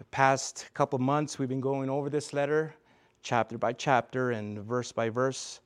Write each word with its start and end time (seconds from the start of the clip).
The 0.00 0.04
past 0.06 0.70
couple 0.72 0.98
months, 0.98 1.38
we've 1.38 1.50
been 1.50 1.60
going 1.60 1.90
over 1.90 2.08
this 2.08 2.32
letter 2.32 2.74
chapter 3.22 3.58
by 3.58 3.74
chapter 3.74 4.30
and 4.30 4.58
verse 4.60 4.92
by 4.92 5.10
verse. 5.10 5.60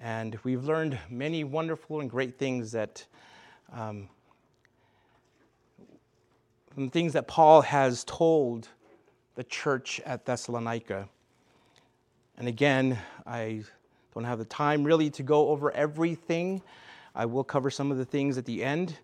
And 0.00 0.38
we've 0.44 0.64
learned 0.64 0.98
many 1.10 1.44
wonderful 1.44 2.00
and 2.00 2.08
great 2.08 2.38
things 2.38 2.72
that, 2.72 3.04
um, 3.70 4.08
things 6.88 7.12
that 7.12 7.28
Paul 7.28 7.60
has 7.60 8.02
told 8.04 8.66
the 9.34 9.44
church 9.44 10.00
at 10.06 10.24
Thessalonica. 10.24 11.06
And 12.38 12.48
again, 12.48 12.98
I 13.26 13.62
don't 14.14 14.24
have 14.24 14.38
the 14.38 14.46
time 14.46 14.84
really 14.84 15.10
to 15.10 15.22
go 15.22 15.50
over 15.50 15.70
everything. 15.72 16.62
I 17.14 17.26
will 17.26 17.44
cover 17.44 17.68
some 17.70 17.90
of 17.90 17.98
the 17.98 18.06
things 18.06 18.38
at 18.38 18.46
the 18.46 18.64
end, 18.64 18.96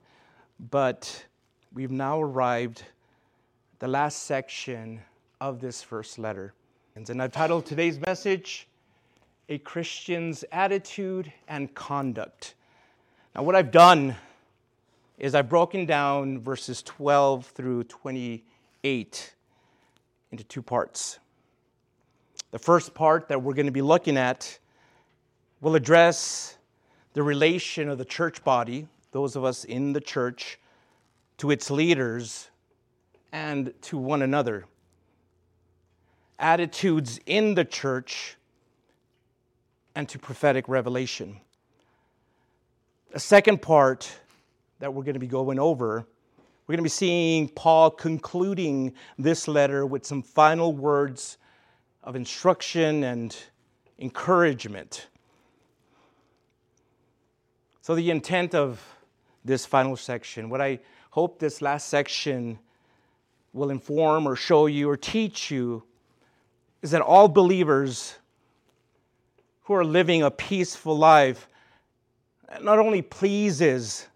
but 0.59 1.27
we've 1.75 1.91
now 1.91 2.23
arrived 2.23 2.85
the 3.83 3.89
last 3.89 4.27
section 4.27 5.01
of 5.41 5.61
this 5.61 5.83
first 5.83 6.17
letter. 6.17 6.55
And 6.95 7.21
I've 7.21 7.33
titled 7.33 7.67
today's 7.67 7.99
message, 7.99 8.69
A 9.49 9.59
Christian's 9.59 10.45
Attitude 10.53 11.33
and 11.49 11.75
Conduct. 11.75 12.55
Now, 13.35 13.43
what 13.43 13.57
I've 13.57 13.73
done 13.73 14.15
is 15.19 15.35
I've 15.35 15.49
broken 15.49 15.85
down 15.85 16.39
verses 16.39 16.81
12 16.85 17.47
through 17.47 17.83
28 17.83 19.35
into 20.31 20.45
two 20.45 20.63
parts. 20.63 21.19
The 22.53 22.61
first 22.61 22.95
part 22.95 23.27
that 23.27 23.43
we're 23.43 23.55
going 23.55 23.67
to 23.67 23.73
be 23.73 23.83
looking 23.83 24.17
at 24.17 24.61
will 25.61 25.75
address 25.75 26.57
the 27.15 27.25
relation 27.25 27.89
of 27.89 27.99
the 27.99 28.05
church 28.05 28.45
body, 28.45 28.87
those 29.11 29.35
of 29.35 29.43
us 29.43 29.65
in 29.65 29.93
the 29.93 30.01
church, 30.01 30.61
to 31.39 31.51
its 31.51 31.69
leaders 31.69 32.49
and 33.33 33.73
to 33.83 33.97
one 33.97 34.23
another 34.23 34.67
attitudes 36.39 37.21
in 37.25 37.55
the 37.55 37.65
church 37.65 38.37
and 39.95 40.09
to 40.09 40.19
prophetic 40.19 40.69
revelation. 40.69 41.41
The 43.13 43.21
second 43.21 43.63
part 43.63 44.11
that 44.81 44.93
we're 44.93 45.05
going 45.05 45.15
to 45.15 45.21
be 45.21 45.29
going 45.29 45.59
over, 45.59 46.07
we're 46.67 46.73
going 46.73 46.79
to 46.79 46.83
be 46.83 46.89
seeing 46.89 47.49
Paul 47.49 47.91
concluding 47.91 48.95
this 49.19 49.47
letter 49.47 49.87
with 49.87 50.05
some 50.05 50.23
final 50.23 50.73
words 50.73 51.39
of 52.03 52.17
instruction 52.17 53.05
and 53.05 53.37
encouragement. 53.99 55.07
So, 57.83 57.95
the 57.95 58.11
intent 58.11 58.55
of 58.55 58.83
this 59.45 59.67
final 59.67 59.97
section, 59.97 60.49
what 60.49 60.61
I 60.61 60.81
hope 61.11 61.39
this 61.39 61.61
last 61.63 61.89
section 61.89 62.59
will 63.53 63.71
inform 63.71 64.27
or 64.27 64.37
show 64.37 64.67
you 64.67 64.89
or 64.89 64.97
teach 64.97 65.51
you 65.51 65.83
is 66.81 66.91
that 66.91 67.01
all 67.01 67.29
believers 67.29 68.17
who 69.65 69.75
are 69.75 69.85
living 69.85 70.23
a 70.23 70.31
peaceful 70.31 70.97
life 70.97 71.49
not 72.61 72.79
only 72.79 73.03
pleases 73.03 74.07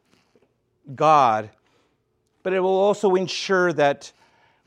God, 0.94 1.50
but 2.42 2.52
it 2.52 2.60
will 2.60 2.76
also 2.76 3.14
ensure 3.14 3.72
that 3.72 4.12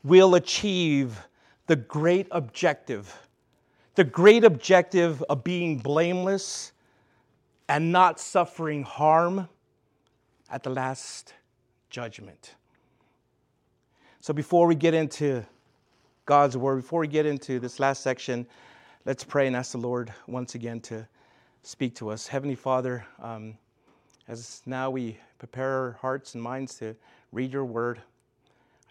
we'll 0.02 0.34
achieve 0.34 1.18
the 1.66 1.76
great 1.76 2.26
objective, 2.30 3.14
the 3.94 4.04
great 4.04 4.44
objective 4.44 5.22
of 5.24 5.44
being 5.44 5.78
blameless 5.78 6.72
and 7.68 7.92
not 7.92 8.18
suffering 8.18 8.82
harm 8.82 9.48
at 10.50 10.62
the 10.62 10.70
last 10.70 11.34
judgment. 11.90 12.54
So 14.20 14.32
before 14.32 14.66
we 14.66 14.74
get 14.74 14.94
into 14.94 15.44
God's 16.30 16.56
word. 16.56 16.76
Before 16.76 17.00
we 17.00 17.08
get 17.08 17.26
into 17.26 17.58
this 17.58 17.80
last 17.80 18.04
section, 18.04 18.46
let's 19.04 19.24
pray 19.24 19.48
and 19.48 19.56
ask 19.56 19.72
the 19.72 19.78
Lord 19.78 20.12
once 20.28 20.54
again 20.54 20.78
to 20.82 21.08
speak 21.64 21.96
to 21.96 22.08
us. 22.08 22.28
Heavenly 22.28 22.54
Father, 22.54 23.04
um, 23.20 23.58
as 24.28 24.62
now 24.64 24.90
we 24.90 25.18
prepare 25.38 25.68
our 25.68 25.98
hearts 26.00 26.34
and 26.34 26.42
minds 26.42 26.76
to 26.76 26.94
read 27.32 27.52
your 27.52 27.64
word, 27.64 28.00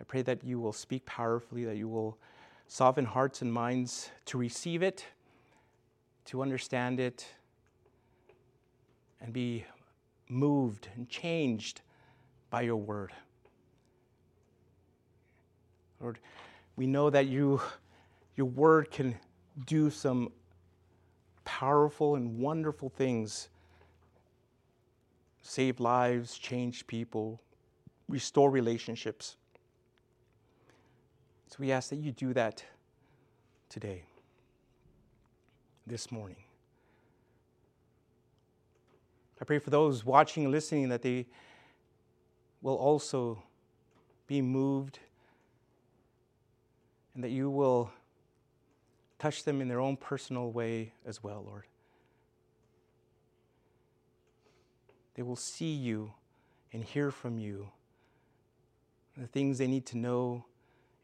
I 0.01 0.03
pray 0.03 0.21
that 0.23 0.43
you 0.43 0.59
will 0.59 0.73
speak 0.73 1.05
powerfully, 1.05 1.63
that 1.63 1.77
you 1.77 1.87
will 1.87 2.17
soften 2.67 3.05
hearts 3.05 3.41
and 3.41 3.53
minds 3.53 4.09
to 4.25 4.37
receive 4.37 4.83
it, 4.83 5.05
to 6.25 6.41
understand 6.41 6.99
it, 6.99 7.25
and 9.21 9.31
be 9.31 9.63
moved 10.27 10.89
and 10.93 11.07
changed 11.07 11.79
by 12.49 12.63
your 12.63 12.75
word. 12.75 13.13
Lord, 15.99 16.19
we 16.75 16.87
know 16.87 17.09
that 17.09 17.27
you, 17.27 17.61
your 18.35 18.47
word 18.47 18.91
can 18.91 19.15
do 19.65 19.89
some 19.89 20.31
powerful 21.43 22.15
and 22.15 22.39
wonderful 22.39 22.89
things 22.89 23.49
save 25.41 25.79
lives, 25.79 26.37
change 26.37 26.85
people, 26.85 27.41
restore 28.07 28.51
relationships. 28.51 29.35
So 31.47 31.55
we 31.59 31.71
ask 31.71 31.89
that 31.89 31.95
you 31.95 32.11
do 32.11 32.33
that 32.33 32.63
today, 33.67 34.03
this 35.87 36.11
morning. 36.11 36.43
I 39.41 39.45
pray 39.45 39.57
for 39.57 39.71
those 39.71 40.05
watching 40.05 40.43
and 40.43 40.51
listening 40.51 40.89
that 40.89 41.01
they 41.01 41.25
will 42.61 42.75
also 42.75 43.41
be 44.27 44.41
moved 44.41 44.99
and 47.13 47.23
that 47.23 47.29
you 47.29 47.49
will 47.49 47.91
touch 49.17 49.43
them 49.43 49.61
in 49.61 49.67
their 49.67 49.79
own 49.79 49.97
personal 49.97 50.51
way 50.51 50.93
as 51.05 51.23
well, 51.23 51.43
Lord. 51.45 51.65
They 55.15 55.23
will 55.23 55.35
see 55.35 55.73
you 55.73 56.13
and 56.71 56.83
hear 56.83 57.11
from 57.11 57.37
you 57.37 57.69
the 59.17 59.27
things 59.27 59.57
they 59.57 59.67
need 59.67 59.85
to 59.87 59.97
know 59.97 60.45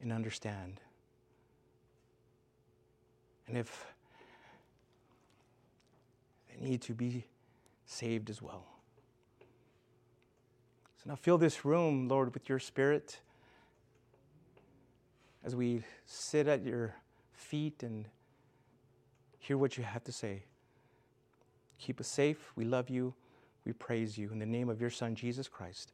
and 0.01 0.13
understand. 0.13 0.79
And 3.47 3.57
if 3.57 3.85
they 6.49 6.65
need 6.65 6.81
to 6.83 6.93
be 6.93 7.25
saved 7.85 8.29
as 8.29 8.41
well. 8.41 8.65
So 10.97 11.09
now 11.09 11.15
fill 11.15 11.37
this 11.37 11.65
room, 11.65 12.07
Lord, 12.07 12.33
with 12.33 12.47
your 12.47 12.59
spirit 12.59 13.19
as 15.45 15.55
we 15.55 15.83
sit 16.07 16.47
at 16.47 16.65
your 16.65 16.95
feet 17.31 17.83
and 17.83 18.05
hear 19.37 19.57
what 19.57 19.77
you 19.77 19.83
have 19.83 20.03
to 20.03 20.11
say. 20.11 20.43
Keep 21.77 21.99
us 21.99 22.07
safe. 22.07 22.51
We 22.55 22.65
love 22.65 22.89
you. 22.89 23.13
We 23.63 23.73
praise 23.73 24.17
you. 24.17 24.31
In 24.31 24.39
the 24.39 24.45
name 24.45 24.69
of 24.69 24.81
your 24.81 24.89
Son, 24.89 25.13
Jesus 25.13 25.47
Christ. 25.47 25.91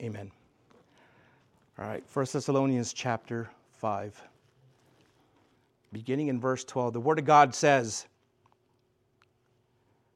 Amen. 0.00 0.30
All 1.78 1.86
right, 1.86 2.02
1 2.10 2.26
Thessalonians 2.32 2.92
chapter 2.94 3.50
5. 3.72 4.22
Beginning 5.92 6.28
in 6.28 6.40
verse 6.40 6.64
12, 6.64 6.94
the 6.94 7.00
Word 7.00 7.18
of 7.18 7.26
God 7.26 7.54
says, 7.54 8.06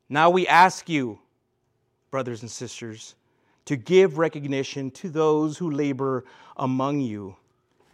Now 0.09 0.31
we 0.31 0.47
ask 0.47 0.89
you, 0.89 1.19
brothers 2.11 2.41
and 2.41 2.51
sisters, 2.51 3.15
to 3.67 3.77
give 3.77 4.17
recognition 4.17 4.91
to 4.93 5.11
those 5.11 5.59
who 5.59 5.71
labor 5.71 6.25
among 6.57 7.01
you 7.01 7.37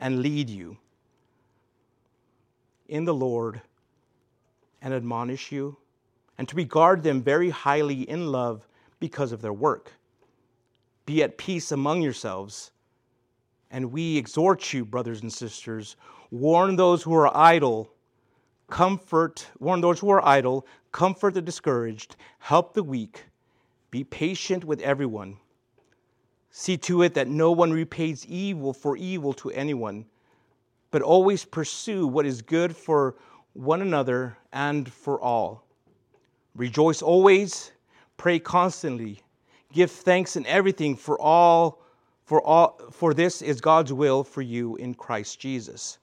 and 0.03 0.21
lead 0.21 0.51
you 0.51 0.77
in 2.89 3.05
the 3.05 3.15
Lord 3.15 3.63
and 4.83 4.93
admonish 4.93 5.53
you, 5.53 5.77
and 6.37 6.49
to 6.49 6.57
regard 6.57 7.05
them 7.05 7.23
very 7.23 7.51
highly 7.51 8.03
in 8.11 8.27
love 8.27 8.67
because 8.99 9.31
of 9.31 9.41
their 9.43 9.53
work. 9.53 9.93
Be 11.07 11.23
at 11.23 11.39
peace 11.39 11.71
among 11.71 12.03
yourselves. 12.03 12.73
And 13.71 13.93
we 13.93 14.19
exhort 14.19 14.73
you, 14.73 14.85
brothers 14.85 15.23
and 15.23 15.33
sisters, 15.33 15.95
warn 16.33 16.75
those 16.75 17.05
who 17.05 17.15
are 17.15 17.35
idle, 17.35 17.93
comfort, 18.69 19.47
warn 19.61 19.81
those 19.81 20.01
who 20.01 20.11
are 20.11 20.27
idle, 20.27 20.67
comfort 20.91 21.35
the 21.35 21.41
discouraged, 21.41 22.17
help 22.41 22.75
the 22.75 22.83
weak, 22.83 23.27
be 23.93 24.03
patient 24.03 24.65
with 24.65 24.81
everyone. 24.81 25.37
See 26.55 26.77
to 26.77 27.01
it 27.03 27.15
that 27.15 27.29
no 27.29 27.51
one 27.51 27.73
repays 27.73 28.27
evil 28.27 28.75
for 28.75 28.95
evil 28.99 29.33
to 29.35 29.51
anyone, 29.53 30.05
but 30.91 31.01
always 31.01 31.47
pursue 31.47 32.07
what 32.07 32.27
is 32.27 32.43
good 32.43 32.77
for 32.77 33.17
one 33.55 33.81
another 33.81 34.37
and 34.53 34.87
for 34.93 35.19
all. 35.19 35.65
Rejoice 36.55 37.01
always, 37.01 37.73
pray 38.19 38.39
constantly, 38.39 39.23
give 39.73 39.91
thanks 39.91 40.37
in 40.37 40.45
everything 40.47 40.95
for 40.95 41.19
all 41.19 41.81
for 42.27 42.43
all 42.43 42.79
for 42.91 43.15
this 43.15 43.41
is 43.41 43.63
God's 43.63 43.93
will 43.93 44.23
for 44.23 44.43
you 44.43 44.77
in 44.77 44.93
Christ 44.93 45.41
Jesus. 45.41 45.99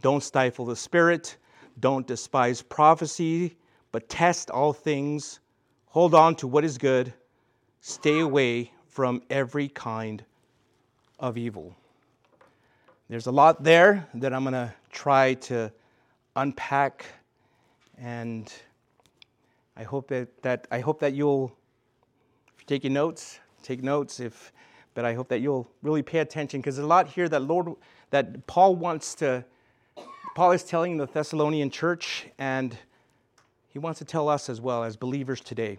Don't 0.00 0.22
stifle 0.22 0.64
the 0.64 0.76
spirit, 0.76 1.36
don't 1.78 2.06
despise 2.06 2.62
prophecy, 2.62 3.54
but 3.92 4.08
test 4.08 4.50
all 4.50 4.72
things, 4.72 5.40
hold 5.88 6.14
on 6.14 6.34
to 6.36 6.48
what 6.48 6.64
is 6.64 6.78
good, 6.78 7.12
stay 7.80 8.20
away 8.20 8.72
from 8.98 9.22
every 9.30 9.68
kind 9.68 10.24
of 11.20 11.38
evil. 11.38 11.72
There's 13.08 13.28
a 13.28 13.30
lot 13.30 13.62
there 13.62 14.08
that 14.14 14.34
I'm 14.34 14.42
going 14.42 14.54
to 14.54 14.74
try 14.90 15.34
to 15.34 15.70
unpack, 16.34 17.06
and 17.96 18.52
I 19.76 19.84
hope 19.84 20.08
that, 20.08 20.42
that 20.42 20.66
I 20.72 20.80
hope 20.80 20.98
that 20.98 21.14
you'll, 21.14 21.56
taking 22.66 22.92
notes, 22.92 23.38
take 23.62 23.84
notes. 23.84 24.18
If, 24.18 24.52
but 24.94 25.04
I 25.04 25.14
hope 25.14 25.28
that 25.28 25.38
you'll 25.38 25.70
really 25.80 26.02
pay 26.02 26.18
attention 26.18 26.60
because 26.60 26.74
there's 26.74 26.84
a 26.84 26.88
lot 26.88 27.06
here 27.06 27.28
that 27.28 27.42
Lord, 27.42 27.74
that 28.10 28.48
Paul 28.48 28.74
wants 28.74 29.14
to. 29.14 29.44
Paul 30.34 30.50
is 30.50 30.64
telling 30.64 30.96
the 30.96 31.06
Thessalonian 31.06 31.70
church, 31.70 32.26
and 32.36 32.76
he 33.68 33.78
wants 33.78 34.00
to 34.00 34.04
tell 34.04 34.28
us 34.28 34.48
as 34.48 34.60
well 34.60 34.82
as 34.82 34.96
believers 34.96 35.40
today. 35.40 35.78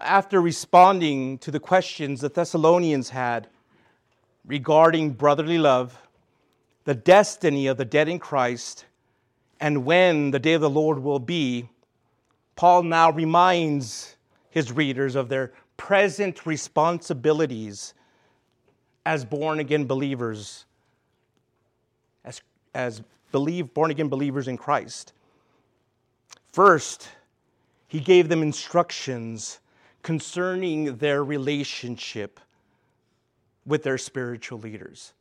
After 0.00 0.40
responding 0.40 1.38
to 1.38 1.50
the 1.50 1.60
questions 1.60 2.20
the 2.20 2.28
Thessalonians 2.28 3.10
had 3.10 3.48
regarding 4.44 5.10
brotherly 5.10 5.58
love, 5.58 6.00
the 6.84 6.94
destiny 6.94 7.66
of 7.66 7.76
the 7.76 7.84
dead 7.84 8.08
in 8.08 8.18
Christ, 8.18 8.86
and 9.60 9.84
when 9.84 10.30
the 10.32 10.38
day 10.38 10.54
of 10.54 10.60
the 10.60 10.70
Lord 10.70 10.98
will 10.98 11.20
be, 11.20 11.68
Paul 12.56 12.82
now 12.82 13.10
reminds 13.10 14.16
his 14.50 14.72
readers 14.72 15.14
of 15.14 15.28
their 15.28 15.52
present 15.76 16.44
responsibilities 16.44 17.94
as 19.06 19.24
born 19.24 19.60
again 19.60 19.86
believers, 19.86 20.64
as, 22.24 22.40
as 22.74 23.02
believe, 23.32 23.72
born 23.74 23.90
again 23.90 24.08
believers 24.08 24.48
in 24.48 24.56
Christ. 24.56 25.12
First, 26.52 27.08
he 27.88 28.00
gave 28.00 28.28
them 28.28 28.42
instructions 28.42 29.60
concerning 30.04 30.98
their 30.98 31.24
relationship 31.24 32.38
with 33.64 33.82
their 33.82 33.96
spiritual 33.96 34.58
leaders. 34.58 35.14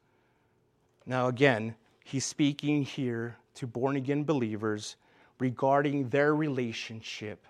Now, 1.06 1.28
again, 1.28 1.74
he's 2.04 2.26
speaking 2.26 2.84
here 2.84 3.38
to 3.56 3.66
born 3.66 3.96
again 3.96 4.26
believers 4.26 4.98
regarding 5.40 6.10
their 6.10 6.36
relationship 6.36 7.48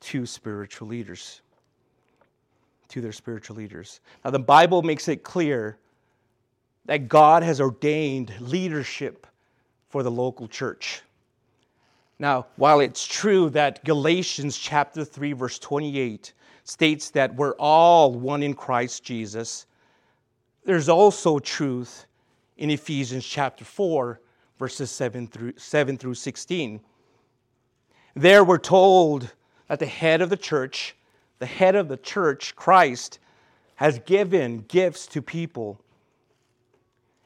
to 0.00 0.26
spiritual 0.26 0.88
leaders. 0.88 1.40
To 2.88 3.00
their 3.00 3.12
spiritual 3.12 3.54
leaders. 3.54 4.00
Now, 4.24 4.32
the 4.32 4.40
Bible 4.40 4.82
makes 4.82 5.06
it 5.06 5.22
clear 5.22 5.78
that 6.86 7.08
God 7.08 7.44
has 7.44 7.60
ordained 7.60 8.34
leadership 8.40 9.28
for 9.90 10.02
the 10.02 10.10
local 10.10 10.48
church. 10.48 11.02
Now, 12.18 12.46
while 12.56 12.80
it's 12.80 13.06
true 13.06 13.50
that 13.50 13.84
Galatians 13.84 14.56
chapter 14.56 15.04
3 15.04 15.32
verse 15.32 15.58
28 15.58 16.32
states 16.64 17.10
that 17.10 17.34
we're 17.34 17.54
all 17.54 18.12
one 18.12 18.42
in 18.42 18.54
Christ 18.54 19.04
Jesus, 19.04 19.66
there's 20.64 20.88
also 20.88 21.38
truth 21.38 22.06
in 22.56 22.70
Ephesians 22.70 23.26
chapter 23.26 23.64
4 23.64 24.20
verses 24.58 24.90
7 24.90 25.26
through 25.26 25.54
7 25.56 25.96
through 25.96 26.14
16. 26.14 26.80
There 28.14 28.44
we're 28.44 28.58
told 28.58 29.32
that 29.68 29.80
the 29.80 29.86
head 29.86 30.22
of 30.22 30.30
the 30.30 30.36
church, 30.36 30.94
the 31.40 31.46
head 31.46 31.74
of 31.74 31.88
the 31.88 31.96
church, 31.96 32.54
Christ, 32.54 33.18
has 33.74 33.98
given 34.00 34.64
gifts 34.68 35.06
to 35.08 35.20
people 35.20 35.80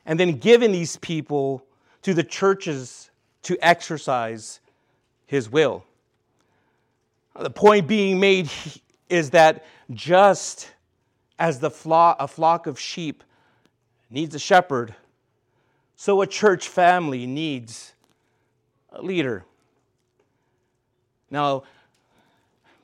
and 0.06 0.18
then 0.18 0.38
given 0.38 0.72
these 0.72 0.96
people 0.96 1.62
to 2.00 2.14
the 2.14 2.24
churches 2.24 3.10
to 3.42 3.58
exercise 3.60 4.60
his 5.28 5.48
will. 5.48 5.84
The 7.38 7.50
point 7.50 7.86
being 7.86 8.18
made 8.18 8.50
is 9.08 9.30
that 9.30 9.64
just 9.92 10.72
as 11.38 11.60
the 11.60 11.70
flock, 11.70 12.16
a 12.18 12.26
flock 12.26 12.66
of 12.66 12.80
sheep 12.80 13.22
needs 14.10 14.34
a 14.34 14.38
shepherd, 14.40 14.96
so 15.94 16.20
a 16.22 16.26
church 16.26 16.66
family 16.66 17.26
needs 17.26 17.92
a 18.90 19.00
leader. 19.02 19.44
Now, 21.30 21.62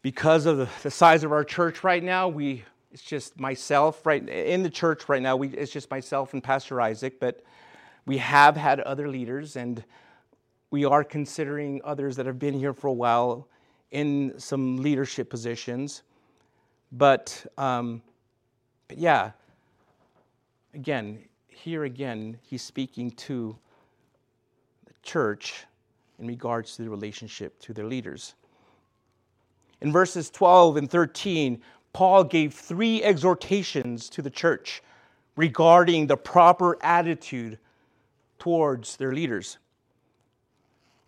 because 0.03 0.47
of 0.47 0.71
the 0.83 0.91
size 0.91 1.25
of 1.25 1.33
our 1.33 1.45
church 1.45 1.83
right 1.83 2.03
now, 2.03 2.29
we 2.29 2.63
it's 2.93 3.03
just 3.03 3.41
myself 3.41 4.07
right 4.07 4.29
in 4.29 4.63
the 4.63 4.71
church 4.71 5.09
right 5.09 5.21
now. 5.23 5.35
We, 5.35 5.49
it's 5.49 5.73
just 5.73 5.91
myself 5.91 6.33
and 6.33 6.45
Pastor 6.45 6.81
Isaac, 6.81 7.19
but 7.19 7.43
we 8.07 8.19
have 8.19 8.57
had 8.57 8.79
other 8.81 9.09
leaders, 9.09 9.57
and 9.57 9.83
we 10.75 10.85
are 10.85 11.05
considering 11.05 11.81
others 11.85 12.17
that 12.17 12.27
have 12.27 12.41
been 12.41 12.53
here 12.53 12.73
for 12.73 12.89
a 12.89 12.93
while 12.93 13.47
in 13.93 14.35
some 14.39 14.79
leadership 14.79 15.31
positions. 15.31 16.03
But, 16.91 17.47
um, 17.57 18.03
but 18.89 18.99
yeah, 18.99 19.31
again, 20.75 21.21
here 21.47 21.85
again, 21.85 22.39
he's 22.43 22.63
speaking 22.63 23.13
to 23.13 23.57
the 24.87 24.95
church 25.05 25.65
in 26.19 26.27
regards 26.27 26.75
to 26.75 26.83
the 26.83 26.91
relationship 26.91 27.57
to 27.61 27.73
their 27.73 27.87
leaders. 27.87 28.35
In 29.81 29.93
verses 29.93 30.29
12 30.29 30.77
and 30.77 30.91
13, 30.91 31.63
Paul 31.93 32.25
gave 32.25 32.53
three 32.53 33.01
exhortations 33.01 34.11
to 34.11 34.23
the 34.23 34.29
church 34.29 34.83
regarding 35.37 36.09
the 36.09 36.17
proper 36.17 36.77
attitude 36.83 37.61
towards 38.41 38.97
their 38.97 39.13
leaders 39.13 39.59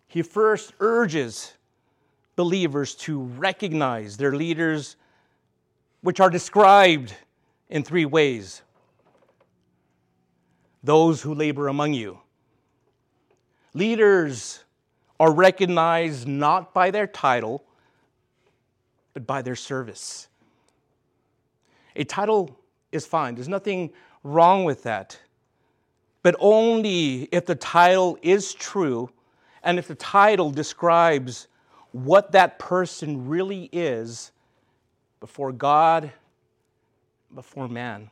he 0.07 0.21
first 0.21 0.73
urges 0.79 1.53
believers 2.35 2.95
to 2.95 3.21
recognize 3.21 4.17
their 4.17 4.31
leaders, 4.31 4.95
which 6.01 6.19
are 6.19 6.29
described 6.29 7.13
in 7.69 7.83
three 7.83 8.05
ways 8.05 8.61
those 10.83 11.21
who 11.21 11.33
labor 11.33 11.67
among 11.67 11.93
you. 11.93 12.19
Leaders 13.73 14.63
are 15.19 15.33
recognized 15.33 16.27
not 16.27 16.73
by 16.73 16.91
their 16.91 17.07
title, 17.07 17.63
but 19.13 19.27
by 19.27 19.41
their 19.41 19.55
service. 19.55 20.29
A 21.95 22.03
title 22.03 22.57
is 22.91 23.05
fine, 23.05 23.35
there's 23.35 23.49
nothing 23.49 23.91
wrong 24.23 24.63
with 24.63 24.83
that. 24.83 25.19
But 26.21 26.35
only 26.39 27.23
if 27.31 27.45
the 27.45 27.55
title 27.55 28.17
is 28.21 28.53
true 28.53 29.09
and 29.67 29.77
if 29.77 29.85
the 29.89 29.95
title 29.95 30.49
describes 30.49 31.49
what 31.91 32.31
that 32.31 32.57
person 32.57 33.27
really 33.27 33.69
is 33.73 34.31
before 35.19 35.51
God, 35.51 36.09
before 37.35 37.67
man. 37.67 38.09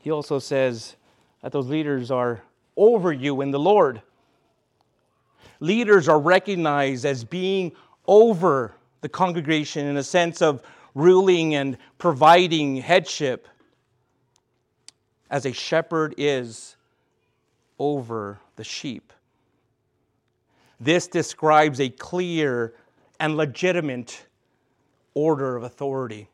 He 0.00 0.10
also 0.10 0.40
says 0.40 0.96
that 1.42 1.52
those 1.52 1.68
leaders 1.68 2.10
are 2.10 2.42
over 2.76 3.12
you 3.12 3.40
in 3.40 3.52
the 3.52 3.58
Lord. 3.60 4.02
Leaders 5.60 6.08
are 6.08 6.18
recognized 6.18 7.04
as 7.04 7.22
being 7.22 7.70
over 8.08 8.74
the 9.00 9.08
congregation 9.08 9.86
in 9.86 9.96
a 9.96 10.02
sense 10.02 10.42
of 10.42 10.60
ruling 10.92 11.54
and 11.54 11.78
providing 11.98 12.78
headship, 12.78 13.46
as 15.30 15.46
a 15.46 15.52
shepherd 15.52 16.16
is 16.18 16.74
over 17.78 18.38
the 18.56 18.64
sheep. 18.64 19.12
This 20.80 21.08
describes 21.08 21.80
a 21.80 21.88
clear 21.88 22.74
and 23.18 23.36
legitimate 23.36 24.26
order 25.14 25.56
of 25.56 25.64
authority. 25.64 26.28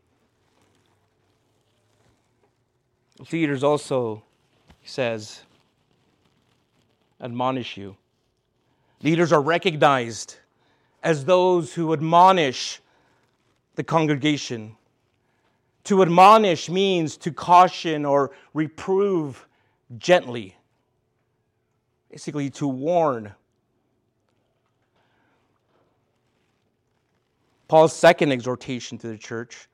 Leaders 3.32 3.64
also, 3.64 4.22
he 4.80 4.88
says, 4.88 5.40
admonish 7.20 7.76
you. 7.76 7.96
Leaders 9.02 9.32
are 9.32 9.40
recognized 9.40 10.36
as 11.02 11.24
those 11.24 11.74
who 11.74 11.92
admonish 11.92 12.80
the 13.76 13.84
congregation. 13.84 14.76
To 15.84 16.02
admonish 16.02 16.68
means 16.68 17.16
to 17.18 17.32
caution 17.32 18.04
or 18.04 18.30
reprove 18.52 19.46
gently 19.98 20.56
basically 22.14 22.48
to 22.48 22.68
warn. 22.68 23.32
Paul's 27.66 27.92
second 27.92 28.30
exhortation 28.30 28.96
to 28.98 29.08
the 29.08 29.18
church 29.18 29.66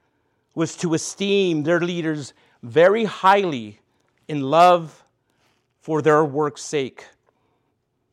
was 0.54 0.74
to 0.74 0.94
esteem 0.94 1.64
their 1.64 1.80
leaders 1.80 2.32
very 2.62 3.04
highly 3.04 3.78
in 4.26 4.40
love 4.40 5.04
for 5.82 6.00
their 6.00 6.24
work's 6.24 6.62
sake. 6.62 7.04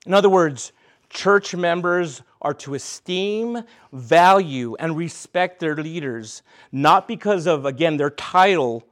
In 0.06 0.14
other 0.14 0.28
words, 0.28 0.74
church 1.10 1.56
members 1.56 2.22
are 2.42 2.54
to 2.56 2.74
esteem, 2.74 3.64
value, 3.94 4.76
and 4.78 4.98
respect 4.98 5.62
their 5.62 5.78
leaders, 5.78 6.42
not 6.74 7.08
because 7.08 7.48
of, 7.48 7.66
again, 7.66 7.96
their 7.96 8.10
title 8.10 8.86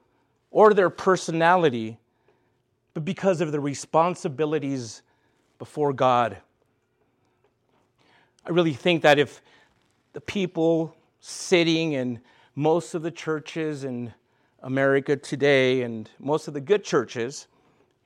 or 0.49 0.73
their 0.73 0.89
personality, 0.89 1.97
but 2.93 3.03
because 3.03 3.41
of 3.41 3.51
the 3.51 3.59
responsibilities 3.59 5.01
before 5.59 5.93
God. 5.93 6.37
I 8.45 8.51
really 8.51 8.73
think 8.73 9.01
that 9.01 9.17
if 9.17 9.41
the 10.13 10.21
people 10.21 10.95
sitting 11.19 11.93
in 11.93 12.19
most 12.55 12.93
of 12.93 13.01
the 13.01 13.11
churches 13.11 13.83
in 13.83 14.13
America 14.61 15.15
today 15.15 15.81
and 15.81 16.09
most 16.19 16.47
of 16.47 16.53
the 16.53 16.61
good 16.61 16.83
churches 16.83 17.47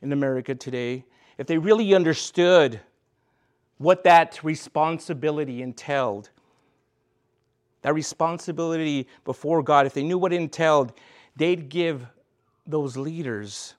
in 0.02 0.12
America 0.12 0.56
today, 0.56 1.06
if 1.38 1.48
they 1.48 1.58
really 1.58 1.94
understood 1.94 2.80
what 3.78 4.04
that 4.04 4.44
responsibility 4.44 5.62
entailed, 5.62 6.30
that 7.82 7.94
responsibility 7.94 9.08
before 9.24 9.64
God, 9.64 9.86
if 9.86 9.94
they 9.94 10.04
knew 10.04 10.18
what 10.18 10.34
it 10.34 10.38
entailed, 10.38 10.94
they'd 11.36 11.70
give 11.70 12.06
those 12.68 12.98
leaders 12.98 13.76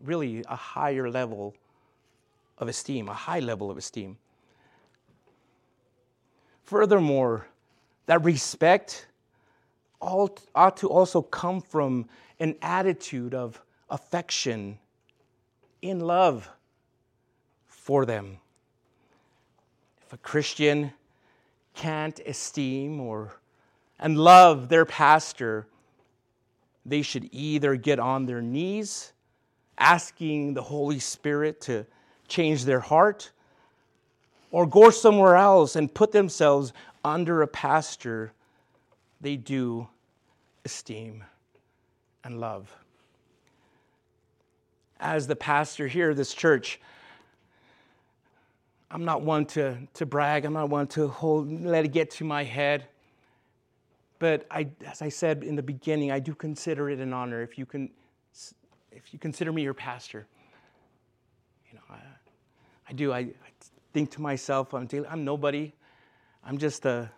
really 0.00 0.44
a 0.48 0.56
higher 0.56 1.10
level 1.10 1.54
of 2.60 2.68
esteem, 2.68 3.08
a 3.08 3.14
high 3.14 3.40
level 3.40 3.70
of 3.70 3.78
esteem. 3.78 4.18
Furthermore, 6.62 7.46
that 8.06 8.22
respect 8.24 9.06
ought 10.00 10.76
to 10.76 10.88
also 10.88 11.20
come 11.22 11.60
from 11.60 12.08
an 12.38 12.54
attitude 12.62 13.34
of 13.34 13.60
affection 13.90 14.78
in 15.82 16.00
love 16.00 16.48
for 17.66 18.06
them. 18.06 18.38
If 20.06 20.12
a 20.12 20.16
Christian 20.18 20.92
can't 21.74 22.20
esteem 22.26 23.00
or 23.00 23.32
and 23.98 24.16
love 24.16 24.68
their 24.68 24.84
pastor, 24.84 25.66
they 26.86 27.02
should 27.02 27.28
either 27.32 27.76
get 27.76 27.98
on 27.98 28.26
their 28.26 28.40
knees 28.40 29.12
asking 29.76 30.54
the 30.54 30.62
Holy 30.62 30.98
Spirit 30.98 31.60
to 31.62 31.86
change 32.30 32.64
their 32.64 32.80
heart 32.80 33.30
or 34.50 34.66
go 34.66 34.90
somewhere 34.90 35.36
else 35.36 35.76
and 35.76 35.92
put 35.92 36.12
themselves 36.12 36.72
under 37.04 37.42
a 37.42 37.46
pastor 37.46 38.32
they 39.20 39.36
do 39.36 39.86
esteem 40.64 41.24
and 42.24 42.40
love. 42.40 42.74
As 44.98 45.26
the 45.26 45.36
pastor 45.36 45.86
here 45.86 46.10
of 46.10 46.16
this 46.16 46.34
church, 46.34 46.80
I'm 48.90 49.04
not 49.04 49.22
one 49.22 49.46
to, 49.46 49.78
to 49.94 50.06
brag. 50.06 50.44
I'm 50.44 50.52
not 50.52 50.68
one 50.68 50.86
to 50.88 51.08
hold, 51.08 51.50
let 51.50 51.84
it 51.84 51.88
get 51.88 52.10
to 52.12 52.24
my 52.24 52.44
head. 52.44 52.86
But 54.18 54.46
I, 54.50 54.68
as 54.86 55.00
I 55.00 55.08
said 55.08 55.44
in 55.44 55.56
the 55.56 55.62
beginning, 55.62 56.10
I 56.10 56.18
do 56.18 56.34
consider 56.34 56.90
it 56.90 56.98
an 56.98 57.12
honor 57.12 57.42
if 57.42 57.56
you 57.56 57.64
can, 57.64 57.88
if 58.92 59.12
you 59.12 59.18
consider 59.18 59.52
me 59.52 59.62
your 59.62 59.74
pastor. 59.74 60.26
I 62.90 62.92
do. 62.92 63.12
I, 63.12 63.18
I 63.18 63.32
think 63.92 64.10
to 64.12 64.20
myself, 64.20 64.74
I'm, 64.74 64.88
I'm 65.08 65.24
nobody. 65.24 65.72
I'm 66.44 66.58
just 66.58 66.84
a 66.86 67.08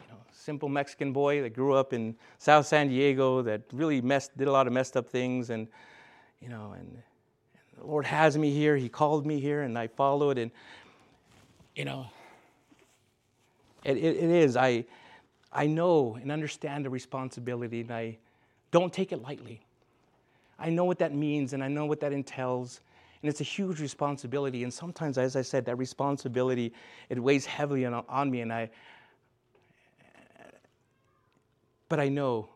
you 0.00 0.12
know, 0.12 0.18
simple 0.32 0.68
Mexican 0.68 1.12
boy 1.12 1.42
that 1.42 1.54
grew 1.54 1.74
up 1.74 1.92
in 1.92 2.16
South 2.38 2.66
San 2.66 2.88
Diego 2.88 3.40
that 3.42 3.62
really 3.72 4.00
messed, 4.00 4.36
did 4.36 4.48
a 4.48 4.50
lot 4.50 4.66
of 4.66 4.72
messed 4.72 4.96
up 4.96 5.08
things, 5.08 5.50
and 5.50 5.68
you 6.40 6.48
know, 6.48 6.72
and, 6.72 6.88
and 7.54 7.78
the 7.78 7.86
Lord 7.86 8.04
has 8.04 8.36
me 8.36 8.52
here. 8.52 8.76
He 8.76 8.88
called 8.88 9.24
me 9.26 9.38
here, 9.38 9.62
and 9.62 9.78
I 9.78 9.86
followed, 9.86 10.38
and 10.38 10.50
you 11.76 11.84
know, 11.84 12.06
it, 13.84 13.96
it, 13.96 14.16
it 14.16 14.30
is. 14.30 14.56
I 14.56 14.86
I 15.52 15.68
know 15.68 16.18
and 16.20 16.32
understand 16.32 16.84
the 16.84 16.90
responsibility, 16.90 17.82
and 17.82 17.92
I 17.92 18.18
don't 18.72 18.92
take 18.92 19.12
it 19.12 19.22
lightly. 19.22 19.60
I 20.58 20.70
know 20.70 20.84
what 20.84 20.98
that 20.98 21.14
means, 21.14 21.52
and 21.52 21.62
I 21.62 21.68
know 21.68 21.86
what 21.86 22.00
that 22.00 22.12
entails. 22.12 22.80
And 23.24 23.30
it's 23.30 23.40
a 23.40 23.44
huge 23.44 23.80
responsibility. 23.80 24.64
And 24.64 24.74
sometimes, 24.74 25.16
as 25.16 25.34
I 25.34 25.40
said, 25.40 25.64
that 25.64 25.76
responsibility, 25.76 26.74
it 27.08 27.18
weighs 27.18 27.46
heavily 27.46 27.86
on, 27.86 28.04
on 28.06 28.30
me. 28.30 28.42
And 28.42 28.52
I, 28.52 28.68
but 31.88 31.98
I 31.98 32.10
know, 32.10 32.50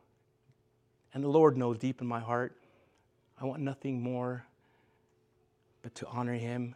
and 1.15 1.25
the 1.25 1.29
Lord 1.29 1.57
knows 1.57 1.79
deep 1.79 2.03
in 2.03 2.07
my 2.07 2.21
heart, 2.21 2.55
I 3.41 3.47
want 3.47 3.63
nothing 3.63 4.03
more 4.03 4.45
but 5.81 5.95
to 5.95 6.07
honor 6.09 6.35
Him 6.35 6.75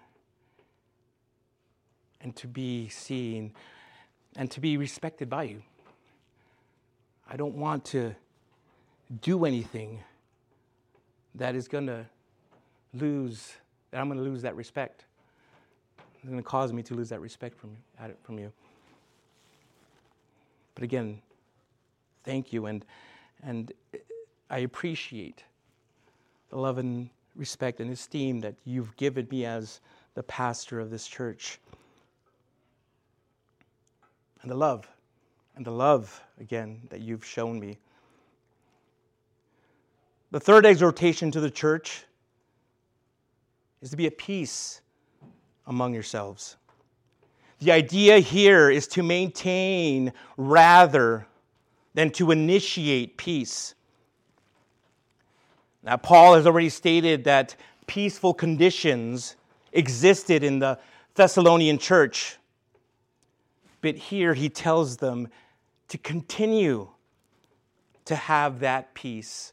and 2.22 2.34
to 2.36 2.46
be 2.46 2.88
seen 2.88 3.52
and 4.36 4.50
to 4.52 4.60
be 4.60 4.78
respected 4.78 5.28
by 5.28 5.42
you. 5.42 5.62
I 7.28 7.36
don't 7.36 7.56
want 7.56 7.84
to 7.86 8.14
do 9.20 9.44
anything 9.44 10.00
that 11.34 11.54
is 11.54 11.68
going 11.68 11.88
to 11.88 12.06
lose, 12.94 13.52
that 13.92 14.00
I'm 14.00 14.08
going 14.08 14.18
to 14.18 14.24
lose 14.24 14.42
that 14.42 14.56
respect. 14.56 15.04
It's 16.16 16.24
going 16.24 16.36
to 16.36 16.42
cause 16.42 16.72
me 16.72 16.82
to 16.84 16.94
lose 16.94 17.10
that 17.10 17.20
respect 17.20 17.56
from 17.56 17.70
you, 17.70 18.14
from 18.22 18.38
you. 18.38 18.52
But 20.74 20.82
again, 20.82 21.20
thank 22.24 22.52
you, 22.52 22.66
and, 22.66 22.84
and 23.44 23.72
I 24.50 24.60
appreciate 24.60 25.44
the 26.48 26.56
love 26.56 26.78
and 26.78 27.10
respect 27.36 27.80
and 27.80 27.90
esteem 27.92 28.40
that 28.40 28.54
you've 28.64 28.96
given 28.96 29.28
me 29.30 29.44
as 29.44 29.80
the 30.14 30.22
pastor 30.22 30.80
of 30.80 30.90
this 30.90 31.06
church. 31.06 31.58
And 34.42 34.50
the 34.50 34.56
love, 34.56 34.88
and 35.56 35.64
the 35.64 35.70
love, 35.70 36.22
again, 36.40 36.80
that 36.90 37.00
you've 37.00 37.24
shown 37.24 37.60
me. 37.60 37.78
The 40.30 40.40
third 40.40 40.64
exhortation 40.64 41.30
to 41.32 41.40
the 41.40 41.50
church 41.50 42.04
is 43.82 43.90
to 43.90 43.96
be 43.96 44.06
at 44.06 44.16
peace 44.16 44.80
among 45.66 45.92
yourselves. 45.92 46.56
The 47.58 47.72
idea 47.72 48.18
here 48.20 48.70
is 48.70 48.86
to 48.88 49.02
maintain 49.02 50.12
rather 50.36 51.26
than 51.94 52.10
to 52.12 52.30
initiate 52.30 53.18
peace. 53.18 53.74
Now, 55.82 55.96
Paul 55.96 56.34
has 56.36 56.46
already 56.46 56.70
stated 56.70 57.24
that 57.24 57.56
peaceful 57.86 58.32
conditions 58.32 59.36
existed 59.72 60.42
in 60.42 60.60
the 60.60 60.78
Thessalonian 61.14 61.76
church. 61.76 62.38
But 63.82 63.96
here 63.96 64.32
he 64.32 64.48
tells 64.48 64.96
them 64.96 65.28
to 65.88 65.98
continue 65.98 66.88
to 68.06 68.14
have 68.14 68.60
that 68.60 68.94
peace 68.94 69.52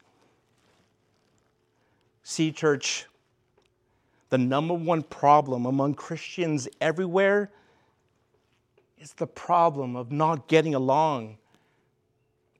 See, 2.29 2.51
church, 2.51 3.07
the 4.29 4.37
number 4.37 4.73
one 4.73 5.03
problem 5.03 5.65
among 5.65 5.95
Christians 5.95 6.67
everywhere 6.79 7.51
is 8.99 9.13
the 9.13 9.27
problem 9.27 9.95
of 9.95 10.11
not 10.11 10.47
getting 10.47 10.75
along 10.75 11.37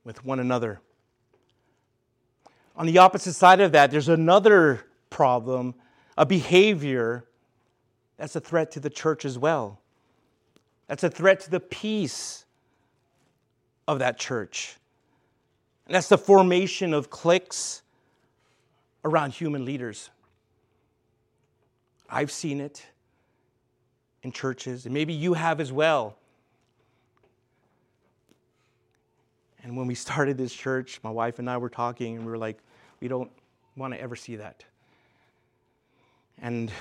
with 0.04 0.26
one 0.26 0.40
another. 0.40 0.80
On 2.76 2.86
the 2.86 2.98
opposite 2.98 3.34
side 3.34 3.60
of 3.60 3.74
that, 3.74 3.92
there's 3.92 4.10
another 4.10 4.86
problem, 5.10 5.76
a 6.18 6.26
behavior 6.26 7.26
that's 8.18 8.36
a 8.36 8.40
threat 8.40 8.72
to 8.72 8.80
the 8.80 8.90
church 8.90 9.26
as 9.26 9.38
well. 9.38 9.80
That's 10.88 11.04
a 11.04 11.10
threat 11.10 11.42
to 11.42 11.52
the 11.52 11.60
peace 11.60 12.46
of 13.88 14.00
that 14.00 14.18
church. 14.18 14.78
And 15.86 15.96
that's 15.96 16.10
the 16.10 16.18
formation 16.18 16.94
of 16.94 17.10
cliques 17.10 17.82
around 19.04 19.34
human 19.34 19.66
leaders. 19.66 20.10
I've 22.10 22.32
seen 22.32 22.60
it 22.60 22.86
in 24.24 24.32
churches, 24.32 24.86
and 24.86 24.94
maybe 24.94 25.14
you 25.14 25.34
have 25.34 25.62
as 25.62 25.72
well. 25.72 26.18
And 29.64 29.78
when 29.78 29.88
we 29.88 29.96
started 29.96 30.38
this 30.38 30.54
church, 30.54 31.00
my 31.04 31.10
wife 31.10 31.40
and 31.40 31.50
I 31.50 31.58
were 31.58 31.70
talking, 31.70 32.16
and 32.16 32.26
we 32.26 32.32
were 32.32 32.38
like, 32.38 32.58
we 33.00 33.08
don't 33.08 33.32
want 33.76 33.94
to 33.94 34.02
ever 34.02 34.16
see 34.16 34.38
that. 34.38 34.64
And 36.42 36.72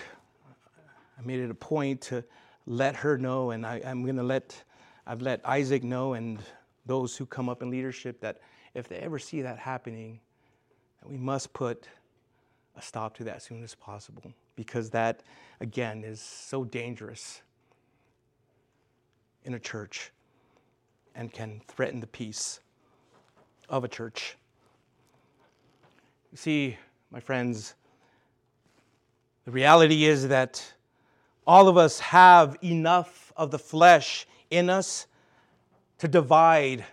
I 1.18 1.26
made 1.26 1.40
it 1.40 1.50
a 1.50 1.54
point 1.54 2.00
to 2.02 2.24
let 2.66 2.96
her 2.96 3.18
know, 3.18 3.50
and 3.50 3.66
I, 3.66 3.78
am 3.78 4.04
going 4.04 4.16
to 4.16 4.22
let, 4.22 4.62
I've 5.06 5.20
let 5.20 5.40
Isaac 5.44 5.84
know 5.84 6.14
and 6.14 6.38
those 6.86 7.16
who 7.16 7.26
come 7.26 7.48
up 7.48 7.62
in 7.62 7.70
leadership 7.70 8.20
that 8.20 8.40
if 8.74 8.88
they 8.88 8.96
ever 8.96 9.18
see 9.18 9.42
that 9.42 9.58
happening, 9.58 10.20
that 11.02 11.08
we 11.08 11.18
must 11.18 11.52
put 11.52 11.88
a 12.76 12.82
stop 12.82 13.16
to 13.16 13.24
that 13.24 13.36
as 13.36 13.42
soon 13.42 13.62
as 13.62 13.74
possible 13.74 14.32
because 14.58 14.90
that, 14.90 15.22
again, 15.60 16.02
is 16.02 16.20
so 16.20 16.64
dangerous 16.64 17.42
in 19.44 19.54
a 19.54 19.58
church 19.60 20.10
and 21.14 21.32
can 21.32 21.60
threaten 21.68 22.00
the 22.00 22.08
peace 22.08 22.58
of 23.68 23.84
a 23.84 23.88
church. 23.88 24.36
You 26.32 26.38
see, 26.38 26.76
my 27.12 27.20
friends, 27.20 27.76
the 29.44 29.52
reality 29.52 30.06
is 30.06 30.26
that 30.26 30.74
all 31.46 31.68
of 31.68 31.76
us 31.76 32.00
have 32.00 32.56
enough 32.60 33.32
of 33.36 33.52
the 33.52 33.60
flesh 33.60 34.26
in 34.50 34.68
us 34.68 35.06
to 35.98 36.08
divide 36.08 36.84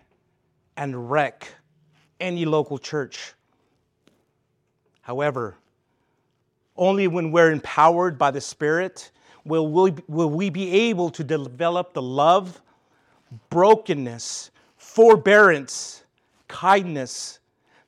and 0.78 1.10
wreck 1.10 1.48
any 2.20 2.46
local 2.46 2.78
church. 2.78 3.34
However, 5.02 5.56
only 6.78 7.08
when 7.08 7.32
we're 7.32 7.52
empowered 7.52 8.18
by 8.18 8.32
the 8.32 8.42
Spirit 8.42 9.12
will 9.46 9.68
we, 9.68 9.94
will 10.08 10.30
we 10.30 10.50
be 10.50 10.72
able 10.72 11.10
to 11.12 11.24
develop 11.24 11.94
the 11.94 12.02
love, 12.02 12.62
brokenness, 13.50 14.52
forbearance, 14.78 16.04
kindness, 16.48 17.40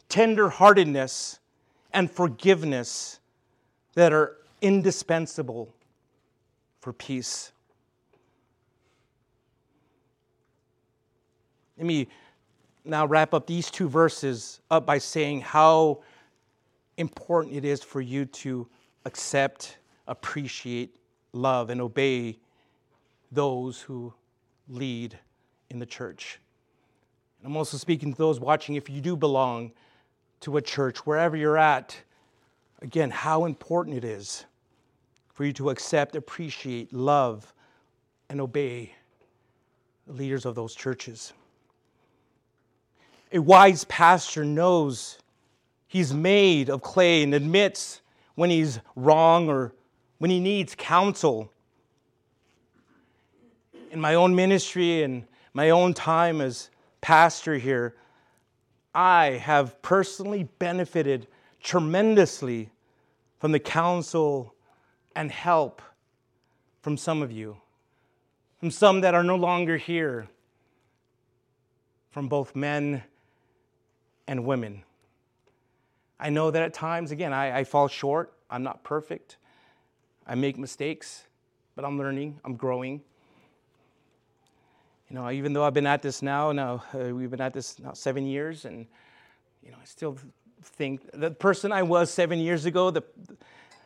tenderheartedness, 0.10 1.40
and 1.94 2.10
forgiveness 2.10 3.20
that 3.96 4.14
are 4.14 4.38
indispensable 4.62 5.74
for 6.80 6.94
peace. 6.94 7.52
Let 11.78 11.86
me 11.86 12.08
now 12.86 13.06
wrap 13.06 13.34
up 13.34 13.46
these 13.46 13.70
two 13.70 13.90
verses 13.90 14.62
up 14.72 14.86
by 14.86 14.98
saying 14.98 15.42
how 15.42 16.00
important 16.98 17.56
it 17.56 17.66
is 17.66 17.84
for 17.84 18.02
you 18.02 18.26
to 18.26 18.68
accept, 19.08 19.78
appreciate, 20.08 20.96
love, 21.34 21.72
and 21.72 21.82
obey 21.82 22.38
those 23.32 23.82
who 23.82 24.14
lead 24.70 25.18
in 25.70 25.80
the 25.80 25.86
church. 25.86 26.40
And 27.40 27.48
I'm 27.48 27.58
also 27.58 27.78
speaking 27.78 28.12
to 28.12 28.18
those 28.18 28.40
watching, 28.40 28.76
if 28.76 28.90
you 28.90 29.02
do 29.02 29.16
belong 29.16 29.72
to 30.42 30.58
a 30.58 30.62
church, 30.62 31.00
wherever 31.06 31.36
you're 31.36 31.58
at, 31.58 31.98
again, 32.82 33.10
how 33.10 33.46
important 33.46 33.98
it 33.98 34.04
is 34.04 34.46
for 35.34 35.46
you 35.46 35.54
to 35.54 35.70
accept, 35.70 36.16
appreciate, 36.16 36.94
love, 36.94 37.54
and 38.30 38.42
obey 38.42 38.94
the 40.06 40.14
leaders 40.14 40.46
of 40.46 40.54
those 40.54 40.76
churches. 40.76 41.34
A 43.32 43.40
wise 43.40 43.84
pastor 43.86 44.44
knows 44.46 45.18
he's 45.88 46.14
made 46.14 46.70
of 46.70 46.82
clay 46.82 47.24
and 47.24 47.34
admits 47.34 48.02
when 48.38 48.52
he's 48.52 48.80
wrong 48.96 49.50
or 49.50 49.74
when 50.20 50.30
he 50.30 50.40
needs 50.40 50.76
counsel. 50.76 51.52
In 53.90 54.00
my 54.00 54.14
own 54.14 54.36
ministry 54.36 55.02
and 55.02 55.24
my 55.54 55.72
own 55.72 55.96
time 55.96 56.40
as 56.40 56.70
pastor 57.02 57.58
here, 57.58 57.96
I 58.94 59.42
have 59.42 59.82
personally 59.82 60.50
benefited 60.60 61.26
tremendously 61.64 62.70
from 63.40 63.54
the 63.54 63.60
counsel 63.60 64.54
and 65.16 65.32
help 65.32 65.82
from 66.84 66.96
some 66.96 67.24
of 67.24 67.32
you, 67.32 67.58
from 68.60 68.70
some 68.70 69.02
that 69.02 69.16
are 69.16 69.24
no 69.24 69.36
longer 69.36 69.78
here, 69.78 70.28
from 72.12 72.28
both 72.28 72.56
men 72.56 73.04
and 74.28 74.46
women. 74.46 74.84
I 76.20 76.30
know 76.30 76.52
that 76.52 76.64
at 76.64 76.74
times, 76.74 77.12
again, 77.12 77.34
I, 77.34 77.60
I, 77.60 77.64
fall 77.64 77.88
short. 77.88 78.34
I'm 78.50 78.64
not 78.64 78.84
perfect. 78.84 79.38
I 80.26 80.36
make 80.36 80.58
mistakes, 80.58 81.26
but 81.76 81.86
I'm 81.86 81.98
learning, 81.98 82.40
I'm 82.44 82.56
growing. 82.56 83.02
You 85.10 85.16
know, 85.16 85.30
even 85.30 85.54
though 85.54 85.64
I've 85.64 85.74
been 85.74 85.88
at 85.88 86.02
this 86.02 86.22
now, 86.22 86.52
now 86.52 86.84
uh, 86.94 87.14
we've 87.14 87.30
been 87.30 87.42
at 87.42 87.54
this 87.54 87.80
now 87.80 87.94
seven 87.94 88.26
years, 88.26 88.66
and 88.66 88.88
you 89.64 89.72
know, 89.72 89.78
I 89.82 89.86
still 89.86 90.18
think 90.62 91.10
the 91.14 91.32
person 91.32 91.72
I 91.72 91.84
was 91.84 92.12
seven 92.12 92.40
years 92.40 92.66
ago, 92.66 92.92
the 92.92 93.04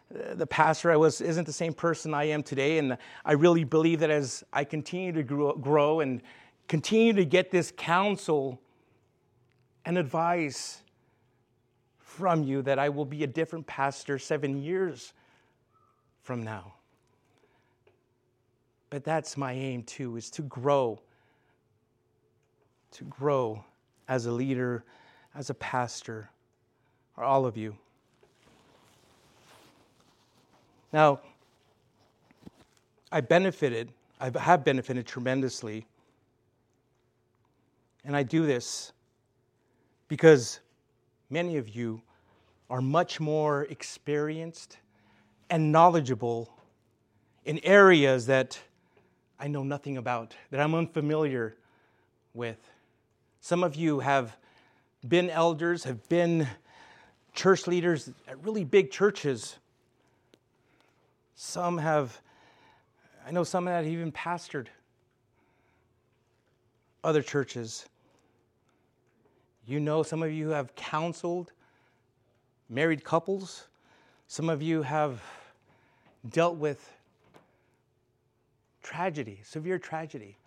the 0.09 0.47
pastor 0.47 0.91
I 0.91 0.97
was 0.97 1.21
isn't 1.21 1.45
the 1.45 1.53
same 1.53 1.73
person 1.73 2.13
I 2.13 2.25
am 2.25 2.43
today, 2.43 2.77
and 2.77 2.97
I 3.23 3.33
really 3.33 3.63
believe 3.63 3.99
that 3.99 4.09
as 4.09 4.43
I 4.51 4.63
continue 4.63 5.11
to 5.13 5.23
grow, 5.23 5.53
grow 5.53 5.99
and 5.99 6.21
continue 6.67 7.13
to 7.13 7.25
get 7.25 7.51
this 7.51 7.71
counsel 7.75 8.59
and 9.85 9.97
advice 9.97 10.80
from 12.17 12.43
you 12.43 12.61
that 12.61 12.77
I 12.77 12.89
will 12.89 13.05
be 13.05 13.23
a 13.23 13.27
different 13.27 13.65
pastor 13.65 14.19
seven 14.19 14.61
years 14.61 15.13
from 16.23 16.43
now. 16.43 16.73
But 18.89 19.05
that's 19.05 19.37
my 19.37 19.53
aim 19.53 19.83
too, 19.83 20.17
is 20.17 20.29
to 20.31 20.41
grow, 20.41 20.99
to 22.91 23.03
grow 23.05 23.63
as 24.09 24.25
a 24.25 24.31
leader, 24.31 24.83
as 25.35 25.49
a 25.49 25.53
pastor, 25.53 26.29
or 27.15 27.23
all 27.23 27.45
of 27.45 27.55
you. 27.55 27.77
Now, 30.91 31.21
I 33.09 33.21
benefited, 33.21 33.93
I 34.19 34.37
have 34.37 34.65
benefited 34.65 35.07
tremendously, 35.07 35.85
and 38.03 38.17
I 38.17 38.23
do 38.23 38.45
this 38.45 38.91
because 40.09 40.59
many 41.31 41.57
of 41.57 41.69
you 41.69 42.01
are 42.69 42.81
much 42.81 43.19
more 43.19 43.63
experienced 43.63 44.77
and 45.49 45.71
knowledgeable 45.71 46.53
in 47.45 47.59
areas 47.59 48.27
that 48.27 48.59
I 49.39 49.47
know 49.47 49.63
nothing 49.63 49.97
about, 49.97 50.35
that 50.51 50.59
I'm 50.59 50.75
unfamiliar 50.75 51.55
with. 52.33 52.59
Some 53.39 53.63
of 53.63 53.75
you 53.75 53.99
have 53.99 54.37
been 55.07 55.29
elders, 55.29 55.83
have 55.85 56.07
been 56.09 56.47
church 57.33 57.65
leaders 57.65 58.11
at 58.27 58.43
really 58.45 58.63
big 58.63 58.91
churches. 58.91 59.57
Some 61.35 61.79
have, 61.79 62.21
I 63.25 63.31
know 63.31 63.43
some 63.43 63.65
that 63.65 63.83
have 63.83 63.87
even 63.87 64.11
pastored 64.11 64.67
other 67.03 67.23
churches. 67.23 67.87
You 69.65 69.79
know, 69.79 70.03
some 70.03 70.23
of 70.23 70.31
you 70.31 70.49
have 70.49 70.75
counseled 70.75 71.51
married 72.69 73.03
couples, 73.03 73.67
some 74.27 74.49
of 74.49 74.61
you 74.61 74.81
have 74.81 75.21
dealt 76.29 76.55
with 76.55 76.93
tragedy, 78.81 79.41
severe 79.43 79.77
tragedy. 79.77 80.37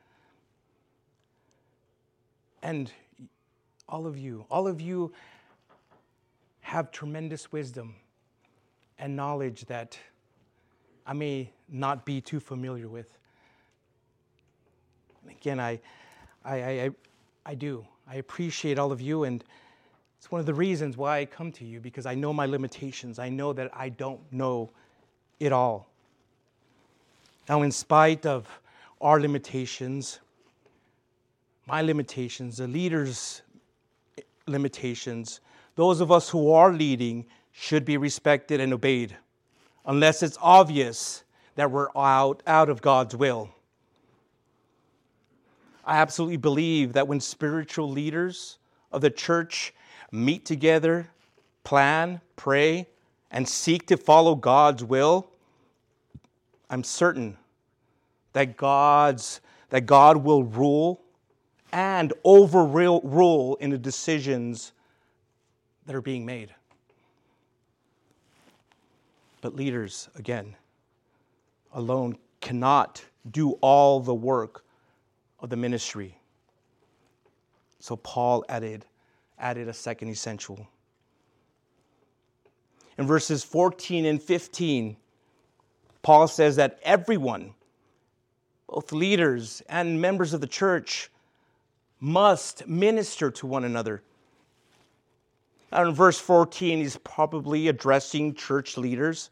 And 2.63 2.91
all 3.89 4.07
of 4.07 4.17
you, 4.17 4.47
all 4.51 4.67
of 4.67 4.81
you 4.81 5.13
have 6.61 6.91
tremendous 6.91 7.53
wisdom 7.53 7.95
and 8.99 9.15
knowledge 9.15 9.67
that 9.67 9.99
I 11.07 11.13
may 11.13 11.53
not 11.69 12.07
be 12.07 12.21
too 12.21 12.41
familiar 12.41 12.89
with. 12.89 13.07
And 15.23 15.31
again, 15.33 15.61
I, 15.61 15.81
I, 16.45 16.57
I, 16.57 16.91
I 17.45 17.55
do. 17.55 17.87
I 18.09 18.17
appreciate 18.17 18.79
all 18.79 18.93
of 18.93 19.01
you, 19.01 19.25
and 19.25 19.43
it's 20.19 20.31
one 20.31 20.41
of 20.41 20.47
the 20.47 20.55
reasons 20.55 20.97
why 20.97 21.21
I 21.21 21.25
come 21.25 21.53
to 21.53 21.65
you 21.65 21.81
because 21.81 22.07
I 22.07 22.15
know 22.15 22.33
my 22.33 22.47
limitations. 22.47 23.19
I 23.19 23.29
know 23.29 23.53
that 23.53 23.71
I 23.75 23.89
don't 23.89 24.21
know 24.33 24.71
it 25.41 25.53
all. 25.53 25.89
Now, 27.49 27.63
in 27.63 27.71
spite 27.71 28.25
of 28.25 28.49
our 29.01 29.21
limitations, 29.21 30.21
my 31.67 31.83
limitations, 31.83 32.59
the 32.59 32.69
leaders' 32.69 33.43
limitations, 34.47 35.41
those 35.77 36.01
of 36.01 36.13
us 36.13 36.29
who 36.29 36.53
are 36.53 36.73
leading 36.73 37.27
should 37.53 37.85
be 37.85 37.97
respected 37.97 38.61
and 38.61 38.73
obeyed, 38.73 39.17
unless 39.87 40.23
it's 40.23 40.39
obvious 40.41 41.25
that 41.55 41.71
we're 41.71 41.89
out, 41.97 42.43
out 42.47 42.69
of 42.69 42.83
God's 42.83 43.15
will. 43.17 43.51
I 45.87 45.99
absolutely 45.99 46.39
believe 46.39 46.95
that 46.95 47.09
when 47.09 47.21
spiritual 47.21 47.91
leaders 47.91 48.59
of 48.91 49.01
the 49.01 49.11
church 49.11 49.75
meet 50.11 50.45
together, 50.45 51.09
plan, 51.63 52.21
pray, 52.37 52.89
and 53.31 53.49
seek 53.49 53.87
to 53.89 53.97
follow 53.97 54.35
God's 54.35 54.83
will, 54.83 55.31
I'm 56.71 56.85
certain 56.85 57.37
that 58.33 58.57
God's 58.57 59.41
that 59.71 59.87
God 59.87 60.19
will 60.19 60.45
rule 60.45 61.03
and 61.73 62.13
overrule 62.23 63.57
in 63.57 63.71
the 63.71 63.79
decisions 63.79 64.73
that 65.87 65.97
are 65.97 66.01
being 66.01 66.25
made. 66.25 66.55
But 69.41 69.57
leaders, 69.57 70.09
again, 70.15 70.55
alone 71.73 72.17
cannot 72.41 73.05
do 73.29 73.53
all 73.61 73.99
the 73.99 74.15
work 74.15 74.64
of 75.45 75.51
the 75.51 75.57
ministry. 75.57 76.19
So 77.79 77.97
Paul 77.97 78.47
added, 78.49 78.87
added 79.39 79.69
a 79.69 79.75
second 79.75 80.09
essential. 80.09 80.67
In 82.97 83.07
verses 83.07 83.45
14 83.45 84.07
and 84.07 84.23
15, 84.23 84.97
Paul 86.01 86.29
says 86.29 86.57
that 86.57 86.79
everyone, 86.83 87.53
both 88.69 88.91
leaders 88.91 89.63
and 89.69 90.01
members 90.01 90.33
of 90.33 90.41
the 90.41 90.47
church, 90.47 91.11
must 92.01 92.67
minister 92.67 93.31
to 93.33 93.47
one 93.47 93.65
another. 93.65 94.03
And 95.71 95.89
in 95.91 95.95
verse 95.95 96.19
14, 96.19 96.79
he's 96.79 96.97
probably 96.97 97.69
addressing 97.69 98.35
church 98.35 98.79
leaders. 98.79 99.29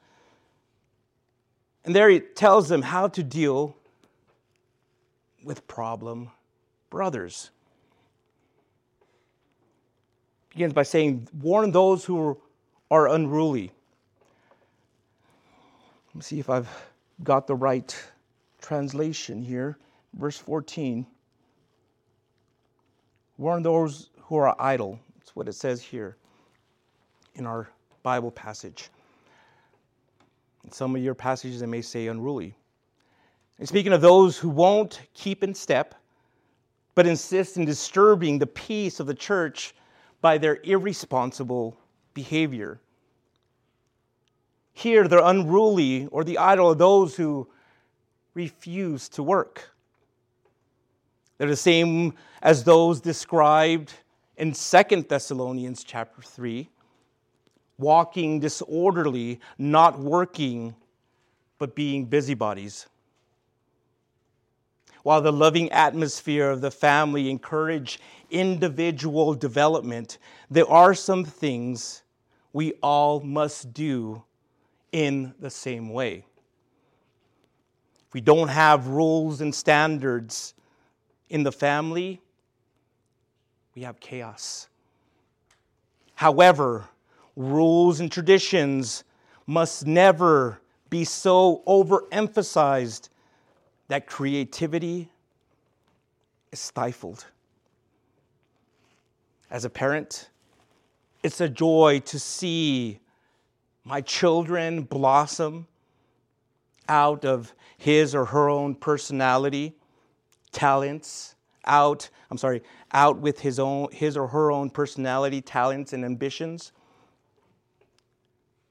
And 1.86 1.96
there 1.96 2.10
he 2.10 2.20
tells 2.20 2.68
them 2.68 2.82
how 2.82 3.08
to 3.08 3.22
deal 3.22 3.76
with 5.44 5.66
problem 5.66 6.30
brothers. 6.90 7.50
Begins 10.50 10.72
by 10.72 10.82
saying, 10.82 11.28
Warn 11.40 11.72
those 11.72 12.04
who 12.04 12.38
are 12.90 13.08
unruly. 13.08 13.72
Let 16.08 16.14
me 16.14 16.20
see 16.22 16.38
if 16.38 16.50
I've 16.50 16.68
got 17.24 17.46
the 17.46 17.54
right 17.54 17.96
translation 18.60 19.42
here. 19.42 19.78
Verse 20.14 20.36
14. 20.36 21.06
Warn 23.38 23.62
those 23.62 24.10
who 24.20 24.36
are 24.36 24.54
idle. 24.60 24.98
That's 25.18 25.34
what 25.34 25.48
it 25.48 25.54
says 25.54 25.80
here 25.82 26.16
in 27.34 27.46
our 27.46 27.68
Bible 28.02 28.30
passage. 28.30 28.90
In 30.64 30.70
some 30.70 30.94
of 30.94 31.02
your 31.02 31.14
passages, 31.14 31.62
it 31.62 31.66
may 31.66 31.80
say 31.82 32.08
unruly. 32.08 32.54
Speaking 33.62 33.92
of 33.92 34.00
those 34.00 34.38
who 34.38 34.48
won't 34.48 35.00
keep 35.14 35.44
in 35.44 35.54
step, 35.54 35.94
but 36.94 37.06
insist 37.06 37.56
in 37.56 37.64
disturbing 37.64 38.38
the 38.38 38.46
peace 38.46 39.00
of 39.00 39.06
the 39.06 39.14
church 39.14 39.74
by 40.20 40.38
their 40.38 40.58
irresponsible 40.62 41.76
behavior. 42.14 42.80
Here, 44.72 45.06
they're 45.06 45.20
unruly 45.20 46.06
or 46.06 46.24
the 46.24 46.38
idle 46.38 46.70
of 46.70 46.78
those 46.78 47.16
who 47.16 47.48
refuse 48.34 49.08
to 49.10 49.22
work. 49.22 49.70
They're 51.38 51.48
the 51.48 51.56
same 51.56 52.14
as 52.42 52.64
those 52.64 53.00
described 53.00 53.92
in 54.36 54.54
Second 54.54 55.08
Thessalonians 55.08 55.84
chapter 55.84 56.22
3, 56.22 56.68
walking 57.78 58.40
disorderly, 58.40 59.40
not 59.58 59.98
working, 59.98 60.74
but 61.58 61.74
being 61.74 62.06
busybodies. 62.06 62.86
While 65.02 65.20
the 65.20 65.32
loving 65.32 65.70
atmosphere 65.72 66.50
of 66.50 66.60
the 66.60 66.70
family 66.70 67.28
encourage 67.28 67.98
individual 68.30 69.34
development, 69.34 70.18
there 70.50 70.68
are 70.68 70.94
some 70.94 71.24
things 71.24 72.02
we 72.52 72.74
all 72.82 73.20
must 73.20 73.72
do 73.72 74.22
in 74.92 75.34
the 75.40 75.50
same 75.50 75.88
way. 75.88 76.24
If 78.06 78.14
we 78.14 78.20
don't 78.20 78.48
have 78.48 78.88
rules 78.88 79.40
and 79.40 79.54
standards 79.54 80.54
in 81.30 81.42
the 81.42 81.52
family, 81.52 82.20
we 83.74 83.82
have 83.82 83.98
chaos. 83.98 84.68
However, 86.14 86.84
rules 87.34 88.00
and 88.00 88.12
traditions 88.12 89.02
must 89.46 89.86
never 89.86 90.60
be 90.90 91.04
so 91.04 91.62
overemphasized 91.66 93.08
that 93.92 94.06
creativity 94.06 95.06
is 96.50 96.58
stifled. 96.58 97.26
As 99.50 99.66
a 99.66 99.68
parent, 99.68 100.30
it's 101.22 101.42
a 101.42 101.48
joy 101.50 102.00
to 102.06 102.18
see 102.18 103.00
my 103.84 104.00
children 104.00 104.80
blossom 104.80 105.66
out 106.88 107.26
of 107.26 107.52
his 107.76 108.14
or 108.14 108.24
her 108.24 108.48
own 108.48 108.74
personality, 108.76 109.74
talents, 110.52 111.34
out, 111.66 112.08
I'm 112.30 112.38
sorry, 112.38 112.62
out 112.92 113.18
with 113.18 113.40
his 113.40 113.58
own 113.58 113.88
his 113.92 114.16
or 114.16 114.26
her 114.26 114.50
own 114.50 114.70
personality, 114.70 115.42
talents 115.42 115.92
and 115.92 116.02
ambitions. 116.02 116.72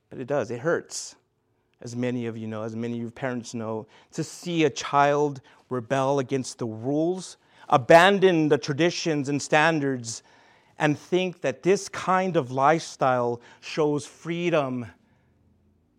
But 0.10 0.17
it 0.17 0.25
does, 0.25 0.49
it 0.49 0.62
hurts. 0.62 1.15
As 1.82 1.96
many 1.96 2.28
of 2.28 2.38
you 2.38 2.48
know, 2.48 2.63
as 2.63 2.76
many 2.76 2.96
of 2.96 3.02
your 3.02 3.12
parents 3.12 3.54
know, 3.54 3.88
to 4.13 4.24
see 4.24 4.63
a 4.65 4.70
child 4.70 5.41
rebel 5.70 6.20
against 6.20 6.60
the 6.60 6.65
rules, 6.65 7.38
abandon 7.70 8.50
the 8.50 8.58
traditions 8.58 9.30
and 9.30 9.41
standards, 9.41 10.22
and 10.78 10.98
think 10.98 11.41
that 11.41 11.63
this 11.63 11.89
kind 11.89 12.36
of 12.38 12.52
lifestyle 12.52 13.41
shows 13.62 14.06
freedom 14.06 14.86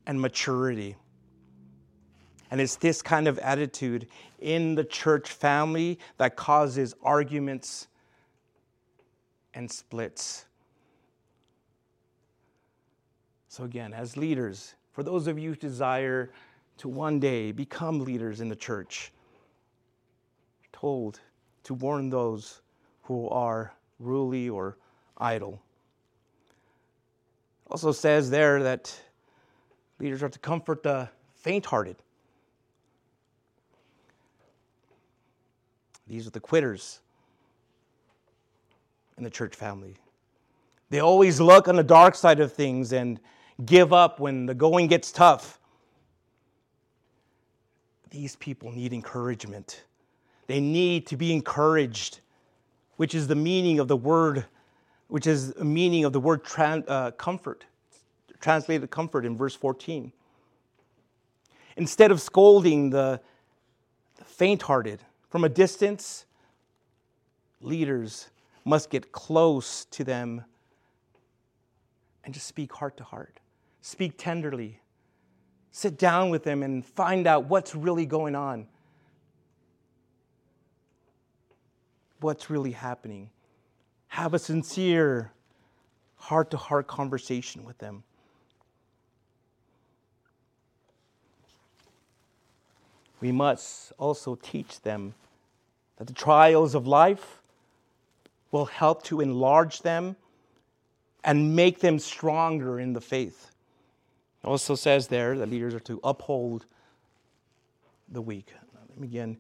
and 0.07 0.21
maturity. 0.21 0.97
And 2.51 2.61
it's 2.61 2.77
this 2.77 3.01
kind 3.01 3.29
of 3.29 3.39
attitude 3.39 4.07
in 4.39 4.75
the 4.75 4.85
church 4.85 5.31
family 5.31 5.99
that 6.19 6.37
causes 6.37 6.95
arguments 7.03 7.89
and 9.55 9.71
splits. 9.71 10.45
So, 13.49 13.65
again, 13.65 13.93
as 13.93 14.17
leaders, 14.17 14.75
for 14.93 15.03
those 15.03 15.27
of 15.27 15.39
you 15.39 15.51
who 15.51 15.57
desire 15.57 16.31
to 16.79 16.89
one 16.89 17.21
day 17.21 17.53
become 17.53 18.01
leaders 18.01 18.41
in 18.41 18.49
the 18.49 18.57
church, 18.57 19.13
told 20.73 21.21
to 21.65 21.75
warn 21.75 22.11
those 22.11 22.61
who 23.03 23.29
are 23.29 23.73
ruly 23.99 24.49
or 24.49 24.77
idle. 25.19 25.61
Also 27.71 27.93
says 27.93 28.31
there 28.31 28.63
that 28.63 28.95
Leaders 30.03 30.21
are 30.25 30.29
to 30.29 30.39
comfort 30.41 30.83
the 30.83 31.09
faint 31.37 31.65
hearted. 31.65 31.95
These 36.09 36.27
are 36.27 36.31
the 36.31 36.41
quitters 36.41 36.99
in 39.17 39.23
the 39.23 39.31
church 39.31 39.55
family. 39.55 39.95
They 40.91 40.99
always 40.99 41.41
look 41.41 41.69
on 41.69 41.77
the 41.77 41.85
dark 41.85 42.17
side 42.17 42.41
of 42.41 42.53
things 42.53 42.93
and 42.93 43.21
give 43.65 43.93
up 43.93 44.21
when 44.21 44.47
the 44.47 44.55
going 44.55 44.87
gets 44.87 45.13
tough. 45.13 45.59
These 48.11 48.37
people 48.37 48.73
need 48.73 48.93
encouragement. 48.93 49.85
They 50.47 50.61
need 50.61 51.07
to 51.09 51.17
be 51.17 51.33
encouraged, 51.33 52.21
which 52.97 53.15
is 53.15 53.27
the 53.27 53.35
meaning 53.35 53.79
of 53.79 53.89
the 53.89 53.97
word, 53.97 54.45
which 55.09 55.27
is 55.27 55.55
the 55.55 55.65
meaning 55.65 56.05
of 56.05 56.13
the 56.13 56.21
word 56.21 56.43
uh, 56.59 57.13
comfort 57.13 57.65
translated 58.43 58.91
comfort 58.91 59.25
in 59.25 59.37
verse 59.37 59.55
14. 59.55 60.13
Instead 61.77 62.11
of 62.11 62.21
scolding 62.21 62.91
the, 62.91 63.21
faint 64.25 64.63
hearted 64.63 65.01
from 65.31 65.45
a 65.45 65.49
distance, 65.49 66.27
leaders 67.61 68.29
must 68.65 68.91
get 68.91 69.13
close 69.13 69.87
to 69.87 70.05
them 70.05 70.45
and 72.25 72.35
just 72.35 72.47
speak 72.47 72.73
heart 72.73 72.97
to 72.99 73.05
heart. 73.05 73.41
Speak 73.83 74.15
tenderly. 74.17 74.81
Sit 75.71 75.99
down 75.99 76.31
with 76.31 76.45
them 76.45 76.63
and 76.63 76.85
find 76.85 77.27
out 77.27 77.45
what's 77.45 77.75
really 77.75 78.07
going 78.07 78.35
on. 78.35 78.67
What's 82.21 82.49
really 82.49 82.73
happening. 82.73 83.31
Have 84.09 84.33
a 84.33 84.39
sincere 84.39 85.33
heart 86.17 86.51
to 86.53 86.57
heart 86.57 86.87
conversation 86.87 87.65
with 87.65 87.79
them. 87.79 88.05
we 93.23 93.31
must 93.31 93.93
also 93.99 94.35
teach 94.35 94.81
them 94.81 95.15
that 95.97 96.09
the 96.09 96.13
trials 96.13 96.75
of 96.75 96.89
life 96.89 97.41
will 98.51 98.67
help 98.67 99.05
to 99.05 99.21
enlarge 99.21 99.81
them 99.83 100.17
and 101.23 101.55
make 101.55 101.79
them 101.79 102.01
stronger 102.01 102.81
in 102.81 102.93
the 102.93 103.01
faith. 103.01 103.52
It 104.43 104.47
also 104.47 104.75
says 104.75 105.09
there 105.09 105.39
that 105.39 105.49
leaders 105.49 105.75
are 105.75 105.81
to 105.81 106.01
uphold 106.03 106.67
the 108.09 108.21
weak. 108.21 108.53
Let 108.89 108.99
me 108.99 109.07
again 109.07 109.39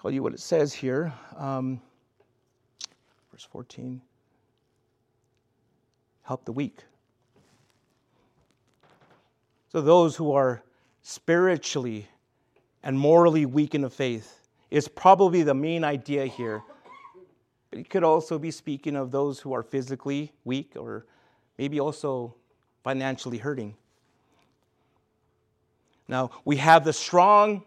tell 0.00 0.10
you 0.10 0.22
what 0.22 0.34
it 0.34 0.40
says 0.40 0.72
here. 0.72 1.12
Um, 1.36 1.80
verse 3.32 3.44
14 3.50 4.00
help 6.24 6.44
the 6.44 6.52
weak. 6.52 6.78
So, 9.70 9.80
those 9.80 10.16
who 10.16 10.32
are 10.32 10.62
spiritually 11.02 12.08
and 12.82 12.98
morally 12.98 13.46
weak 13.46 13.74
in 13.74 13.82
the 13.82 13.90
faith 13.90 14.40
is 14.70 14.88
probably 14.88 15.42
the 15.42 15.54
main 15.54 15.84
idea 15.84 16.26
here. 16.26 16.62
But 17.70 17.78
he 17.78 17.84
could 17.84 18.04
also 18.04 18.38
be 18.38 18.50
speaking 18.50 18.96
of 18.96 19.10
those 19.10 19.40
who 19.40 19.52
are 19.52 19.62
physically 19.62 20.32
weak 20.44 20.72
or 20.76 21.06
maybe 21.58 21.80
also 21.80 22.34
financially 22.84 23.38
hurting. 23.38 23.74
Now, 26.06 26.30
we 26.44 26.58
have 26.58 26.84
the 26.84 26.92
strong 26.92 27.62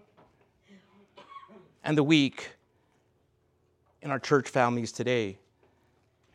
and 1.84 1.98
the 1.98 2.04
weak 2.04 2.52
in 4.04 4.12
our 4.12 4.20
church 4.20 4.48
families 4.48 4.92
today. 4.92 5.40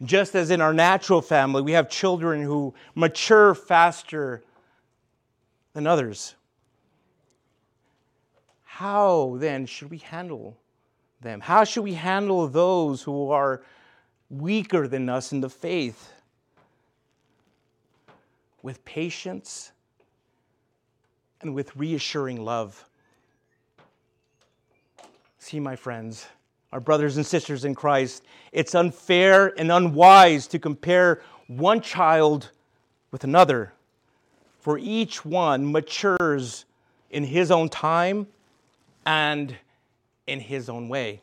Just 0.03 0.35
as 0.35 0.51
in 0.51 0.61
our 0.61 0.75
natural 0.75 1.23
family, 1.23 1.63
we 1.63 1.73
have 1.73 1.89
children 1.89 2.43
who 2.43 2.75
mature 2.97 3.55
faster 3.55 4.43
than 5.75 5.87
others. 5.87 6.35
How 8.65 9.37
then 9.39 9.67
should 9.67 9.91
we 9.91 9.99
handle 9.99 10.57
them? 11.21 11.41
How 11.41 11.63
should 11.63 11.85
we 11.85 11.95
handle 11.95 12.49
those 12.49 13.01
who 13.01 13.31
are 13.31 13.63
weaker 14.29 14.89
than 14.89 15.09
us 15.09 15.31
in 15.31 15.41
the 15.41 15.51
faith? 15.51 16.13
With 18.63 18.85
patience 18.85 19.73
and 21.41 21.55
with 21.55 21.75
reassuring 21.77 22.45
love. 22.45 22.85
See, 25.39 25.59
my 25.59 25.75
friends, 25.75 26.27
our 26.73 26.81
brothers 26.81 27.17
and 27.17 27.27
sisters 27.27 27.65
in 27.65 27.75
Christ, 27.75 28.23
it's 28.53 28.75
unfair 28.75 29.53
and 29.59 29.73
unwise 29.73 30.47
to 30.49 30.59
compare 30.59 31.21
one 31.49 31.81
child 31.81 32.51
with 33.11 33.25
another, 33.25 33.73
for 34.61 34.79
each 34.79 35.25
one 35.25 35.71
matures 35.71 36.65
in 37.11 37.25
his 37.25 37.51
own 37.51 37.69
time 37.69 38.29
and 39.05 39.57
in 40.27 40.41
his 40.41 40.69
own 40.69 40.89
way. 40.89 41.21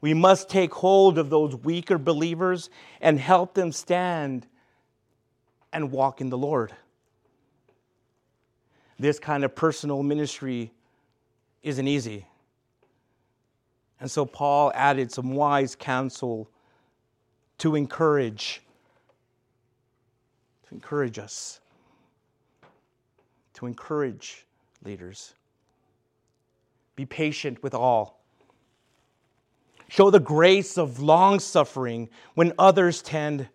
We 0.00 0.14
must 0.14 0.48
take 0.48 0.72
hold 0.72 1.18
of 1.18 1.28
those 1.28 1.54
weaker 1.54 1.98
believers 1.98 2.70
and 3.02 3.20
help 3.20 3.52
them 3.52 3.70
stand 3.70 4.46
and 5.72 5.90
walk 5.90 6.20
in 6.20 6.30
the 6.30 6.38
Lord. 6.38 6.72
This 8.98 9.18
kind 9.18 9.44
of 9.44 9.54
personal 9.54 10.02
ministry 10.02 10.72
isn't 11.62 11.86
easy. 11.86 12.26
And 13.98 14.10
so 14.10 14.24
Paul 14.24 14.72
added 14.74 15.12
some 15.12 15.32
wise 15.32 15.74
counsel 15.74 16.50
to 17.58 17.76
encourage 17.76 18.62
to 20.68 20.74
encourage 20.74 21.18
us 21.18 21.60
to 23.60 23.66
encourage 23.66 24.46
leaders. 24.84 25.34
Be 26.96 27.04
patient 27.04 27.62
with 27.62 27.74
all. 27.74 28.22
Show 29.88 30.10
the 30.10 30.18
grace 30.18 30.78
of 30.78 30.98
long 31.00 31.40
suffering 31.40 32.08
when 32.34 32.54
others 32.58 33.02
tend 33.02 33.48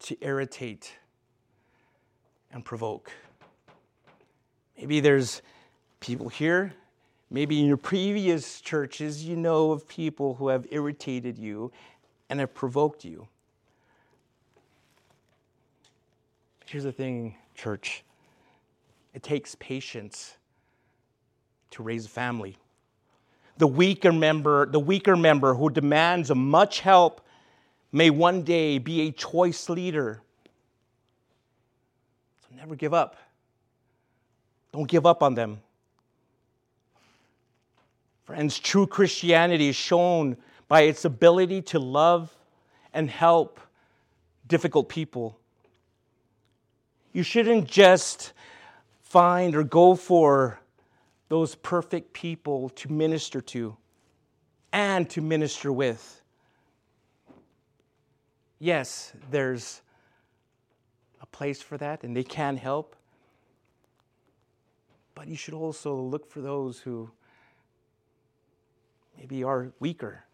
to 0.00 0.16
irritate 0.24 0.96
and 2.54 2.64
provoke. 2.64 3.10
Maybe 4.78 5.00
there's 5.00 5.42
people 6.00 6.28
here, 6.28 6.72
maybe 7.30 7.60
in 7.60 7.66
your 7.66 7.76
previous 7.76 8.60
churches, 8.60 9.24
you 9.24 9.36
know 9.36 9.72
of 9.72 9.86
people 9.86 10.34
who 10.36 10.48
have 10.48 10.66
irritated 10.70 11.36
you 11.36 11.72
and 12.30 12.40
have 12.40 12.54
provoked 12.54 13.04
you. 13.04 13.28
Here's 16.66 16.84
the 16.84 16.92
thing, 16.92 17.34
church 17.54 18.02
it 19.12 19.22
takes 19.22 19.54
patience 19.56 20.36
to 21.70 21.82
raise 21.82 22.06
a 22.06 22.08
family. 22.08 22.56
The 23.58 23.66
weaker 23.68 24.12
member, 24.12 24.66
the 24.66 24.80
weaker 24.80 25.14
member 25.14 25.54
who 25.54 25.70
demands 25.70 26.34
much 26.34 26.80
help 26.80 27.20
may 27.92 28.10
one 28.10 28.42
day 28.42 28.78
be 28.78 29.02
a 29.02 29.12
choice 29.12 29.68
leader. 29.68 30.23
Never 32.56 32.76
give 32.76 32.94
up. 32.94 33.16
Don't 34.72 34.88
give 34.88 35.06
up 35.06 35.22
on 35.22 35.34
them. 35.34 35.60
Friends, 38.24 38.58
true 38.58 38.86
Christianity 38.86 39.68
is 39.68 39.76
shown 39.76 40.36
by 40.66 40.82
its 40.82 41.04
ability 41.04 41.62
to 41.62 41.78
love 41.78 42.34
and 42.92 43.10
help 43.10 43.60
difficult 44.48 44.88
people. 44.88 45.38
You 47.12 47.22
shouldn't 47.22 47.68
just 47.68 48.32
find 49.02 49.54
or 49.54 49.62
go 49.62 49.94
for 49.94 50.58
those 51.28 51.54
perfect 51.54 52.12
people 52.12 52.70
to 52.70 52.90
minister 52.90 53.40
to 53.40 53.76
and 54.72 55.08
to 55.10 55.20
minister 55.20 55.72
with. 55.72 56.22
Yes, 58.58 59.12
there's 59.30 59.82
place 61.34 61.60
for 61.60 61.76
that 61.78 62.02
and 62.04 62.16
they 62.16 62.24
can 62.24 62.56
help. 62.56 62.96
But 65.14 65.28
you 65.28 65.36
should 65.36 65.54
also 65.54 65.94
look 65.94 66.30
for 66.30 66.40
those 66.40 66.78
who 66.80 67.10
maybe 69.18 69.44
are 69.44 69.72
weaker. 69.80 70.24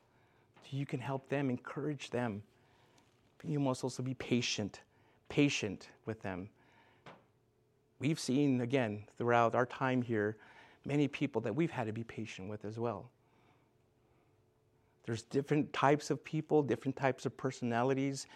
So 0.62 0.76
you 0.76 0.86
can 0.86 1.00
help 1.00 1.28
them, 1.28 1.50
encourage 1.50 2.10
them. 2.10 2.42
But 3.38 3.50
you 3.50 3.58
must 3.58 3.82
also 3.82 4.02
be 4.02 4.14
patient, 4.14 4.80
patient 5.28 5.88
with 6.06 6.22
them 6.22 6.48
we've 8.00 8.18
seen, 8.18 8.62
again, 8.62 9.04
throughout 9.16 9.54
our 9.54 9.66
time 9.66 10.02
here, 10.02 10.36
many 10.84 11.06
people 11.06 11.40
that 11.42 11.54
we've 11.54 11.70
had 11.70 11.86
to 11.86 11.92
be 11.92 12.02
patient 12.02 12.48
with 12.48 12.64
as 12.64 12.78
well. 12.78 13.10
There's 15.04 15.22
different 15.22 15.72
types 15.72 16.10
of 16.10 16.24
people, 16.24 16.62
different 16.62 16.96
types 16.96 17.26
of 17.26 17.36
personalities, 17.36 18.26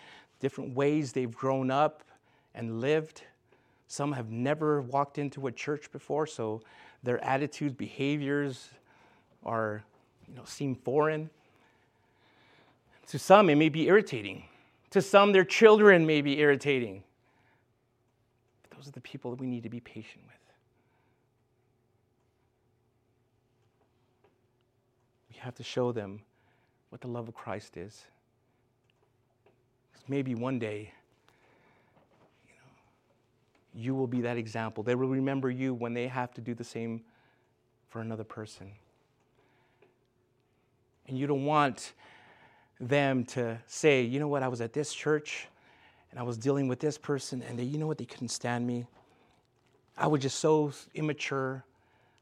different 0.41 0.75
ways 0.75 1.13
they've 1.13 1.35
grown 1.35 1.71
up 1.71 2.05
and 2.55 2.81
lived. 2.81 3.23
Some 3.89 4.13
have 4.13 4.31
never 4.31 4.81
walked 4.81 5.19
into 5.19 5.47
a 5.47 5.53
church 5.53 5.91
before, 5.93 6.27
so 6.27 6.63
their 7.03 7.23
attitudes, 7.23 7.75
behaviors 7.75 8.71
are, 9.45 9.83
you 10.29 10.35
know, 10.35 10.45
seem 10.45 10.75
foreign. 10.75 11.29
To 13.09 13.19
some, 13.19 13.51
it 13.51 13.57
may 13.57 13.69
be 13.69 13.87
irritating. 13.89 14.45
To 14.91 15.03
some, 15.03 15.33
their 15.33 15.45
children 15.45 16.07
may 16.07 16.23
be 16.23 16.39
irritating. 16.39 17.03
But 18.63 18.79
Those 18.79 18.89
are 18.89 18.93
the 18.93 19.01
people 19.01 19.31
that 19.31 19.41
we 19.41 19.47
need 19.47 19.63
to 19.63 19.69
be 19.69 19.81
patient 19.81 20.25
with. 20.27 20.35
We 25.31 25.37
have 25.41 25.55
to 25.57 25.63
show 25.63 25.93
them 25.93 26.21
what 26.91 27.01
the 27.01 27.09
love 27.09 27.29
of 27.29 27.35
Christ 27.35 27.77
is. 27.77 28.05
Because 29.93 30.09
maybe 30.09 30.35
one 30.35 30.59
day, 30.59 30.93
you 33.75 33.95
will 33.95 34.07
be 34.07 34.21
that 34.23 34.37
example. 34.37 34.85
They 34.85 34.95
will 34.95 35.09
remember 35.09 35.51
you 35.51 35.75
when 35.75 35.95
they 35.95 36.07
have 36.07 36.33
to 36.35 36.41
do 36.41 36.55
the 36.55 36.65
same 36.65 37.03
for 37.89 38.01
another 38.01 38.25
person. 38.25 38.71
And 41.07 41.19
you 41.19 41.27
don't 41.27 41.45
want 41.45 41.93
them 42.81 43.25
to 43.25 43.59
say, 43.67 44.03
you 44.03 44.21
know 44.21 44.29
what, 44.29 44.43
I 44.43 44.49
was 44.49 44.61
at 44.61 44.73
this 44.73 44.93
church 44.95 45.49
and 46.11 46.21
I 46.21 46.23
was 46.23 46.39
dealing 46.39 46.69
with 46.69 46.79
this 46.79 46.97
person, 46.97 47.43
and 47.43 47.59
they, 47.59 47.65
you 47.65 47.77
know 47.77 47.89
what? 47.89 47.99
They 47.99 48.05
couldn't 48.05 48.29
stand 48.29 48.65
me. 48.65 48.87
I 49.99 50.07
was 50.07 50.23
just 50.23 50.39
so 50.39 50.73
immature. 50.95 51.65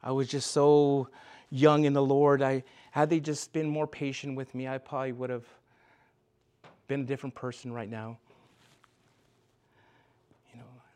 I 0.02 0.12
was 0.12 0.28
just 0.28 0.50
so 0.50 1.08
young 1.50 1.84
in 1.84 1.92
the 1.92 2.02
Lord. 2.02 2.40
I 2.40 2.64
had 2.90 3.10
they 3.10 3.20
just 3.20 3.52
been 3.52 3.68
more 3.68 3.86
patient 3.86 4.34
with 4.36 4.54
me, 4.54 4.66
I 4.66 4.78
probably 4.78 5.12
would 5.12 5.30
have 5.30 5.44
been 6.88 7.00
a 7.00 7.04
different 7.04 7.34
person 7.34 7.72
right 7.72 7.88
now. 7.88 8.18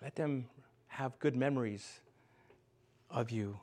Let 0.07 0.15
them 0.15 0.47
have 0.87 1.19
good 1.19 1.35
memories 1.35 1.99
of 3.11 3.33
you. 3.33 3.59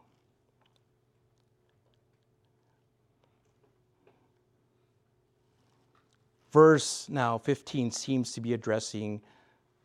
verse 6.51 7.07
now 7.09 7.37
15 7.37 7.91
seems 7.91 8.33
to 8.33 8.41
be 8.41 8.53
addressing 8.53 9.21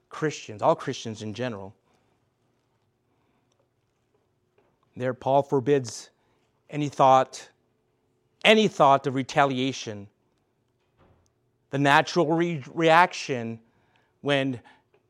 Christians, 0.08 0.60
all 0.60 0.74
Christians 0.74 1.22
in 1.22 1.32
general. 1.32 1.76
There, 4.96 5.14
Paul 5.14 5.44
forbids 5.44 6.10
any 6.68 6.88
thought, 6.88 7.50
any 8.44 8.66
thought 8.66 9.06
of 9.06 9.14
retaliation. 9.14 10.08
The 11.70 11.78
natural 11.78 12.32
re- 12.32 12.64
reaction 12.74 13.60
when 14.22 14.60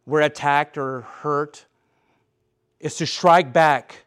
we're 0.09 0.23
attacked 0.23 0.79
or 0.79 1.03
hurt 1.03 1.67
is 2.81 2.97
to 2.97 3.07
strike 3.07 3.53
back, 3.53 4.07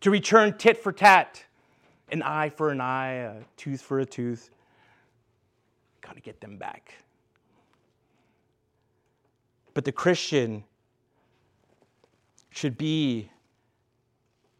to 0.00 0.10
return 0.10 0.56
tit 0.56 0.78
for 0.78 0.92
tat, 0.92 1.44
an 2.10 2.22
eye 2.22 2.48
for 2.48 2.70
an 2.70 2.80
eye, 2.80 3.12
a 3.12 3.34
tooth 3.58 3.82
for 3.82 4.00
a 4.00 4.06
tooth. 4.06 4.48
Got 6.00 6.14
to 6.14 6.22
get 6.22 6.40
them 6.40 6.56
back. 6.56 6.94
But 9.74 9.84
the 9.84 9.92
Christian 9.92 10.64
should 12.48 12.78
be 12.78 13.30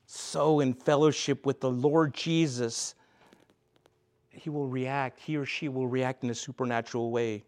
so 0.04 0.60
in 0.60 0.74
fellowship 0.74 1.46
with 1.46 1.58
the 1.58 1.70
Lord 1.70 2.12
Jesus, 2.12 2.96
he 4.28 4.50
will 4.50 4.68
react, 4.68 5.20
he 5.20 5.38
or 5.38 5.46
she 5.46 5.70
will 5.70 5.88
react 5.88 6.22
in 6.22 6.28
a 6.28 6.34
supernatural 6.34 7.10
way. 7.10 7.44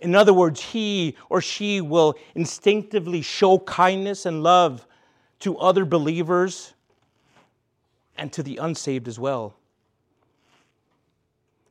In 0.00 0.14
other 0.14 0.32
words, 0.32 0.60
he 0.60 1.16
or 1.28 1.40
she 1.40 1.80
will 1.80 2.14
instinctively 2.34 3.22
show 3.22 3.58
kindness 3.58 4.26
and 4.26 4.42
love 4.42 4.86
to 5.40 5.58
other 5.58 5.84
believers 5.84 6.74
and 8.16 8.32
to 8.32 8.42
the 8.42 8.58
unsaved 8.58 9.08
as 9.08 9.18
well. 9.18 9.54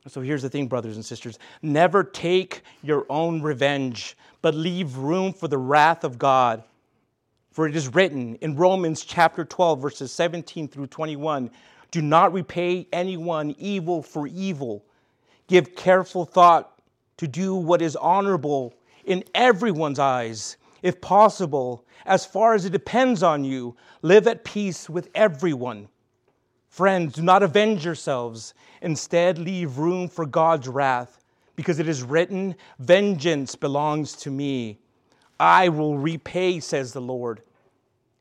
So 0.08 0.20
here's 0.22 0.42
the 0.42 0.48
thing, 0.48 0.66
brothers 0.66 0.96
and 0.96 1.04
sisters 1.04 1.38
never 1.62 2.02
take 2.02 2.62
your 2.82 3.06
own 3.10 3.42
revenge, 3.42 4.16
but 4.42 4.54
leave 4.54 4.96
room 4.96 5.32
for 5.32 5.46
the 5.46 5.58
wrath 5.58 6.04
of 6.04 6.18
God. 6.18 6.64
For 7.52 7.68
it 7.68 7.76
is 7.76 7.94
written 7.94 8.36
in 8.36 8.56
Romans 8.56 9.04
chapter 9.04 9.44
12, 9.44 9.80
verses 9.80 10.12
17 10.12 10.68
through 10.68 10.86
21 10.86 11.50
do 11.90 12.02
not 12.02 12.32
repay 12.32 12.86
anyone 12.92 13.54
evil 13.58 14.02
for 14.02 14.26
evil. 14.26 14.84
Give 15.48 15.74
careful 15.74 16.24
thought 16.24 16.79
to 17.20 17.28
do 17.28 17.54
what 17.54 17.82
is 17.82 17.96
honorable 17.96 18.72
in 19.04 19.22
everyone's 19.34 19.98
eyes. 19.98 20.56
If 20.82 21.02
possible, 21.02 21.84
as 22.06 22.24
far 22.24 22.54
as 22.54 22.64
it 22.64 22.72
depends 22.72 23.22
on 23.22 23.44
you, 23.44 23.76
live 24.00 24.26
at 24.26 24.42
peace 24.42 24.88
with 24.88 25.10
everyone. 25.14 25.88
Friends, 26.70 27.12
do 27.12 27.22
not 27.22 27.42
avenge 27.42 27.84
yourselves. 27.84 28.54
Instead, 28.80 29.36
leave 29.36 29.76
room 29.76 30.08
for 30.08 30.24
God's 30.24 30.66
wrath, 30.66 31.22
because 31.56 31.78
it 31.78 31.86
is 31.86 32.02
written, 32.02 32.54
Vengeance 32.78 33.54
belongs 33.54 34.14
to 34.14 34.30
me. 34.30 34.78
I 35.38 35.68
will 35.68 35.98
repay, 35.98 36.58
says 36.58 36.94
the 36.94 37.02
Lord. 37.02 37.42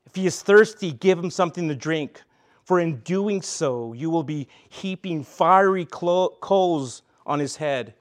If 0.08 0.16
he 0.16 0.28
is 0.28 0.42
thirsty, 0.42 0.92
give 0.92 1.18
him 1.18 1.32
something 1.32 1.70
to 1.70 1.76
drink, 1.76 2.22
for 2.66 2.82
in 2.82 2.98
doing 2.98 3.42
so, 3.42 3.94
you 3.94 4.10
will 4.10 4.24
be 4.24 4.50
heaping 4.68 5.24
fiery 5.24 5.86
coals 5.86 7.04
on 7.26 7.40
his 7.40 7.56
head. 7.56 7.94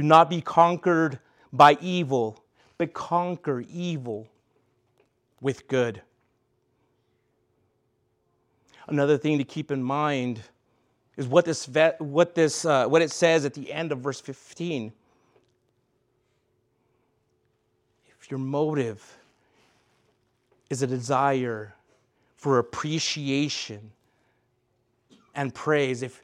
Do 0.00 0.06
not 0.06 0.30
be 0.30 0.40
conquered 0.40 1.18
by 1.52 1.76
evil, 1.78 2.42
but 2.78 2.94
conquer 2.94 3.62
evil 3.70 4.28
with 5.42 5.68
good. 5.68 6.00
Another 8.86 9.18
thing 9.18 9.36
to 9.36 9.44
keep 9.44 9.70
in 9.70 9.82
mind 9.82 10.40
is 11.18 11.26
what 11.26 11.44
this, 11.44 11.68
what 11.98 12.34
this 12.34 12.64
uh, 12.64 12.86
what 12.86 13.02
it 13.02 13.10
says 13.10 13.44
at 13.44 13.52
the 13.52 13.70
end 13.70 13.92
of 13.92 13.98
verse 13.98 14.18
15. 14.22 14.90
If 18.18 18.30
your 18.30 18.40
motive 18.40 19.18
is 20.70 20.80
a 20.80 20.86
desire 20.86 21.74
for 22.36 22.58
appreciation 22.58 23.92
and 25.34 25.54
praise, 25.54 26.02
if 26.02 26.22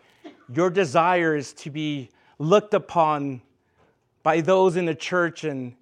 your 0.51 0.71
desire 0.71 1.37
is 1.37 1.53
to 1.53 1.69
be 1.69 2.09
looked 2.39 2.73
upon 2.73 3.43
by 4.27 4.41
those 4.41 4.75
in 4.75 4.87
the 4.87 4.95
church 4.95 5.45
and 5.45 5.73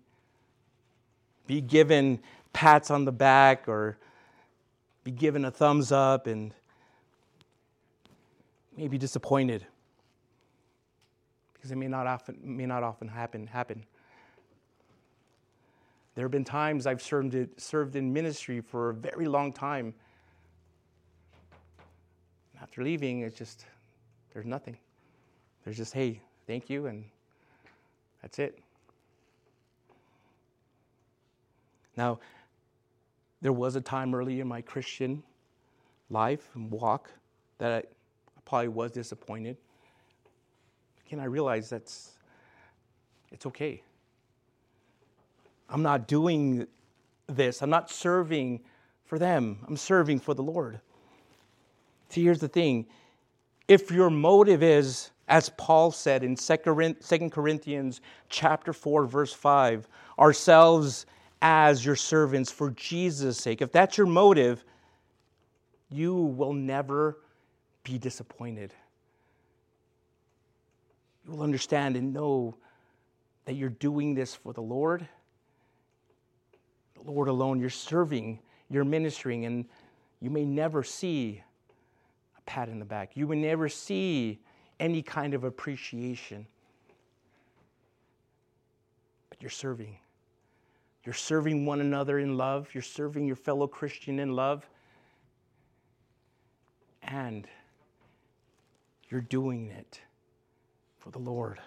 be 1.47 1.63
given 1.63 2.21
pats 2.53 2.91
on 2.91 3.07
the 3.07 3.11
back 3.11 3.67
or 3.67 3.97
be 5.03 5.11
given 5.11 5.47
a 5.47 5.51
thumbs 5.51 5.91
up 5.91 6.27
and 6.27 6.53
maybe 8.77 8.99
disappointed 8.99 9.65
because 11.55 11.71
it 11.73 11.77
may 11.77 11.89
not 11.89 12.07
often, 12.07 12.37
may 12.43 12.67
not 12.67 12.83
often 12.83 13.09
happen, 13.09 13.47
happen. 13.47 13.83
There 16.15 16.27
have 16.27 16.33
been 16.33 16.45
times 16.45 16.87
I've 16.87 17.01
served, 17.01 17.35
served 17.57 17.97
in 17.97 18.13
ministry 18.13 18.61
for 18.61 18.91
a 18.91 18.95
very 18.95 19.27
long 19.27 19.55
time. 19.55 19.95
After 22.61 22.83
leaving, 22.83 23.21
it's 23.23 23.39
just, 23.39 23.65
there's 24.35 24.45
nothing. 24.45 24.77
There's 25.65 25.79
just, 25.79 25.95
hey, 25.95 26.21
thank 26.47 26.69
you, 26.69 26.89
and 26.89 27.07
that's 28.25 28.39
it. 28.39 28.59
Now, 31.95 32.21
there 33.43 33.53
was 33.53 33.77
a 33.77 33.83
time 33.83 34.15
early 34.15 34.41
in 34.41 34.49
my 34.49 34.63
Christian 34.63 35.23
life 36.09 36.49
and 36.55 36.71
walk 36.71 37.11
that 37.59 37.71
I 37.71 37.83
probably 38.47 38.69
was 38.69 38.93
disappointed. 38.93 39.59
Again, 41.07 41.21
I 41.21 41.25
realize 41.25 41.69
that's 41.69 42.13
it's 43.31 43.45
okay. 43.45 43.83
I'm 45.69 45.83
not 45.83 46.09
doing 46.09 46.67
this. 47.27 47.61
I'm 47.61 47.69
not 47.69 47.91
serving 47.91 48.63
for 49.05 49.19
them. 49.19 49.59
I'm 49.69 49.77
serving 49.77 50.21
for 50.21 50.33
the 50.33 50.43
Lord. 50.43 50.81
See, 52.09 52.23
here's 52.23 52.41
the 52.41 52.49
thing. 52.49 52.87
If 53.69 53.91
your 53.91 54.09
motive 54.09 54.63
is, 54.63 55.11
as 55.29 55.49
Paul 55.51 55.91
said 55.91 56.23
in 56.23 56.37
2 56.37 56.57
Corinthians 57.31 58.01
chapter 58.29 58.73
4, 58.73 59.07
verse 59.07 59.33
5, 59.33 59.89
ourselves 60.19 61.07
as 61.41 61.85
your 61.85 61.97
servants 61.97 62.51
for 62.51 62.71
Jesus' 62.71 63.39
sake, 63.39 63.63
if 63.63 63.73
that's 63.73 63.97
your 63.97 64.07
motive, 64.07 64.65
you 65.91 66.15
will 66.15 66.53
never 66.53 67.19
be 67.85 67.99
disappointed. 67.99 68.73
You 71.25 71.33
will 71.33 71.43
understand 71.43 71.97
and 71.97 72.13
know 72.13 72.57
that 73.45 73.55
you're 73.55 73.69
doing 73.71 74.15
this 74.15 74.35
for 74.35 74.53
the 74.53 74.63
Lord. 74.63 75.07
The 76.95 77.11
Lord 77.11 77.29
alone. 77.29 77.61
You're 77.61 77.71
serving, 77.71 78.41
you're 78.71 78.85
ministering, 78.85 79.45
and 79.45 79.65
you 80.21 80.31
may 80.31 80.45
never 80.45 80.83
see 80.83 81.43
a 82.39 82.41
pat 82.43 82.69
in 82.69 82.79
the 82.79 82.85
back. 82.85 83.17
You 83.17 83.27
may 83.27 83.37
never 83.37 83.69
see 83.69 84.41
any 84.85 85.01
kind 85.01 85.33
of 85.33 85.45
appreciation. 85.45 86.47
But 89.31 89.41
you're 89.41 89.51
serving. 89.51 89.97
You're 91.05 91.15
serving 91.15 91.65
one 91.65 91.81
another 91.81 92.19
in 92.19 92.37
love. 92.37 92.69
You're 92.75 92.83
serving 92.83 93.27
your 93.27 93.37
fellow 93.37 93.67
Christian 93.67 94.19
in 94.19 94.37
love. 94.37 94.69
And 97.03 97.49
you're 99.09 99.23
doing 99.23 99.71
it 99.71 100.03
for 100.99 101.11
the 101.11 101.19
Lord. 101.19 101.61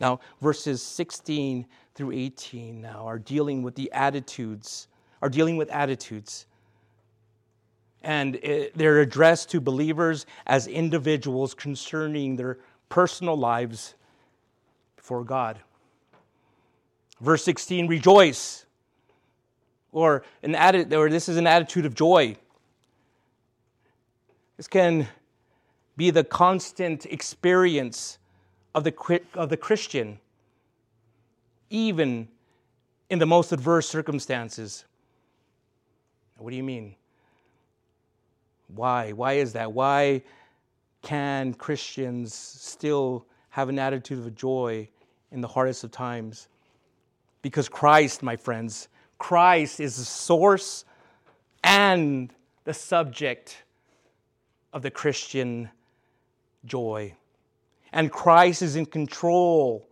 Now, 0.00 0.20
verses 0.40 0.82
16 0.82 1.66
through 1.94 2.12
18 2.12 2.80
now 2.80 3.06
are 3.06 3.18
dealing 3.18 3.62
with 3.62 3.74
the 3.74 3.92
attitudes, 3.92 4.88
are 5.20 5.28
dealing 5.28 5.58
with 5.58 5.68
attitudes. 5.70 6.46
And 8.02 8.36
it, 8.36 8.76
they're 8.76 9.00
addressed 9.00 9.50
to 9.50 9.60
believers 9.60 10.26
as 10.46 10.66
individuals 10.66 11.54
concerning 11.54 12.36
their 12.36 12.58
personal 12.88 13.36
lives 13.36 13.94
before 14.96 15.24
God. 15.24 15.58
Verse 17.20 17.44
16, 17.44 17.86
rejoice. 17.88 18.64
Or 19.92 20.24
an 20.42 20.54
atti- 20.54 20.92
or 20.96 21.10
this 21.10 21.28
is 21.28 21.36
an 21.36 21.46
attitude 21.46 21.84
of 21.84 21.94
joy. 21.94 22.36
This 24.56 24.68
can 24.68 25.08
be 25.96 26.10
the 26.10 26.24
constant 26.24 27.06
experience 27.06 28.18
of 28.74 28.84
the, 28.84 29.20
of 29.34 29.48
the 29.48 29.56
Christian, 29.56 30.18
even 31.68 32.28
in 33.10 33.18
the 33.18 33.26
most 33.26 33.52
adverse 33.52 33.88
circumstances. 33.88 34.84
What 36.38 36.50
do 36.50 36.56
you 36.56 36.62
mean? 36.62 36.94
Why? 38.74 39.12
Why 39.12 39.34
is 39.34 39.52
that? 39.54 39.72
Why 39.72 40.22
can 41.02 41.54
Christians 41.54 42.34
still 42.34 43.26
have 43.50 43.68
an 43.68 43.78
attitude 43.78 44.18
of 44.18 44.34
joy 44.34 44.88
in 45.32 45.40
the 45.40 45.48
hardest 45.48 45.84
of 45.84 45.90
times? 45.90 46.48
Because 47.42 47.68
Christ, 47.68 48.22
my 48.22 48.36
friends, 48.36 48.88
Christ 49.18 49.80
is 49.80 49.96
the 49.96 50.04
source 50.04 50.84
and 51.64 52.32
the 52.64 52.74
subject 52.74 53.64
of 54.72 54.82
the 54.82 54.90
Christian 54.90 55.70
joy. 56.64 57.14
And 57.92 58.12
Christ 58.12 58.62
is 58.62 58.76
in 58.76 58.86
control 58.86 59.88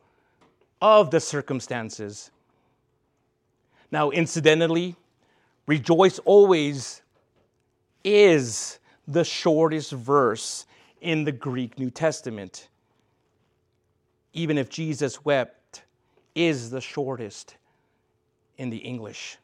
of 0.80 1.10
the 1.10 1.20
circumstances. 1.20 2.30
Now, 3.90 4.10
incidentally, 4.10 4.96
rejoice 5.66 6.18
always 6.20 7.02
is 8.08 8.78
the 9.06 9.24
shortest 9.24 9.92
verse 9.92 10.66
in 11.00 11.24
the 11.24 11.32
Greek 11.32 11.78
New 11.78 11.90
Testament. 11.90 12.68
Even 14.32 14.58
if 14.58 14.68
Jesus 14.68 15.24
wept, 15.24 15.82
is 16.34 16.70
the 16.70 16.80
shortest 16.80 17.56
in 18.58 18.70
the 18.70 18.76
English. 18.76 19.38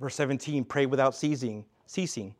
Verse 0.00 0.14
17 0.16 0.64
pray 0.64 0.86
without 0.86 1.14
ceasing 1.14 1.64
ceasing. 1.86 2.34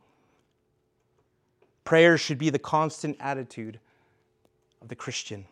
Prayer 1.83 2.17
should 2.17 2.37
be 2.37 2.49
the 2.49 2.59
constant 2.59 3.15
attitude 3.19 3.79
of 4.81 4.89
the 4.89 4.95
Christian. 4.95 5.45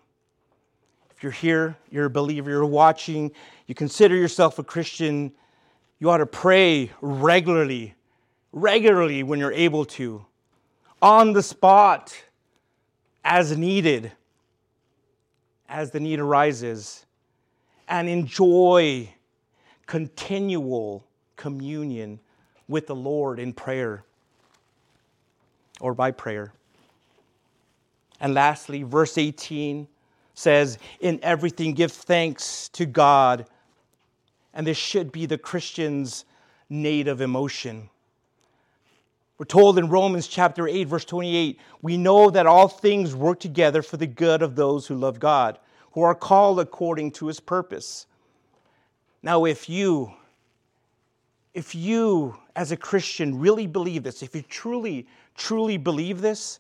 If 1.16 1.24
you're 1.24 1.32
here, 1.32 1.78
you're 1.90 2.06
a 2.06 2.10
believer, 2.10 2.50
you're 2.50 2.66
watching, 2.66 3.32
you 3.68 3.76
consider 3.76 4.16
yourself 4.16 4.60
a 4.60 4.64
Christian, 4.64 5.32
you 6.00 6.10
ought 6.10 6.18
to 6.18 6.26
pray 6.26 6.92
regularly, 7.02 7.96
regularly 8.52 9.24
when 9.24 9.40
you're 9.40 9.52
able 9.52 9.86
to, 9.86 10.26
on 11.02 11.34
the 11.34 11.44
spot, 11.44 12.16
as 13.24 13.58
needed, 13.58 14.12
as 15.68 15.92
the 15.92 16.00
need 16.00 16.20
arises, 16.20 17.06
and 17.88 18.10
enjoy 18.10 19.10
continual 19.86 21.06
communion 21.36 22.20
with 22.68 22.88
the 22.88 22.96
Lord 22.96 23.40
in 23.40 23.54
prayer 23.54 24.04
or 25.80 25.94
by 25.94 26.12
prayer. 26.12 26.54
And 28.20 28.34
lastly, 28.34 28.84
verse 28.84 29.18
18 29.18 29.88
says, 30.34 30.78
In 31.00 31.20
everything 31.22 31.74
give 31.74 31.92
thanks 31.92 32.70
to 32.70 32.86
God. 32.86 33.46
And 34.56 34.66
this 34.66 34.78
should 34.78 35.12
be 35.12 35.26
the 35.26 35.38
Christian's 35.38 36.26
native 36.70 37.22
emotion. 37.22 37.90
We're 39.38 39.46
told 39.46 39.78
in 39.78 39.90
Romans 39.90 40.28
chapter 40.28 40.68
8, 40.68 40.86
verse 40.86 41.06
28, 41.06 41.60
we 41.82 41.98
know 41.98 42.30
that 42.30 42.48
all 42.48 42.70
things 42.70 43.14
work 43.14 43.40
together 43.40 43.82
for 43.82 43.98
the 43.98 44.08
good 44.08 44.42
of 44.42 44.56
those 44.56 44.88
who 44.88 44.96
love 44.96 45.20
God, 45.20 45.60
who 45.92 46.02
are 46.02 46.16
called 46.16 46.60
according 46.60 47.12
to 47.12 47.28
his 47.28 47.42
purpose. 47.42 48.08
Now, 49.22 49.46
if 49.46 49.70
you 49.70 50.14
if 51.56 51.74
you, 51.74 52.36
as 52.58 52.74
a 52.74 52.78
Christian, 52.78 53.40
really 53.40 53.66
believe 53.66 54.04
this, 54.04 54.22
if 54.22 54.36
you 54.36 54.42
truly, 54.42 55.08
truly 55.36 55.78
believe 55.78 56.20
this, 56.20 56.60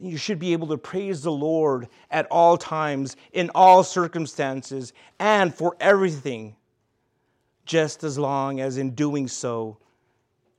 you 0.00 0.16
should 0.16 0.38
be 0.38 0.52
able 0.52 0.68
to 0.68 0.76
praise 0.76 1.22
the 1.22 1.32
Lord 1.32 1.88
at 2.10 2.26
all 2.30 2.56
times, 2.56 3.16
in 3.32 3.50
all 3.54 3.82
circumstances, 3.84 4.92
and 5.18 5.54
for 5.54 5.76
everything. 5.80 6.56
just 7.64 8.04
as 8.04 8.18
long 8.18 8.60
as 8.60 8.76
in 8.76 8.90
doing 8.90 9.28
so, 9.28 9.78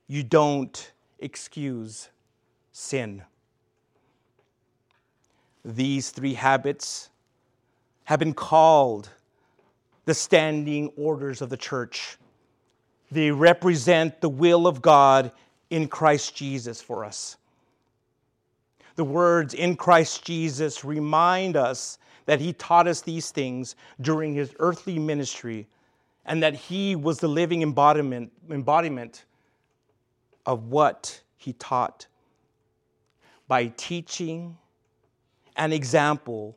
you 0.08 0.22
don't 0.22 0.92
excuse 1.18 2.08
sin. 2.72 3.22
These 5.64 6.10
three 6.10 6.34
habits 6.34 7.10
have 8.04 8.18
been 8.18 8.34
called 8.34 9.08
the 10.04 10.14
standing 10.14 10.88
orders 10.96 11.42
of 11.42 11.48
the 11.48 11.56
church. 11.56 12.18
They 13.10 13.30
represent 13.30 14.20
the 14.20 14.28
will 14.28 14.66
of 14.66 14.80
God 14.82 15.32
in 15.70 15.88
Christ 15.88 16.36
Jesus 16.36 16.80
for 16.80 17.04
us. 17.04 17.36
The 18.96 19.04
words 19.04 19.54
in 19.54 19.76
Christ 19.76 20.24
Jesus 20.24 20.84
remind 20.84 21.56
us 21.56 21.98
that 22.24 22.40
he 22.40 22.52
taught 22.54 22.88
us 22.88 23.02
these 23.02 23.30
things 23.30 23.76
during 24.00 24.34
his 24.34 24.54
earthly 24.58 24.98
ministry 24.98 25.68
and 26.24 26.42
that 26.42 26.54
he 26.54 26.96
was 26.96 27.20
the 27.20 27.28
living 27.28 27.62
embodiment, 27.62 28.32
embodiment 28.50 29.26
of 30.44 30.64
what 30.64 31.22
he 31.36 31.52
taught. 31.52 32.06
By 33.46 33.68
teaching 33.76 34.56
and 35.56 35.72
example, 35.72 36.56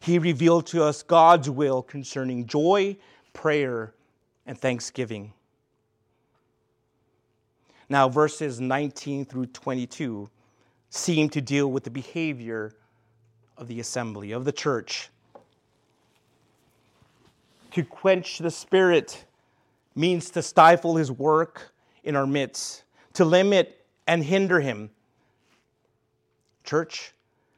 he 0.00 0.18
revealed 0.18 0.66
to 0.68 0.82
us 0.84 1.02
God's 1.02 1.48
will 1.48 1.82
concerning 1.82 2.46
joy, 2.46 2.96
prayer, 3.32 3.94
and 4.46 4.58
thanksgiving. 4.58 5.32
Now, 7.88 8.08
verses 8.08 8.60
19 8.60 9.24
through 9.24 9.46
22 9.46 10.28
seem 10.90 11.28
to 11.30 11.40
deal 11.40 11.70
with 11.70 11.84
the 11.84 11.90
behavior 11.90 12.74
of 13.56 13.68
the 13.68 13.80
assembly, 13.80 14.32
of 14.32 14.44
the 14.44 14.52
church. 14.52 15.10
To 17.72 17.84
quench 17.84 18.38
the 18.38 18.50
Spirit 18.50 19.24
means 19.94 20.30
to 20.30 20.42
stifle 20.42 20.96
his 20.96 21.10
work 21.10 21.72
in 22.04 22.16
our 22.16 22.26
midst, 22.26 22.84
to 23.14 23.24
limit 23.24 23.84
and 24.06 24.24
hinder 24.24 24.60
him. 24.60 24.90
Church, 26.64 27.12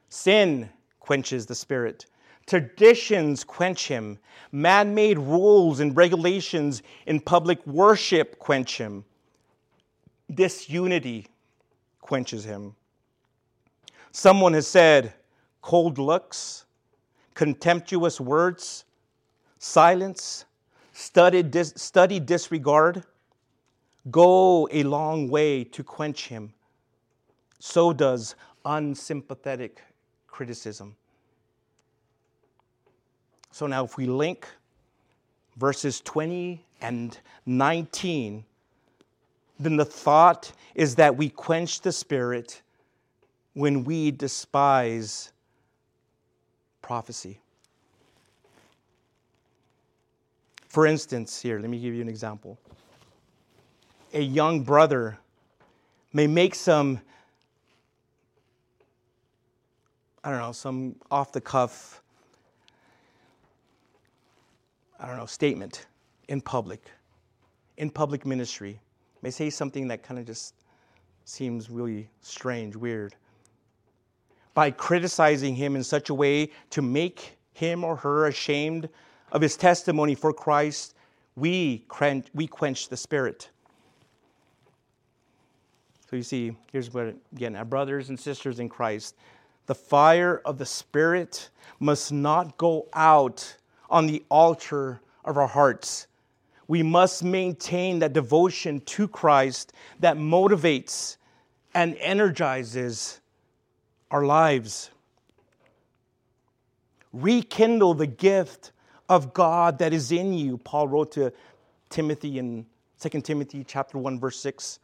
sin 0.09 0.69
quenches 0.99 1.47
the 1.47 1.55
Spirit. 1.55 2.07
Traditions 2.47 3.45
quench 3.45 3.87
him. 3.87 4.19
Man 4.51 4.95
made 4.95 5.19
rules 5.19 5.79
and 5.79 5.97
regulations 5.97 6.83
in 7.07 7.21
public 7.21 7.65
worship 7.67 8.39
quench 8.39 8.79
him. 8.79 9.05
Disunity 10.35 11.27
quenches 12.01 12.45
him. 12.45 12.75
Someone 14.13 14.55
has 14.55 14.67
said, 14.67 15.13
cold 15.63 15.99
looks, 15.99 16.65
contemptuous 17.35 18.21
words, 18.21 18.85
silence, 19.59 20.45
studied, 20.93 21.51
dis- 21.51 21.75
studied 21.77 22.27
disregard 22.27 23.05
go 24.11 24.69
a 24.73 24.83
long 24.83 25.29
way 25.29 25.65
to 25.65 25.85
quench 25.85 26.29
him. 26.29 26.53
So 27.59 27.93
does 27.93 28.35
unsympathetic 28.65 29.83
criticism. 30.27 30.97
So 33.53 33.67
now, 33.67 33.85
if 33.85 33.97
we 33.97 34.07
link 34.07 34.47
verses 35.57 36.01
20 36.01 36.65
and 36.81 37.19
19, 37.47 38.45
then 39.59 39.77
the 39.77 39.85
thought 39.85 40.53
is 40.75 40.95
that 40.95 41.17
we 41.17 41.29
quench 41.29 41.83
the 41.83 41.93
Spirit 41.93 42.63
when 43.55 43.85
we 43.85 44.11
despise 44.11 45.33
prophecy. 46.83 47.41
For 50.69 50.87
instance, 50.87 51.41
here, 51.41 51.59
let 51.59 51.69
me 51.69 51.81
give 51.81 51.95
you 51.95 52.01
an 52.01 52.09
example. 52.09 52.59
A 54.15 54.21
young 54.21 54.63
brother 54.63 55.19
may 56.13 56.27
make 56.27 56.55
some, 56.55 57.01
I 60.23 60.31
don't 60.31 60.39
know, 60.39 60.53
some 60.53 60.97
off 61.11 61.33
the 61.33 61.41
cuff, 61.41 62.03
I 64.99 65.07
don't 65.07 65.17
know, 65.17 65.27
statement 65.27 65.87
in 66.29 66.41
public, 66.41 66.85
in 67.79 67.91
public 67.91 68.25
ministry. 68.25 68.81
May 69.23 69.31
say 69.31 69.51
something 69.51 69.89
that 69.89 70.03
kind 70.05 70.21
of 70.21 70.27
just 70.27 70.55
seems 71.25 71.69
really 71.69 72.09
strange, 72.21 72.77
weird 72.77 73.15
by 74.61 74.71
criticizing 74.71 75.55
him 75.55 75.75
in 75.75 75.83
such 75.83 76.11
a 76.11 76.15
way 76.15 76.51
to 76.69 76.83
make 76.83 77.39
him 77.55 77.83
or 77.83 77.97
her 77.97 78.27
ashamed 78.27 78.91
of 79.33 79.41
his 79.41 79.57
testimony 79.57 80.15
for 80.15 80.35
Christ, 80.35 80.95
we, 81.35 81.87
we 82.35 82.47
quench 82.47 82.91
the 82.91 82.97
Spirit. 82.99 83.49
So 86.11 86.17
you 86.17 86.23
see, 86.23 86.55
here's 86.71 86.93
what, 86.93 87.15
again, 87.35 87.57
our 87.57 87.65
brothers 87.65 88.11
and 88.11 88.21
sisters 88.21 88.61
in 88.61 88.69
Christ, 88.69 89.15
the 89.65 89.75
fire 89.75 90.43
of 90.45 90.59
the 90.59 90.67
Spirit 90.67 91.49
must 91.79 92.13
not 92.13 92.59
go 92.59 92.87
out 92.93 93.57
on 93.89 94.07
the 94.07 94.23
altar 94.29 95.01
of 95.25 95.39
our 95.39 95.49
hearts. 95.49 96.07
We 96.69 96.83
must 96.83 97.25
maintain 97.25 98.01
that 98.01 98.13
devotion 98.13 98.81
to 98.81 99.09
Christ 99.09 99.73
that 100.01 100.19
motivates 100.19 101.17
and 101.73 101.97
energizes 101.99 103.21
our 104.11 104.25
lives. 104.25 104.91
Rekindle 107.13 107.95
the 107.95 108.07
gift 108.07 108.73
of 109.09 109.35
God 109.35 109.79
that 109.79 109.93
is 109.93 110.13
in 110.13 110.33
you. 110.33 110.59
Paul 110.59 110.89
wrote 110.89 111.13
to 111.13 111.33
Timothy 111.89 112.39
in 112.39 112.67
2 113.01 113.21
Timothy 113.21 113.65
chapter 113.67 113.99
1 113.99 114.21
verse 114.21 114.39
6. 114.41 114.79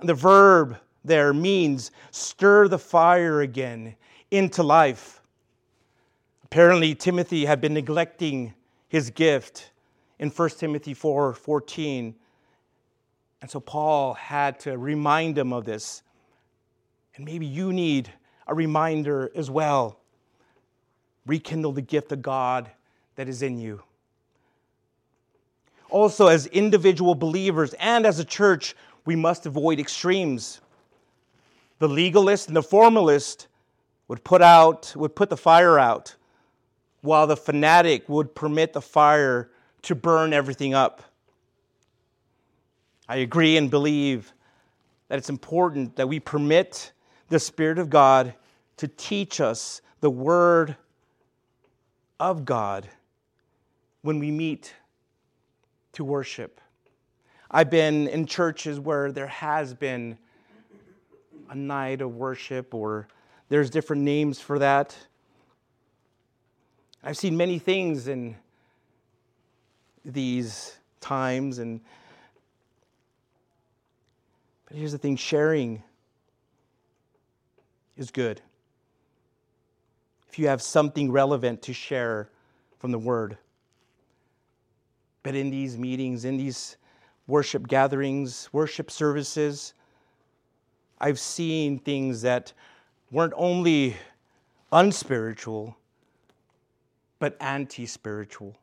And 0.00 0.08
the 0.08 0.14
verb 0.14 0.78
there 1.04 1.32
means 1.32 1.90
stir 2.10 2.68
the 2.68 2.78
fire 2.78 3.40
again 3.42 3.96
into 4.30 4.62
life. 4.62 5.22
Apparently 6.44 6.94
Timothy 6.94 7.44
had 7.44 7.60
been 7.60 7.74
neglecting 7.74 8.54
his 8.88 9.10
gift 9.10 9.70
in 10.18 10.30
1 10.30 10.48
Timothy 10.50 10.94
4 10.94 11.34
14. 11.34 12.14
And 13.42 13.50
so 13.50 13.60
Paul 13.60 14.14
had 14.14 14.60
to 14.60 14.76
remind 14.76 15.38
him 15.38 15.52
of 15.52 15.64
this. 15.64 16.02
And 17.20 17.26
maybe 17.26 17.44
you 17.44 17.70
need 17.70 18.10
a 18.46 18.54
reminder 18.54 19.30
as 19.34 19.50
well. 19.50 20.00
Rekindle 21.26 21.72
the 21.72 21.82
gift 21.82 22.12
of 22.12 22.22
God 22.22 22.70
that 23.16 23.28
is 23.28 23.42
in 23.42 23.58
you. 23.58 23.82
Also, 25.90 26.28
as 26.28 26.46
individual 26.46 27.14
believers 27.14 27.74
and 27.74 28.06
as 28.06 28.20
a 28.20 28.24
church, 28.24 28.74
we 29.04 29.16
must 29.16 29.44
avoid 29.44 29.78
extremes. 29.78 30.62
The 31.78 31.90
legalist 31.90 32.48
and 32.48 32.56
the 32.56 32.62
formalist 32.62 33.48
would 34.08 34.24
put 34.24 34.40
out 34.40 34.94
would 34.96 35.14
put 35.14 35.28
the 35.28 35.36
fire 35.36 35.78
out, 35.78 36.16
while 37.02 37.26
the 37.26 37.36
fanatic 37.36 38.08
would 38.08 38.34
permit 38.34 38.72
the 38.72 38.80
fire 38.80 39.50
to 39.82 39.94
burn 39.94 40.32
everything 40.32 40.72
up. 40.72 41.02
I 43.06 43.16
agree 43.16 43.58
and 43.58 43.70
believe 43.70 44.32
that 45.08 45.18
it's 45.18 45.28
important 45.28 45.96
that 45.96 46.08
we 46.08 46.18
permit 46.18 46.92
the 47.30 47.38
Spirit 47.38 47.78
of 47.78 47.88
God 47.88 48.34
to 48.76 48.86
teach 48.86 49.40
us 49.40 49.80
the 50.00 50.10
Word 50.10 50.76
of 52.18 52.44
God 52.44 52.88
when 54.02 54.18
we 54.18 54.30
meet 54.30 54.74
to 55.92 56.04
worship. 56.04 56.60
I've 57.50 57.70
been 57.70 58.08
in 58.08 58.26
churches 58.26 58.78
where 58.78 59.10
there 59.10 59.26
has 59.26 59.74
been 59.74 60.18
a 61.48 61.54
night 61.54 62.00
of 62.00 62.14
worship, 62.14 62.74
or 62.74 63.08
there's 63.48 63.70
different 63.70 64.02
names 64.02 64.38
for 64.38 64.58
that. 64.58 64.96
I've 67.02 67.16
seen 67.16 67.36
many 67.36 67.58
things 67.58 68.08
in 68.08 68.36
these 70.04 70.76
times, 71.00 71.58
and 71.58 71.80
but 74.66 74.76
here's 74.76 74.92
the 74.92 74.98
thing 74.98 75.16
sharing 75.16 75.82
is 78.00 78.10
good. 78.10 78.40
If 80.28 80.38
you 80.38 80.48
have 80.48 80.62
something 80.62 81.12
relevant 81.12 81.62
to 81.62 81.72
share 81.72 82.30
from 82.78 82.92
the 82.92 82.98
Word. 82.98 83.36
But 85.22 85.34
in 85.34 85.50
these 85.50 85.76
meetings, 85.76 86.24
in 86.24 86.38
these 86.38 86.78
worship 87.26 87.68
gatherings, 87.68 88.48
worship 88.52 88.90
services, 88.90 89.74
I've 90.98 91.18
seen 91.18 91.78
things 91.78 92.22
that 92.22 92.52
weren't 93.10 93.34
only 93.36 93.96
unspiritual, 94.72 95.76
but 97.18 97.36
anti 97.40 97.86
spiritual. 97.86 98.56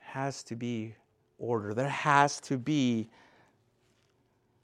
Has 0.00 0.42
to 0.44 0.56
be 0.56 0.94
order. 1.38 1.74
There 1.74 1.88
has 1.88 2.40
to 2.42 2.56
be, 2.56 3.08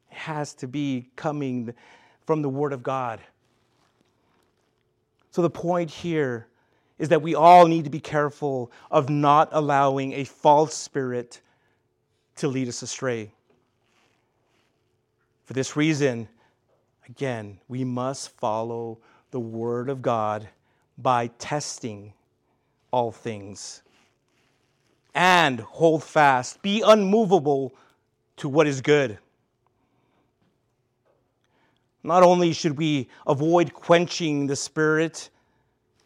has 0.08 0.54
to 0.54 0.68
be 0.68 1.10
coming 1.16 1.74
from 2.28 2.42
the 2.42 2.48
Word 2.50 2.74
of 2.74 2.82
God. 2.82 3.20
So 5.30 5.40
the 5.40 5.48
point 5.48 5.90
here 5.90 6.46
is 6.98 7.08
that 7.08 7.22
we 7.22 7.34
all 7.34 7.66
need 7.66 7.84
to 7.84 7.90
be 7.90 8.00
careful 8.00 8.70
of 8.90 9.08
not 9.08 9.48
allowing 9.52 10.12
a 10.12 10.24
false 10.24 10.74
spirit 10.74 11.40
to 12.36 12.46
lead 12.46 12.68
us 12.68 12.82
astray. 12.82 13.32
For 15.46 15.54
this 15.54 15.74
reason, 15.74 16.28
again, 17.08 17.60
we 17.66 17.82
must 17.82 18.36
follow 18.36 18.98
the 19.30 19.40
Word 19.40 19.88
of 19.88 20.02
God 20.02 20.46
by 20.98 21.28
testing 21.38 22.12
all 22.90 23.10
things 23.10 23.80
and 25.14 25.60
hold 25.60 26.04
fast. 26.04 26.60
Be 26.60 26.82
unmovable 26.86 27.72
to 28.36 28.50
what 28.50 28.66
is 28.66 28.82
good. 28.82 29.16
Not 32.02 32.22
only 32.22 32.52
should 32.52 32.78
we 32.78 33.08
avoid 33.26 33.72
quenching 33.74 34.46
the 34.46 34.56
Spirit 34.56 35.30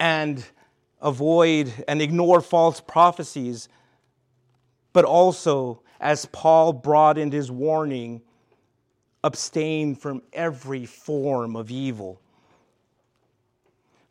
and 0.01 0.45
avoid 1.01 1.73
and 1.87 2.01
ignore 2.01 2.41
false 2.41 2.81
prophecies, 2.81 3.69
but 4.93 5.05
also, 5.05 5.83
as 6.01 6.27
Paul 6.27 6.73
in 7.17 7.31
his 7.31 7.51
warning, 7.51 8.23
abstain 9.25 9.95
from 9.95 10.23
every 10.33 10.85
form 10.87 11.57
of 11.57 11.71
evil. 11.71 12.21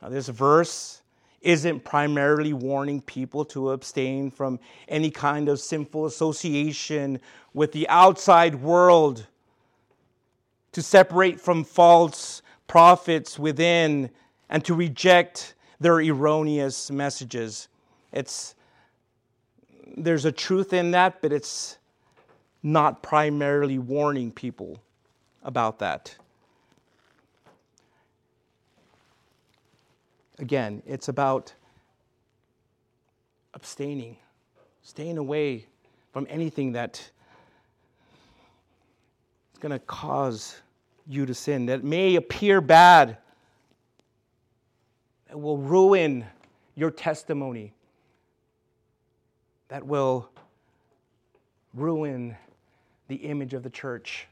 Now, 0.02 0.10
this 0.10 0.28
verse 0.28 1.02
isn't 1.42 1.84
primarily 1.84 2.54
warning 2.54 3.02
people 3.02 3.44
to 3.46 3.72
abstain 3.72 4.32
from 4.32 4.60
any 4.88 5.10
kind 5.10 5.50
of 5.50 5.60
sinful 5.60 6.06
association 6.06 7.20
with 7.54 7.72
the 7.72 7.88
outside 7.90 8.56
world, 8.56 9.28
to 10.72 10.82
separate 10.82 11.40
from 11.40 11.64
false 11.64 12.42
prophets 12.68 13.38
within, 13.38 14.10
and 14.50 14.64
to 14.66 14.74
reject 14.74 15.56
their 15.80 16.00
erroneous 16.00 16.92
messages. 16.92 17.68
It's, 18.12 18.56
there's 19.98 20.26
a 20.26 20.32
truth 20.32 20.74
in 20.74 20.92
that, 20.92 21.22
but 21.22 21.34
it's 21.34 21.78
not 22.64 23.02
primarily 23.02 23.80
warning 23.80 24.32
people 24.32 24.80
about 25.44 25.80
that. 25.80 26.16
Again, 30.40 30.82
it's 30.86 31.08
about 31.08 31.54
abstaining, 33.54 34.18
staying 34.82 35.18
away 35.18 35.66
from 36.14 36.26
anything 36.30 36.72
that 36.72 37.12
going 39.62 39.72
to 39.72 39.80
cause 39.80 40.60
you 41.08 41.26
to 41.26 41.34
sin, 41.34 41.68
that 41.68 41.84
may 41.84 42.16
appear 42.16 42.60
bad 42.60 43.18
that 45.28 45.38
will 45.38 45.58
ruin 45.58 46.26
your 46.76 46.92
testimony, 46.92 47.74
that 49.70 49.86
will 49.86 50.30
ruin 51.74 52.36
the 53.08 53.16
image 53.16 53.54
of 53.54 53.64
the 53.64 53.70
church. 53.70 54.28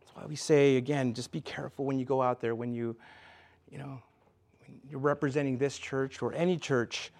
That's 0.00 0.14
why 0.14 0.26
we 0.26 0.36
say, 0.36 0.76
again, 0.76 1.14
just 1.14 1.32
be 1.32 1.40
careful 1.40 1.86
when 1.86 1.98
you 1.98 2.04
go 2.04 2.20
out 2.20 2.40
there, 2.40 2.54
when 2.54 2.74
you, 2.74 2.96
you 3.70 3.78
know, 3.78 3.98
you're 4.90 5.00
representing 5.00 5.56
this 5.56 5.78
church 5.78 6.20
or 6.20 6.34
any 6.34 6.58
church. 6.58 7.12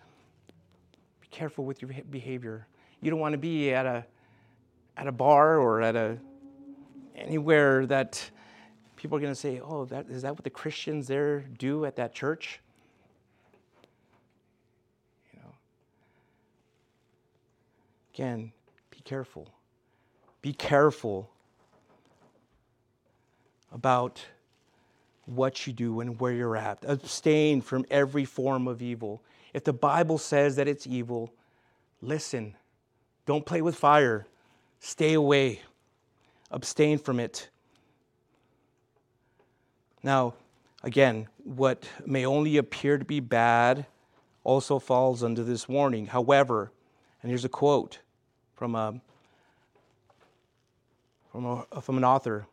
Be 1.21 1.29
careful 1.29 1.65
with 1.65 1.81
your 1.81 1.91
behavior. 2.11 2.67
You 3.01 3.11
don't 3.11 3.21
want 3.21 3.33
to 3.33 3.39
be 3.39 3.73
at 3.73 3.87
a, 3.87 4.05
at 4.97 5.07
a 5.07 5.13
bar 5.13 5.59
or 5.59 5.83
at 5.83 5.97
a, 5.97 6.19
anywhere 7.15 7.87
that 7.87 8.31
people 8.97 9.17
are 9.17 9.21
going 9.21 9.33
to 9.33 9.39
say, 9.39 9.61
oh, 9.61 9.85
that, 9.87 10.07
is 10.09 10.23
that 10.23 10.33
what 10.33 10.45
the 10.45 10.51
Christians 10.51 11.07
there 11.07 11.41
do 11.59 11.85
at 11.85 11.97
that 11.97 12.15
church? 12.15 12.61
You 15.33 15.41
know. 15.41 15.55
Again, 18.15 18.53
be 18.91 18.99
careful. 19.05 19.49
Be 20.43 20.53
careful 20.53 21.31
about 23.73 24.25
what 25.27 25.67
you 25.67 25.73
do 25.73 26.01
and 26.01 26.19
where 26.21 26.33
you're 26.33 26.57
at. 26.57 26.79
Abstain 26.87 27.61
from 27.61 27.85
every 27.91 28.25
form 28.25 28.69
of 28.69 28.81
evil. 28.81 29.23
If 29.53 29.65
the 29.65 29.73
Bible 29.73 30.19
says 30.19 30.57
that 30.57 30.69
it's 30.69 30.87
evil, 30.87 31.33
listen. 32.01 32.55
Don't 33.27 33.45
play 33.45 33.61
with 33.61 33.75
fire. 33.75 34.27
Stay 34.81 35.15
away. 35.15 35.63
Abstain 36.51 36.99
from 36.99 37.21
it. 37.21 37.49
Now, 40.03 40.35
again, 40.83 41.29
what 41.45 41.89
may 42.05 42.25
only 42.25 42.57
appear 42.57 42.99
to 42.99 43.05
be 43.05 43.21
bad 43.21 43.87
also 44.45 44.79
falls 44.79 45.23
under 45.25 45.43
this 45.43 45.69
warning. 45.69 46.07
However, 46.07 46.71
and 47.23 47.31
here's 47.31 47.45
a 47.45 47.49
quote 47.49 47.99
from, 48.55 48.75
a, 48.75 49.01
from, 51.33 51.45
a, 51.45 51.81
from 51.81 51.97
an 51.97 52.05
author 52.05 52.47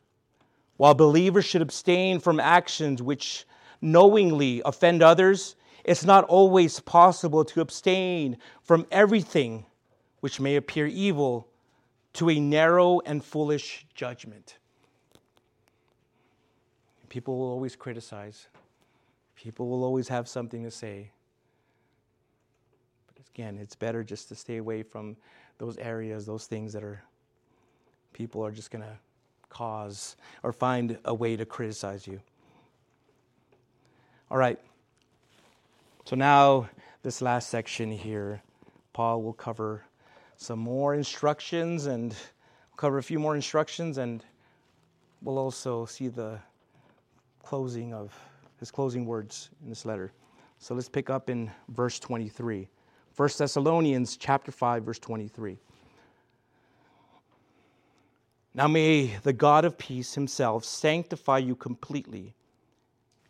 while 0.78 0.94
believers 0.94 1.46
should 1.46 1.62
abstain 1.62 2.20
from 2.20 2.40
actions 2.40 3.02
which 3.02 3.46
knowingly 3.82 4.62
offend 4.66 5.04
others, 5.04 5.56
it's 5.84 6.04
not 6.04 6.24
always 6.26 6.80
possible 6.80 7.46
to 7.46 7.62
abstain 7.62 8.38
from 8.62 8.86
everything 8.92 9.66
which 10.22 10.40
may 10.40 10.56
appear 10.56 10.88
evil 10.88 11.48
to 12.14 12.30
a 12.30 12.40
narrow 12.40 13.00
and 13.02 13.24
foolish 13.24 13.86
judgment. 13.94 14.58
People 17.10 17.38
will 17.38 17.50
always 17.50 17.76
criticize. 17.76 18.48
People 19.36 19.68
will 19.68 19.84
always 19.84 20.08
have 20.08 20.28
something 20.28 20.64
to 20.64 20.72
say. 20.72 21.12
But 23.08 23.24
again, 23.34 23.58
it's 23.62 23.76
better 23.76 24.04
just 24.04 24.30
to 24.30 24.36
stay 24.36 24.58
away 24.58 24.84
from 24.84 25.16
those 25.58 25.78
areas, 25.78 26.26
those 26.26 26.46
things 26.48 26.74
that 26.74 26.84
are 26.84 27.04
people 28.14 28.46
are 28.46 28.52
just 28.52 28.72
going 28.72 28.84
to 28.84 28.98
cause 29.50 30.16
or 30.44 30.54
find 30.54 30.98
a 31.06 31.14
way 31.14 31.36
to 31.36 31.46
criticize 31.46 32.08
you. 32.08 32.20
All 34.32 34.38
right. 34.38 34.60
So 36.06 36.16
now 36.16 36.70
this 37.04 37.22
last 37.22 37.50
section 37.50 37.92
here, 37.92 38.42
Paul 38.94 39.22
will 39.22 39.34
cover 39.34 39.84
some 40.44 40.60
more 40.60 40.94
instructions 40.94 41.86
and 41.86 42.14
cover 42.76 42.98
a 42.98 43.04
few 43.04 43.18
more 43.18 43.34
instructions 43.34 43.98
and 43.98 44.26
we'll 45.22 45.38
also 45.38 45.86
see 45.86 46.10
the 46.10 46.38
closing 47.42 47.94
of 47.94 48.14
his 48.60 48.70
closing 48.70 49.06
words 49.06 49.52
in 49.64 49.70
this 49.70 49.86
letter. 49.86 50.12
So 50.60 50.76
let's 50.76 50.90
pick 50.90 51.10
up 51.10 51.30
in 51.30 51.50
verse 51.70 51.98
23. 51.98 52.68
1 53.16 53.30
Thessalonians 53.38 54.18
chapter 54.18 54.52
5 54.52 54.84
verse 54.84 55.00
23. 55.00 55.58
Now 58.54 58.68
may 58.68 59.16
the 59.24 59.34
God 59.34 59.64
of 59.64 59.78
peace 59.78 60.14
himself 60.14 60.66
sanctify 60.66 61.38
you 61.38 61.56
completely, 61.56 62.34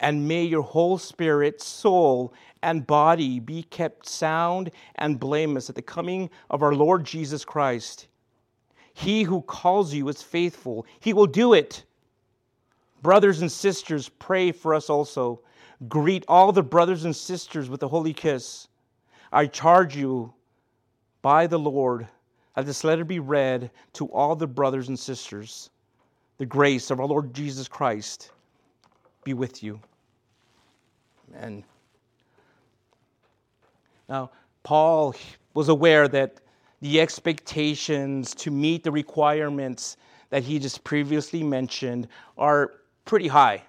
and 0.04 0.28
may 0.28 0.44
your 0.44 0.62
whole 0.62 0.98
spirit, 0.98 1.62
soul, 1.62 2.34
and 2.62 2.86
body 2.86 3.40
be 3.40 3.64
kept 3.64 4.06
sound 4.06 4.70
and 4.96 5.18
blameless 5.18 5.70
at 5.70 5.76
the 5.76 5.82
coming 5.82 6.30
of 6.50 6.62
our 6.62 6.76
Lord 6.76 7.06
Jesus 7.06 7.46
Christ. 7.46 8.08
He 8.94 9.24
who 9.24 9.42
calls 9.44 9.94
you 9.94 10.10
is 10.10 10.22
faithful, 10.22 10.86
he 11.00 11.14
will 11.14 11.26
do 11.26 11.54
it. 11.54 11.86
Brothers 13.02 13.42
and 13.42 13.52
sisters, 13.52 14.10
pray 14.10 14.52
for 14.52 14.74
us 14.74 14.90
also. 14.90 15.42
Greet 15.88 16.26
all 16.28 16.52
the 16.52 16.64
brothers 16.64 17.06
and 17.06 17.16
sisters 17.16 17.70
with 17.70 17.82
a 17.84 17.88
holy 17.88 18.14
kiss. 18.14 18.68
I 19.32 19.48
charge 19.48 19.96
you 19.96 20.34
by 21.22 21.48
the 21.48 21.60
Lord 21.60 22.08
that 22.56 22.66
this 22.66 22.84
letter 22.84 23.06
be 23.06 23.20
read 23.20 23.72
to 23.94 24.08
all 24.08 24.36
the 24.36 24.48
brothers 24.48 24.90
and 24.90 25.00
sisters. 25.00 25.70
The 26.40 26.46
grace 26.46 26.92
of 26.92 27.00
our 27.00 27.08
Lord 27.08 27.34
Jesus 27.34 27.70
Christ 27.70 28.32
be 29.24 29.34
with 29.34 29.64
you. 29.64 29.80
Amen. 31.36 31.64
Now, 34.08 34.32
Paul 34.64 35.16
was 35.54 35.70
aware 35.70 36.08
that 36.08 36.38
the 36.82 37.00
expectations 37.00 38.36
to 38.36 38.52
meet 38.52 38.84
the 38.84 38.92
requirements 38.92 39.98
that 40.30 40.44
he 40.44 40.60
just 40.60 40.84
previously 40.84 41.44
mentioned 41.44 42.08
are 42.38 42.74
pretty 43.06 43.28
high. 43.28 43.64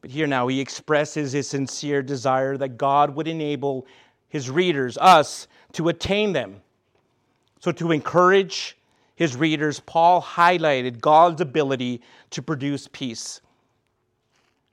But 0.00 0.10
here 0.10 0.26
now, 0.26 0.46
he 0.48 0.60
expresses 0.60 1.32
his 1.32 1.48
sincere 1.48 2.02
desire 2.02 2.56
that 2.56 2.78
God 2.78 3.14
would 3.14 3.28
enable 3.28 3.86
his 4.28 4.48
readers, 4.48 4.96
us, 4.98 5.48
to 5.72 5.88
attain 5.88 6.32
them. 6.32 6.62
So, 7.60 7.72
to 7.72 7.92
encourage 7.92 8.78
his 9.16 9.36
readers, 9.36 9.80
Paul 9.80 10.22
highlighted 10.22 11.00
God's 11.00 11.42
ability 11.42 12.00
to 12.30 12.40
produce 12.40 12.88
peace. 12.90 13.42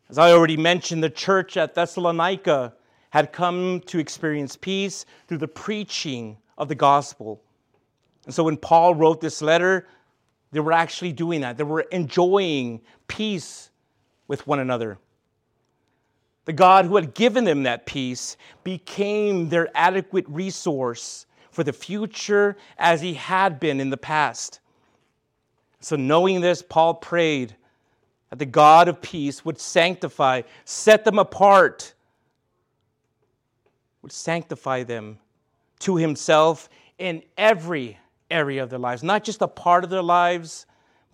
As 0.09 0.17
I 0.17 0.31
already 0.31 0.57
mentioned, 0.57 1.03
the 1.03 1.09
church 1.09 1.57
at 1.57 1.75
Thessalonica 1.75 2.73
had 3.09 3.33
come 3.33 3.81
to 3.87 3.99
experience 3.99 4.55
peace 4.55 5.05
through 5.27 5.39
the 5.39 5.47
preaching 5.47 6.37
of 6.57 6.67
the 6.69 6.75
gospel. 6.75 7.41
And 8.25 8.33
so, 8.33 8.43
when 8.43 8.57
Paul 8.57 8.95
wrote 8.95 9.21
this 9.21 9.41
letter, 9.41 9.87
they 10.51 10.59
were 10.59 10.71
actually 10.73 11.11
doing 11.11 11.41
that. 11.41 11.57
They 11.57 11.63
were 11.63 11.81
enjoying 11.81 12.81
peace 13.07 13.69
with 14.27 14.47
one 14.47 14.59
another. 14.59 14.97
the 16.45 16.53
God 16.53 16.85
who 16.85 16.95
had 16.95 17.13
given 17.13 17.43
them 17.43 17.63
that 17.63 17.85
peace, 17.85 18.37
became 18.63 19.49
their 19.49 19.69
adequate 19.75 20.25
resource 20.29 21.25
for 21.51 21.61
the 21.61 21.73
future 21.73 22.55
as 22.77 23.01
he 23.01 23.15
had 23.15 23.59
been 23.59 23.81
in 23.81 23.89
the 23.89 23.97
past. 23.97 24.61
So, 25.81 25.97
knowing 25.97 26.39
this, 26.39 26.63
Paul 26.63 26.93
prayed 26.95 27.57
that 28.29 28.39
the 28.39 28.45
God 28.45 28.87
of 28.87 29.01
peace 29.01 29.45
would 29.45 29.59
sanctify, 29.59 30.41
set 30.65 31.05
them 31.05 31.19
apart, 31.19 31.93
would 34.01 34.11
sanctify 34.11 34.83
them 34.83 35.19
to 35.79 35.95
himself 35.95 36.69
in 36.97 37.23
every 37.37 37.97
area 38.29 38.63
of 38.63 38.69
their 38.69 38.79
lives, 38.79 39.03
not 39.03 39.23
just 39.23 39.41
a 39.41 39.47
part 39.47 39.83
of 39.83 39.89
their 39.89 40.03
lives, 40.03 40.65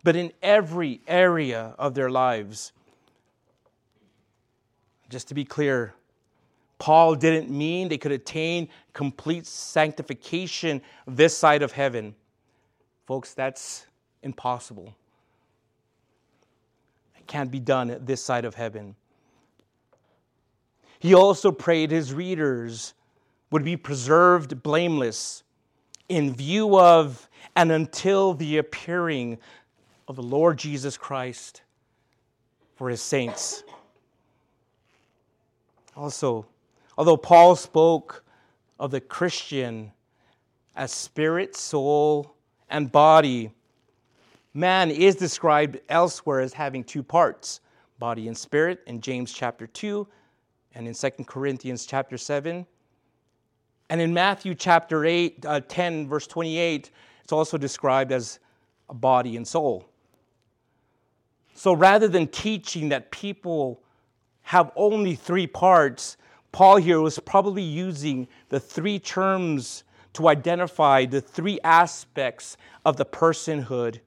but 0.03 0.15
in 0.15 0.31
every 0.41 1.01
area 1.07 1.75
of 1.77 1.93
their 1.93 2.09
lives. 2.09 2.71
Just 5.09 5.27
to 5.27 5.33
be 5.33 5.45
clear, 5.45 5.93
Paul 6.79 7.15
didn't 7.15 7.49
mean 7.49 7.87
they 7.87 7.97
could 7.97 8.11
attain 8.11 8.67
complete 8.93 9.45
sanctification 9.45 10.81
this 11.07 11.37
side 11.37 11.61
of 11.61 11.71
heaven. 11.71 12.15
Folks, 13.05 13.33
that's 13.33 13.85
impossible. 14.23 14.95
Can't 17.27 17.51
be 17.51 17.59
done 17.59 17.99
this 18.01 18.23
side 18.23 18.45
of 18.45 18.55
heaven. 18.55 18.95
He 20.99 21.13
also 21.13 21.51
prayed 21.51 21.91
his 21.91 22.13
readers 22.13 22.93
would 23.51 23.63
be 23.63 23.77
preserved 23.77 24.63
blameless 24.63 25.43
in 26.09 26.33
view 26.33 26.79
of 26.79 27.29
and 27.55 27.71
until 27.71 28.33
the 28.33 28.57
appearing 28.57 29.37
of 30.07 30.15
the 30.15 30.23
Lord 30.23 30.57
Jesus 30.57 30.97
Christ 30.97 31.61
for 32.75 32.89
his 32.89 33.01
saints. 33.01 33.63
Also, 35.95 36.45
although 36.97 37.17
Paul 37.17 37.55
spoke 37.55 38.23
of 38.79 38.91
the 38.91 39.01
Christian 39.01 39.91
as 40.75 40.91
spirit, 40.91 41.55
soul, 41.55 42.33
and 42.69 42.91
body, 42.91 43.51
man 44.53 44.91
is 44.91 45.15
described 45.15 45.79
elsewhere 45.89 46.39
as 46.39 46.53
having 46.53 46.83
two 46.83 47.03
parts 47.03 47.61
body 47.99 48.27
and 48.27 48.37
spirit 48.37 48.81
in 48.87 48.99
James 48.99 49.31
chapter 49.31 49.65
2 49.65 50.05
and 50.75 50.87
in 50.87 50.93
2 50.93 51.09
Corinthians 51.25 51.85
chapter 51.85 52.17
7. 52.17 52.65
And 53.89 54.01
in 54.01 54.13
Matthew 54.13 54.55
chapter 54.55 55.05
8, 55.05 55.45
uh, 55.45 55.61
10, 55.61 56.07
verse 56.07 56.27
28, 56.27 56.91
it's 57.23 57.31
also 57.31 57.57
described 57.57 58.11
as 58.11 58.39
a 58.89 58.93
body 58.93 59.37
and 59.37 59.47
soul. 59.47 59.87
So 61.53 61.73
rather 61.73 62.07
than 62.07 62.27
teaching 62.27 62.89
that 62.89 63.11
people 63.11 63.81
have 64.41 64.71
only 64.75 65.15
three 65.15 65.47
parts, 65.47 66.17
Paul 66.51 66.77
here 66.77 66.99
was 66.99 67.19
probably 67.19 67.63
using 67.63 68.27
the 68.49 68.59
three 68.59 68.99
terms 68.99 69.83
to 70.13 70.27
identify 70.27 71.05
the 71.05 71.21
three 71.21 71.59
aspects 71.63 72.57
of 72.85 72.97
the 72.97 73.05
personhood 73.05 73.99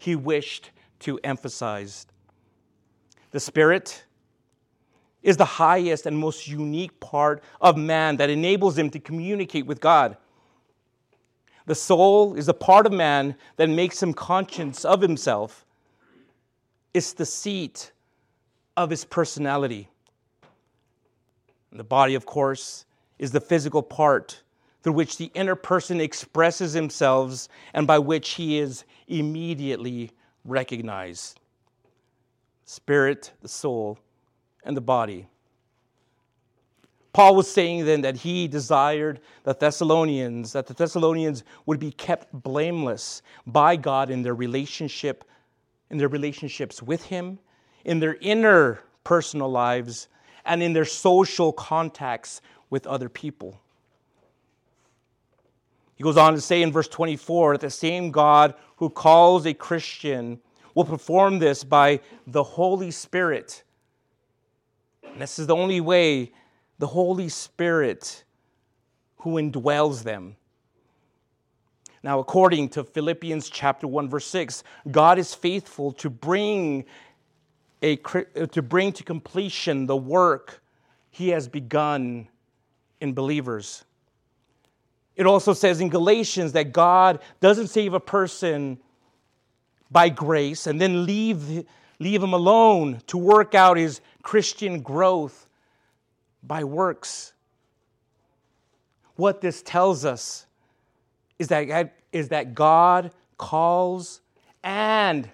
he 0.00 0.16
wished 0.16 0.70
to 1.00 1.20
emphasize. 1.22 2.06
The 3.30 3.40
Spirit 3.40 4.04
is 5.22 5.36
the 5.36 5.44
highest 5.44 6.06
and 6.06 6.16
most 6.16 6.48
unique 6.48 6.98
part 7.00 7.42
of 7.60 7.76
man 7.76 8.16
that 8.16 8.30
enables 8.30 8.78
him 8.78 8.88
to 8.90 8.98
communicate 8.98 9.66
with 9.66 9.80
God. 9.80 10.16
The 11.66 11.74
soul 11.74 12.34
is 12.34 12.48
a 12.48 12.54
part 12.54 12.86
of 12.86 12.92
man 12.92 13.36
that 13.56 13.68
makes 13.68 14.02
him 14.02 14.14
conscious 14.14 14.84
of 14.84 15.02
himself. 15.02 15.66
It's 16.94 17.12
the 17.12 17.26
seat 17.26 17.92
of 18.76 18.88
his 18.88 19.04
personality. 19.04 19.88
And 21.70 21.78
the 21.78 21.84
body, 21.84 22.14
of 22.14 22.24
course, 22.24 22.86
is 23.18 23.30
the 23.32 23.40
physical 23.40 23.82
part 23.82 24.42
through 24.82 24.94
which 24.94 25.18
the 25.18 25.30
inner 25.34 25.54
person 25.54 26.00
expresses 26.00 26.72
himself 26.72 27.48
and 27.74 27.86
by 27.86 27.98
which 27.98 28.30
he 28.30 28.58
is 28.58 28.84
immediately 29.08 30.10
recognized. 30.44 31.38
Spirit, 32.64 33.32
the 33.42 33.48
soul, 33.48 33.98
and 34.64 34.76
the 34.76 34.80
body. 34.80 35.26
Paul 37.12 37.34
was 37.34 37.50
saying 37.50 37.86
then 37.86 38.02
that 38.02 38.16
he 38.16 38.46
desired 38.46 39.20
the 39.42 39.52
Thessalonians, 39.52 40.52
that 40.52 40.66
the 40.66 40.74
Thessalonians 40.74 41.42
would 41.66 41.80
be 41.80 41.90
kept 41.90 42.32
blameless 42.32 43.22
by 43.46 43.74
God 43.74 44.10
in 44.10 44.22
their 44.22 44.34
relationship, 44.34 45.24
in 45.90 45.98
their 45.98 46.08
relationships 46.08 46.80
with 46.80 47.02
him, 47.02 47.40
in 47.84 47.98
their 47.98 48.16
inner 48.20 48.80
personal 49.02 49.50
lives, 49.50 50.08
and 50.44 50.62
in 50.62 50.72
their 50.72 50.84
social 50.84 51.52
contacts 51.52 52.40
with 52.70 52.86
other 52.86 53.08
people. 53.08 53.60
He 56.00 56.02
goes 56.02 56.16
on 56.16 56.32
to 56.32 56.40
say 56.40 56.62
in 56.62 56.72
verse 56.72 56.88
24 56.88 57.52
that 57.52 57.60
the 57.60 57.68
same 57.68 58.10
God 58.10 58.54
who 58.76 58.88
calls 58.88 59.44
a 59.44 59.52
Christian 59.52 60.40
will 60.74 60.86
perform 60.86 61.38
this 61.38 61.62
by 61.62 62.00
the 62.26 62.42
Holy 62.42 62.90
Spirit. 62.90 63.64
And 65.02 65.20
this 65.20 65.38
is 65.38 65.46
the 65.46 65.54
only 65.54 65.82
way 65.82 66.32
the 66.78 66.86
Holy 66.86 67.28
Spirit 67.28 68.24
who 69.18 69.32
indwells 69.34 70.02
them. 70.02 70.36
Now, 72.02 72.18
according 72.18 72.70
to 72.70 72.82
Philippians 72.82 73.50
chapter 73.50 73.86
1, 73.86 74.08
verse 74.08 74.24
6, 74.24 74.64
God 74.90 75.18
is 75.18 75.34
faithful 75.34 75.92
to 75.92 76.08
bring, 76.08 76.86
a, 77.82 78.00
uh, 78.14 78.46
to 78.46 78.62
bring 78.62 78.94
to 78.94 79.04
completion 79.04 79.84
the 79.84 79.98
work 79.98 80.62
he 81.10 81.28
has 81.28 81.46
begun 81.46 82.26
in 83.02 83.12
believers. 83.12 83.84
It 85.20 85.26
also 85.26 85.52
says 85.52 85.82
in 85.82 85.90
Galatians 85.90 86.52
that 86.52 86.72
God 86.72 87.20
doesn't 87.40 87.66
save 87.66 87.92
a 87.92 88.00
person 88.00 88.78
by 89.90 90.08
grace 90.08 90.66
and 90.66 90.80
then 90.80 91.04
leave, 91.04 91.66
leave 91.98 92.22
him 92.22 92.32
alone 92.32 93.02
to 93.08 93.18
work 93.18 93.54
out 93.54 93.76
his 93.76 94.00
Christian 94.22 94.80
growth 94.80 95.50
by 96.42 96.64
works. 96.64 97.34
What 99.16 99.42
this 99.42 99.60
tells 99.60 100.06
us 100.06 100.46
is 101.38 101.48
that, 101.48 101.92
is 102.12 102.30
that 102.30 102.54
God 102.54 103.10
calls 103.36 104.22
and 104.64 105.28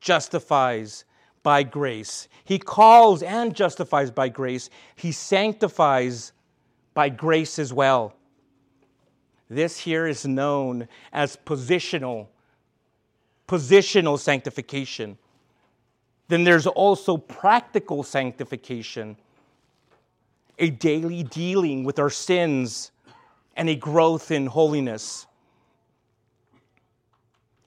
justifies 0.00 1.04
by 1.44 1.62
grace. 1.62 2.26
He 2.42 2.58
calls 2.58 3.22
and 3.22 3.54
justifies 3.54 4.10
by 4.10 4.28
grace. 4.28 4.70
He 4.96 5.12
sanctifies 5.12 6.32
by 6.94 7.10
grace 7.10 7.60
as 7.60 7.72
well. 7.72 8.16
This 9.50 9.80
here 9.80 10.06
is 10.06 10.24
known 10.24 10.86
as 11.12 11.36
positional, 11.36 12.28
positional 13.48 14.16
sanctification. 14.16 15.18
Then 16.28 16.44
there's 16.44 16.68
also 16.68 17.16
practical 17.16 18.04
sanctification, 18.04 19.16
a 20.56 20.70
daily 20.70 21.24
dealing 21.24 21.82
with 21.82 21.98
our 21.98 22.10
sins 22.10 22.92
and 23.56 23.68
a 23.68 23.74
growth 23.74 24.30
in 24.30 24.46
holiness. 24.46 25.26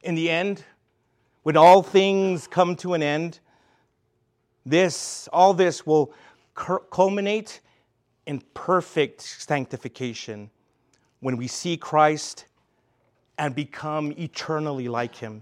In 0.03 0.15
the 0.15 0.29
end, 0.29 0.63
when 1.43 1.57
all 1.57 1.83
things 1.83 2.47
come 2.47 2.77
to 2.77 2.93
an 2.93 3.03
end, 3.03 3.41
this, 4.65 5.27
all 5.33 5.53
this 5.53 5.85
will 5.85 6.13
culminate 6.55 7.59
in 8.25 8.41
perfect 8.53 9.21
sanctification 9.21 10.49
when 11.23 11.37
we 11.37 11.47
see 11.47 11.77
Christ 11.77 12.47
and 13.37 13.55
become 13.55 14.11
eternally 14.17 14.89
like 14.89 15.15
him. 15.15 15.41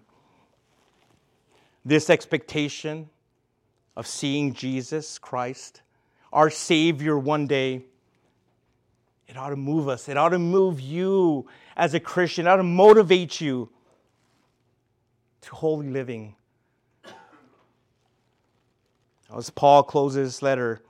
This 1.83 2.11
expectation 2.11 3.09
of 3.97 4.05
seeing 4.05 4.53
Jesus 4.53 5.17
Christ, 5.17 5.81
our 6.31 6.51
Savior, 6.51 7.17
one 7.17 7.47
day, 7.47 7.81
it 9.27 9.35
ought 9.35 9.49
to 9.49 9.55
move 9.55 9.89
us. 9.89 10.07
It 10.07 10.17
ought 10.17 10.29
to 10.29 10.39
move 10.39 10.79
you 10.79 11.47
as 11.75 11.95
a 11.95 11.99
Christian. 11.99 12.45
It 12.45 12.49
ought 12.51 12.57
to 12.57 12.63
motivate 12.63 13.41
you 13.41 13.67
to 15.41 15.55
holy 15.55 15.89
living. 15.89 16.35
As 19.35 19.49
Paul 19.49 19.81
closes 19.81 20.35
his 20.35 20.41
letter, 20.43 20.83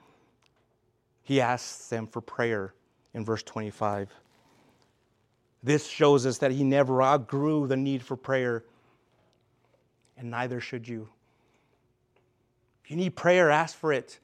he 1.22 1.40
asks 1.40 1.88
them 1.88 2.06
for 2.06 2.20
prayer 2.20 2.74
in 3.14 3.24
verse 3.24 3.42
25. 3.42 4.12
This 5.62 5.86
shows 5.86 6.26
us 6.26 6.38
that 6.38 6.50
he 6.50 6.64
never 6.64 7.02
outgrew 7.02 7.66
the 7.66 7.76
need 7.76 8.02
for 8.02 8.16
prayer, 8.16 8.64
and 10.16 10.30
neither 10.30 10.60
should 10.60 10.88
you. 10.88 11.08
If 12.84 12.90
you 12.90 12.96
need 12.96 13.14
prayer, 13.14 13.50
ask 13.50 13.76
for 13.76 13.92
it. 13.92 14.18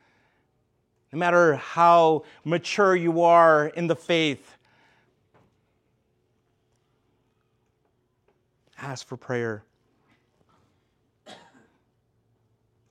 No 1.13 1.19
matter 1.19 1.55
how 1.57 2.25
mature 2.45 2.95
you 2.95 3.23
are 3.23 3.69
in 3.69 3.87
the 3.87 3.97
faith, 3.97 4.57
ask 8.77 9.07
for 9.07 9.17
prayer. 9.17 9.63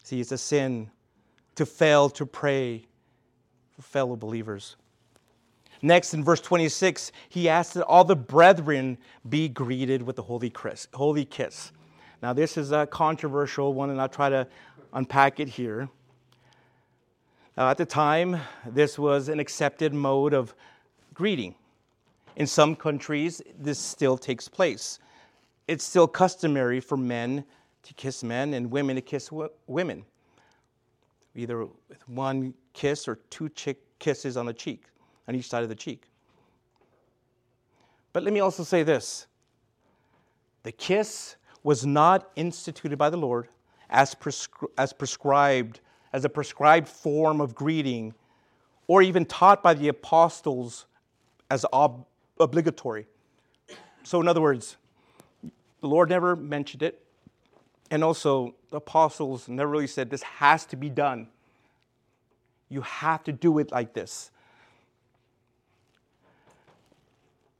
See, 0.03 0.21
it's 0.21 0.31
a 0.31 0.37
sin 0.37 0.89
to 1.55 1.65
fail 1.65 2.09
to 2.11 2.25
pray 2.25 2.85
for 3.75 3.81
fellow 3.81 4.15
believers. 4.15 4.77
Next, 5.81 6.13
in 6.13 6.23
verse 6.23 6.41
26, 6.41 7.11
he 7.29 7.47
asks 7.49 7.73
that 7.73 7.85
all 7.85 8.03
the 8.03 8.15
brethren 8.15 8.97
be 9.29 9.47
greeted 9.47 10.01
with 10.01 10.15
the 10.15 10.23
holy 10.23 10.49
kiss. 10.49 10.87
Holy 10.93 11.25
kiss. 11.25 11.71
Now, 12.21 12.33
this 12.33 12.57
is 12.57 12.71
a 12.71 12.87
controversial 12.87 13.73
one, 13.73 13.89
and 13.91 14.01
I'll 14.01 14.09
try 14.09 14.29
to 14.29 14.47
unpack 14.93 15.39
it 15.39 15.47
here. 15.47 15.87
Now, 17.55 17.69
at 17.69 17.77
the 17.77 17.85
time, 17.85 18.39
this 18.65 18.97
was 18.97 19.29
an 19.29 19.39
accepted 19.39 19.93
mode 19.93 20.33
of 20.33 20.55
greeting. 21.13 21.55
In 22.35 22.47
some 22.47 22.75
countries, 22.75 23.41
this 23.57 23.79
still 23.79 24.17
takes 24.17 24.47
place. 24.47 24.99
It's 25.67 25.83
still 25.83 26.07
customary 26.07 26.79
for 26.79 26.97
men 26.97 27.43
to 27.83 27.93
kiss 27.93 28.23
men 28.23 28.53
and 28.53 28.69
women 28.69 28.95
to 28.95 29.01
kiss 29.01 29.31
women, 29.67 30.05
either 31.35 31.65
with 31.89 32.07
one 32.07 32.53
kiss 32.73 33.07
or 33.07 33.15
two 33.29 33.49
kisses 33.99 34.37
on 34.37 34.45
the 34.45 34.53
cheek, 34.53 34.85
on 35.27 35.35
each 35.35 35.49
side 35.49 35.63
of 35.63 35.69
the 35.69 35.75
cheek. 35.75 36.03
But 38.13 38.23
let 38.23 38.33
me 38.33 38.39
also 38.39 38.63
say 38.63 38.83
this 38.83 39.27
the 40.63 40.71
kiss 40.71 41.35
was 41.63 41.85
not 41.85 42.31
instituted 42.35 42.97
by 42.97 43.09
the 43.09 43.17
Lord 43.17 43.47
as, 43.89 44.15
prescri- 44.15 44.69
as 44.77 44.93
prescribed, 44.93 45.79
as 46.13 46.25
a 46.25 46.29
prescribed 46.29 46.87
form 46.87 47.41
of 47.41 47.55
greeting, 47.55 48.13
or 48.87 49.01
even 49.01 49.25
taught 49.25 49.61
by 49.61 49.73
the 49.73 49.87
apostles 49.87 50.85
as 51.49 51.65
ob- 51.73 52.05
obligatory. 52.39 53.05
So, 54.03 54.21
in 54.21 54.27
other 54.27 54.41
words, 54.41 54.77
the 55.81 55.87
Lord 55.87 56.09
never 56.09 56.35
mentioned 56.35 56.83
it, 56.83 57.03
and 57.91 58.03
also 58.03 58.55
the 58.71 58.77
apostles 58.77 59.47
never 59.47 59.69
really 59.69 59.87
said 59.87 60.09
this 60.09 60.23
has 60.23 60.65
to 60.67 60.75
be 60.75 60.89
done. 60.89 61.27
You 62.69 62.81
have 62.81 63.23
to 63.25 63.31
do 63.31 63.59
it 63.59 63.71
like 63.71 63.93
this. 63.93 64.31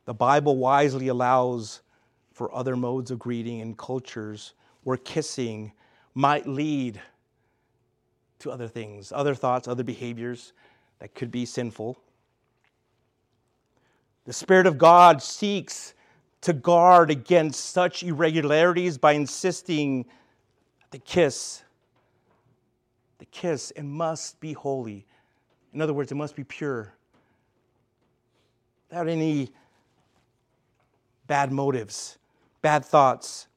The 0.07 0.15
Bible 0.15 0.57
wisely 0.57 1.09
allows 1.09 1.81
for 2.31 2.51
other 2.55 2.75
modes 2.75 3.11
of 3.11 3.19
greeting 3.19 3.61
and 3.61 3.77
cultures 3.77 4.55
where 4.83 4.97
kissing 4.97 5.73
might 6.15 6.47
lead 6.47 6.99
to 8.39 8.49
other 8.49 8.67
things, 8.67 9.11
other 9.11 9.35
thoughts, 9.35 9.67
other 9.67 9.83
behaviors 9.83 10.53
that 10.97 11.13
could 11.13 11.29
be 11.29 11.45
sinful. 11.45 11.99
The 14.25 14.33
Spirit 14.33 14.65
of 14.65 14.79
God 14.79 15.21
seeks 15.21 15.93
to 16.41 16.53
guard 16.53 17.11
against 17.11 17.67
such 17.67 18.01
irregularities 18.01 18.97
by 18.97 19.11
insisting 19.11 20.05
the 20.89 20.97
kiss 20.99 21.63
the 23.19 23.25
kiss, 23.25 23.71
it 23.71 23.83
must 23.83 24.39
be 24.39 24.53
holy. 24.53 25.05
In 25.73 25.81
other 25.81 25.93
words, 25.93 26.11
it 26.11 26.15
must 26.15 26.35
be 26.35 26.43
pure. 26.43 26.93
Without 28.89 29.07
any 29.07 29.51
bad 31.27 31.51
motives, 31.51 32.17
bad 32.61 32.83
thoughts. 32.83 33.47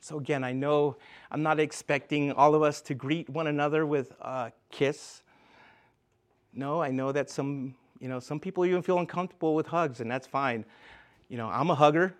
So, 0.00 0.18
again, 0.18 0.44
I 0.44 0.52
know 0.52 0.96
I'm 1.30 1.42
not 1.42 1.60
expecting 1.60 2.32
all 2.32 2.54
of 2.54 2.62
us 2.62 2.80
to 2.82 2.94
greet 2.94 3.28
one 3.28 3.46
another 3.46 3.84
with 3.84 4.12
a 4.20 4.52
kiss. 4.70 5.22
No, 6.54 6.80
I 6.80 6.90
know 6.90 7.12
that 7.12 7.28
some, 7.28 7.74
you 8.00 8.08
know, 8.08 8.20
some 8.20 8.40
people 8.40 8.64
even 8.64 8.82
feel 8.82 8.98
uncomfortable 8.98 9.54
with 9.54 9.66
hugs, 9.66 10.00
and 10.00 10.10
that's 10.10 10.26
fine. 10.26 10.64
You 11.28 11.36
know, 11.36 11.48
I'm 11.48 11.68
a 11.68 11.74
hugger, 11.74 12.14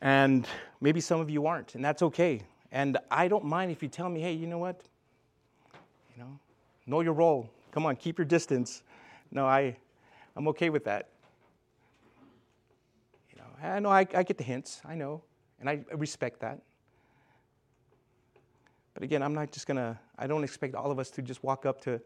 and 0.00 0.46
maybe 0.80 1.00
some 1.00 1.20
of 1.20 1.28
you 1.28 1.46
aren't, 1.46 1.74
and 1.74 1.84
that's 1.84 2.02
okay. 2.02 2.42
And 2.72 2.96
I 3.10 3.28
don't 3.28 3.44
mind 3.44 3.70
if 3.70 3.82
you 3.82 3.88
tell 3.88 4.08
me, 4.08 4.20
hey, 4.20 4.32
you 4.32 4.46
know 4.46 4.58
what? 4.58 4.80
You 6.16 6.22
know, 6.22 6.38
know 6.86 7.00
your 7.00 7.12
role. 7.12 7.50
Come 7.70 7.84
on, 7.84 7.96
keep 7.96 8.18
your 8.18 8.24
distance. 8.24 8.82
No, 9.30 9.46
I, 9.46 9.76
I'm 10.36 10.48
okay 10.48 10.70
with 10.70 10.84
that. 10.84 11.08
You 13.56 13.62
know, 13.62 13.68
I 13.68 13.78
know 13.80 13.88
I, 13.90 14.06
I 14.14 14.22
get 14.22 14.38
the 14.38 14.44
hints. 14.44 14.80
I 14.84 14.94
know, 14.94 15.22
and 15.60 15.68
I 15.68 15.84
respect 15.92 16.40
that. 16.40 16.60
But 18.94 19.02
again, 19.02 19.22
I'm 19.22 19.34
not 19.34 19.50
just 19.50 19.66
gonna. 19.66 19.98
I 20.18 20.26
don't 20.26 20.44
expect 20.44 20.74
all 20.74 20.90
of 20.90 20.98
us 20.98 21.10
to 21.10 21.22
just 21.22 21.42
walk 21.42 21.66
up 21.66 21.80
to 21.82 22.00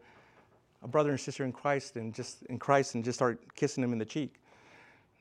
a 0.83 0.87
brother 0.87 1.11
and 1.11 1.19
sister 1.19 1.43
in 1.43 1.51
Christ 1.51 1.95
and 1.95 2.13
just 2.13 2.43
in 2.43 2.57
Christ 2.57 2.95
and 2.95 3.03
just 3.03 3.17
start 3.17 3.39
kissing 3.55 3.81
them 3.81 3.93
in 3.93 3.99
the 3.99 4.05
cheek. 4.05 4.35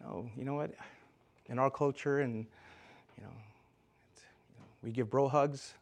No, 0.01 0.29
you 0.37 0.45
know 0.45 0.55
what? 0.55 0.73
In 1.49 1.59
our 1.59 1.71
culture 1.71 2.21
and 2.21 2.47
you 3.19 3.25
know, 3.25 3.31
we 4.83 4.91
give 4.91 5.11
bro 5.11 5.29
hugs, 5.29 5.75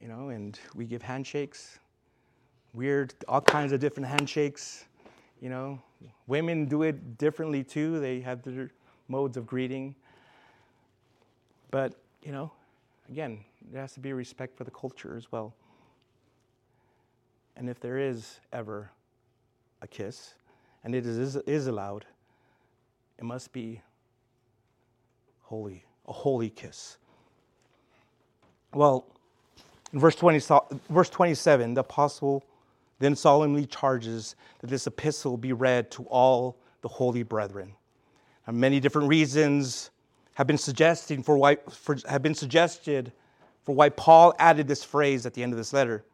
you 0.00 0.08
know, 0.08 0.28
and 0.28 0.58
we 0.74 0.84
give 0.84 1.02
handshakes, 1.02 1.80
weird, 2.72 3.14
all 3.26 3.40
kinds 3.40 3.72
of 3.72 3.80
different 3.80 4.08
handshakes, 4.08 4.84
you 5.40 5.48
know. 5.48 5.80
Women 6.28 6.66
do 6.66 6.82
it 6.82 7.18
differently 7.18 7.64
too, 7.64 7.98
they 7.98 8.20
have 8.20 8.42
their 8.42 8.70
modes 9.08 9.36
of 9.36 9.46
greeting. 9.46 9.94
But, 11.70 11.94
you 12.22 12.32
know, 12.32 12.52
again, 13.08 13.40
there 13.72 13.80
has 13.80 13.92
to 13.94 14.00
be 14.00 14.12
respect 14.12 14.56
for 14.56 14.64
the 14.64 14.70
culture 14.70 15.16
as 15.16 15.30
well. 15.32 15.54
And 17.56 17.68
if 17.68 17.80
there 17.80 17.98
is 17.98 18.40
ever 18.52 18.90
a 19.82 19.86
kiss, 19.86 20.34
and 20.84 20.94
it 20.94 21.06
is, 21.06 21.36
is 21.36 21.66
allowed, 21.66 22.06
it 23.18 23.24
must 23.24 23.52
be 23.52 23.82
holy, 25.42 25.84
a 26.06 26.12
holy 26.12 26.50
kiss. 26.50 26.98
Well, 28.74 29.06
in 29.92 29.98
verse, 29.98 30.14
20, 30.14 30.40
verse 30.90 31.10
27, 31.10 31.74
the 31.74 31.80
apostle 31.80 32.44
then 33.00 33.16
solemnly 33.16 33.64
charges 33.64 34.36
that 34.60 34.68
this 34.68 34.86
epistle 34.86 35.36
be 35.36 35.52
read 35.52 35.90
to 35.92 36.02
all 36.04 36.56
the 36.82 36.88
holy 36.88 37.22
brethren. 37.22 37.72
Many 38.50 38.80
different 38.80 39.08
reasons 39.08 39.90
have 40.34 40.46
been 40.46 40.58
suggesting 40.58 41.22
for 41.22 41.36
why 41.36 41.56
for, 41.68 41.96
have 42.08 42.22
been 42.22 42.34
suggested 42.34 43.12
for 43.64 43.74
why 43.74 43.90
Paul 43.90 44.34
added 44.38 44.66
this 44.66 44.82
phrase 44.82 45.26
at 45.26 45.34
the 45.34 45.42
end 45.42 45.52
of 45.52 45.58
this 45.58 45.72
letter. 45.72 46.04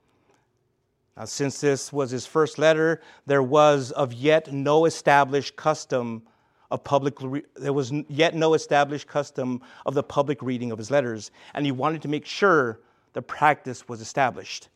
Now, 1.16 1.26
since 1.26 1.60
this 1.60 1.92
was 1.92 2.10
his 2.10 2.26
first 2.26 2.58
letter, 2.58 3.00
there 3.26 3.42
was 3.42 3.92
of 3.92 4.12
yet 4.12 4.52
no 4.52 4.84
established 4.84 5.54
custom 5.54 6.24
of 6.70 6.82
public 6.82 7.14
there 7.54 7.72
was 7.72 7.92
yet 8.08 8.34
no 8.34 8.54
established 8.54 9.06
custom 9.06 9.62
of 9.86 9.94
the 9.94 10.02
public 10.02 10.42
reading 10.42 10.72
of 10.72 10.78
his 10.78 10.90
letters 10.90 11.30
and 11.54 11.64
he 11.64 11.70
wanted 11.70 12.02
to 12.02 12.08
make 12.08 12.26
sure 12.26 12.80
the 13.12 13.22
practice 13.22 13.88
was 13.88 14.00
established 14.00 14.70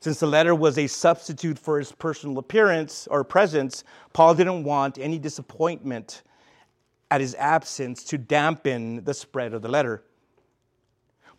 since 0.00 0.20
the 0.20 0.26
letter 0.26 0.54
was 0.54 0.78
a 0.78 0.86
substitute 0.86 1.58
for 1.58 1.78
his 1.78 1.92
personal 1.92 2.38
appearance 2.38 3.06
or 3.10 3.24
presence 3.24 3.84
paul 4.14 4.34
didn't 4.34 4.64
want 4.64 4.96
any 4.96 5.18
disappointment 5.18 6.22
at 7.10 7.20
his 7.20 7.34
absence 7.36 8.04
to 8.04 8.18
dampen 8.18 9.04
the 9.04 9.14
spread 9.14 9.54
of 9.54 9.62
the 9.62 9.68
letter 9.68 10.02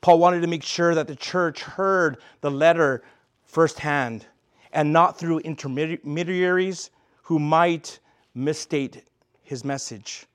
paul 0.01 0.19
wanted 0.19 0.41
to 0.41 0.47
make 0.47 0.63
sure 0.63 0.95
that 0.95 1.07
the 1.07 1.15
church 1.15 1.61
heard 1.61 2.17
the 2.41 2.51
letter 2.51 3.03
firsthand 3.43 4.25
and 4.71 4.93
not 4.93 5.17
through 5.17 5.39
intermediaries 5.39 6.91
who 7.23 7.39
might 7.39 7.99
misstate 8.35 9.03
his 9.43 9.65
message. 9.65 10.25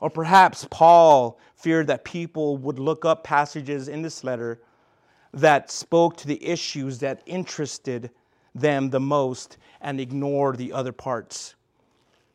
Or 0.00 0.10
perhaps 0.10 0.66
Paul 0.70 1.38
feared 1.56 1.86
that 1.88 2.04
people 2.04 2.56
would 2.58 2.78
look 2.78 3.04
up 3.04 3.24
passages 3.24 3.88
in 3.88 4.02
this 4.02 4.24
letter 4.24 4.60
that 5.32 5.70
spoke 5.70 6.16
to 6.18 6.26
the 6.26 6.44
issues 6.44 6.98
that 6.98 7.22
interested 7.26 8.10
them 8.54 8.90
the 8.90 9.00
most 9.00 9.56
and 9.80 10.00
ignore 10.00 10.54
the 10.54 10.72
other 10.72 10.92
parts. 10.92 11.54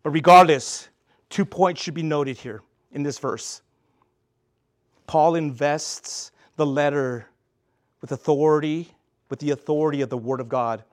But 0.01 0.11
regardless, 0.11 0.89
two 1.29 1.45
points 1.45 1.81
should 1.81 1.93
be 1.93 2.03
noted 2.03 2.37
here 2.37 2.61
in 2.91 3.03
this 3.03 3.19
verse. 3.19 3.61
Paul 5.05 5.35
invests 5.35 6.31
the 6.55 6.65
letter 6.65 7.29
with 8.01 8.11
authority, 8.11 8.91
with 9.29 9.39
the 9.39 9.51
authority 9.51 10.01
of 10.01 10.09
the 10.09 10.17
Word 10.17 10.39
of 10.39 10.49
God. 10.49 10.83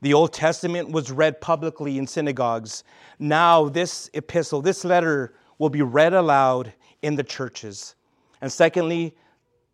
The 0.00 0.14
Old 0.14 0.32
Testament 0.32 0.90
was 0.90 1.12
read 1.12 1.40
publicly 1.40 1.98
in 1.98 2.06
synagogues. 2.06 2.82
Now, 3.18 3.68
this 3.68 4.10
epistle, 4.14 4.60
this 4.60 4.84
letter, 4.84 5.34
will 5.58 5.70
be 5.70 5.82
read 5.82 6.12
aloud 6.12 6.72
in 7.02 7.14
the 7.14 7.22
churches. 7.22 7.94
And 8.40 8.50
secondly, 8.50 9.14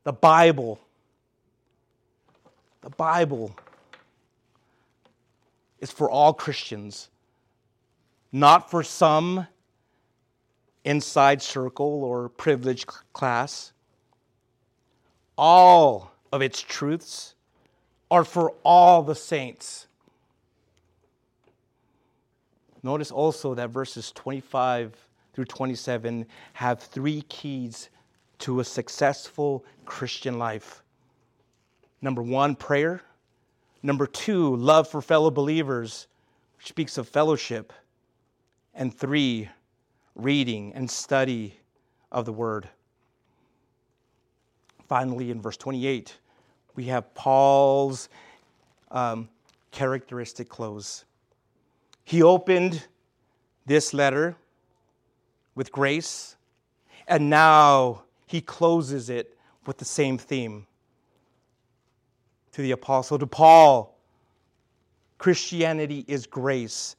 the 0.05 0.13
Bible. 0.13 0.79
The 2.83 2.91
Bible 2.91 3.55
is 5.81 5.91
for 5.91 6.11
all 6.11 6.35
Christians, 6.35 7.09
not 8.33 8.71
for 8.71 8.83
some 8.83 9.47
inside 10.89 11.43
circle 11.43 12.03
or 12.03 12.31
privileged 12.31 12.87
class. 13.13 13.73
All 15.37 16.11
of 16.33 16.41
its 16.41 16.63
truths 16.63 17.35
are 18.11 18.25
for 18.25 18.55
all 18.65 19.03
the 19.03 19.15
saints. 19.15 19.87
Notice 22.83 23.11
also 23.11 23.55
that 23.55 23.69
verses 23.69 24.13
25 24.13 24.97
through 25.35 25.45
27 25.45 26.25
have 26.55 26.81
three 26.81 27.21
keys 27.29 27.91
to 28.39 28.61
a 28.61 28.65
successful 28.65 29.67
Christian 29.85 30.39
life. 30.39 30.83
Number 32.01 32.23
one, 32.23 32.57
prayer. 32.57 33.03
Number 33.83 34.07
two, 34.07 34.57
love 34.57 34.89
for 34.89 35.03
fellow 35.03 35.31
believers, 35.31 36.07
which 36.57 36.69
speaks 36.69 36.97
of 36.97 37.07
fellowship. 37.07 37.75
And 38.73 38.97
three, 38.97 39.51
reading 40.19 40.73
and 40.75 40.91
study 40.91 41.59
of 42.13 42.27
the 42.27 42.33
word. 42.33 42.69
Finally, 44.89 45.31
in 45.31 45.41
verse 45.41 45.57
28, 45.57 46.19
we 46.75 46.85
have 46.85 47.15
Paul's 47.15 48.09
um, 48.91 49.29
characteristic 49.71 50.49
close. 50.49 51.05
He 52.05 52.23
opened 52.23 52.87
this 53.65 53.95
letter 53.95 54.37
with 55.55 55.71
grace, 55.71 56.37
and 57.07 57.31
now 57.31 58.03
he 58.27 58.41
closes 58.41 59.11
it 59.11 59.37
with 59.67 59.79
the 59.79 59.85
same 59.85 60.19
theme. 60.19 60.67
To 62.53 62.63
the 62.63 62.73
apostle, 62.73 63.19
to 63.19 63.27
Paul, 63.27 63.97
Christianity 65.19 66.05
is 66.09 66.27
grace 66.27 66.97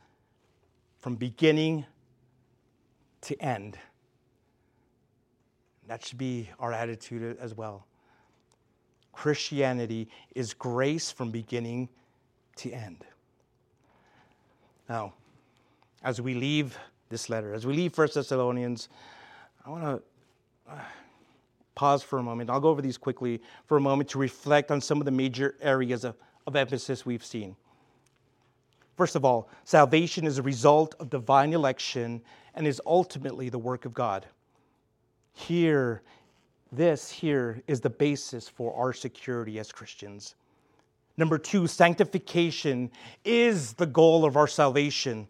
from 1.00 1.16
beginning 1.16 1.86
to 3.22 3.36
end. 3.42 3.78
That 5.88 6.06
should 6.06 6.18
be 6.18 6.50
our 6.60 6.72
attitude 6.72 7.38
as 7.40 7.56
well. 7.56 7.86
Christianity 9.12 10.08
is 10.36 10.54
grace 10.54 11.12
from 11.12 11.32
beginning 11.32 11.90
to 12.58 12.72
end. 12.72 13.04
Now, 14.88 15.14
as 16.04 16.22
we 16.22 16.34
leave 16.34 16.78
this 17.10 17.30
letter, 17.30 17.54
as 17.54 17.66
we 17.66 17.74
leave 17.74 17.98
1 17.98 18.10
Thessalonians, 18.14 18.90
I 19.66 19.70
want 19.70 19.84
to 19.84 20.72
uh, 20.72 20.80
pause 21.76 22.04
for 22.04 22.20
a 22.20 22.24
moment. 22.24 22.50
I'll 22.50 22.60
go 22.60 22.70
over 22.70 22.82
these 22.82 22.98
quickly 22.98 23.42
for 23.66 23.78
a 23.78 23.82
moment 23.82 24.10
to 24.12 24.20
reflect 24.20 24.72
on 24.72 24.82
some 24.82 25.00
of 25.00 25.06
the 25.06 25.12
major 25.12 25.56
areas 25.62 26.04
of, 26.04 26.16
of 26.48 26.56
emphasis 26.56 27.06
we've 27.06 27.26
seen. 27.26 27.56
First 29.00 29.16
of 29.16 29.24
all, 29.24 29.48
salvation 29.64 30.28
is 30.28 30.40
a 30.40 30.44
result 30.44 30.94
of 31.00 31.10
divine 31.10 31.54
election 31.54 32.22
and 32.54 32.68
is 32.68 32.82
ultimately 32.86 33.48
the 33.48 33.58
work 33.58 33.86
of 33.86 33.94
God. 33.94 34.26
Here, 35.32 36.02
this 36.74 37.10
here 37.10 37.64
is 37.66 37.80
the 37.80 37.90
basis 37.90 38.50
for 38.50 38.76
our 38.76 38.92
security 38.92 39.58
as 39.58 39.72
Christians. 39.72 40.36
Number 41.16 41.38
two, 41.38 41.66
sanctification 41.66 42.92
is 43.24 43.72
the 43.72 43.86
goal 43.86 44.26
of 44.26 44.36
our 44.36 44.48
salvation. 44.48 45.30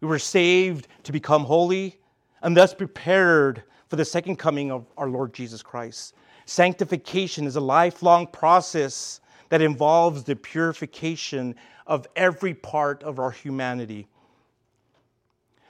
We 0.00 0.08
were 0.08 0.18
saved 0.18 0.88
to 1.04 1.12
become 1.12 1.44
holy 1.44 1.96
and 2.42 2.56
thus 2.56 2.74
prepared 2.74 3.62
for 3.86 3.94
the 3.94 4.04
second 4.04 4.34
coming 4.34 4.72
of 4.72 4.84
our 4.98 5.08
Lord 5.08 5.32
Jesus 5.32 5.62
Christ. 5.62 6.16
Sanctification 6.44 7.46
is 7.46 7.54
a 7.54 7.60
lifelong 7.60 8.26
process 8.26 9.20
that 9.48 9.62
involves 9.62 10.24
the 10.24 10.36
purification 10.36 11.54
of 11.86 12.06
every 12.16 12.54
part 12.54 13.02
of 13.02 13.18
our 13.18 13.30
humanity. 13.30 14.08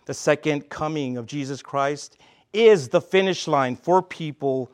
The 0.06 0.14
second 0.14 0.68
coming 0.70 1.16
of 1.16 1.26
Jesus 1.26 1.62
Christ 1.62 2.18
is 2.52 2.88
the 2.88 3.00
finish 3.00 3.46
line 3.46 3.76
for 3.76 4.02
people 4.02 4.70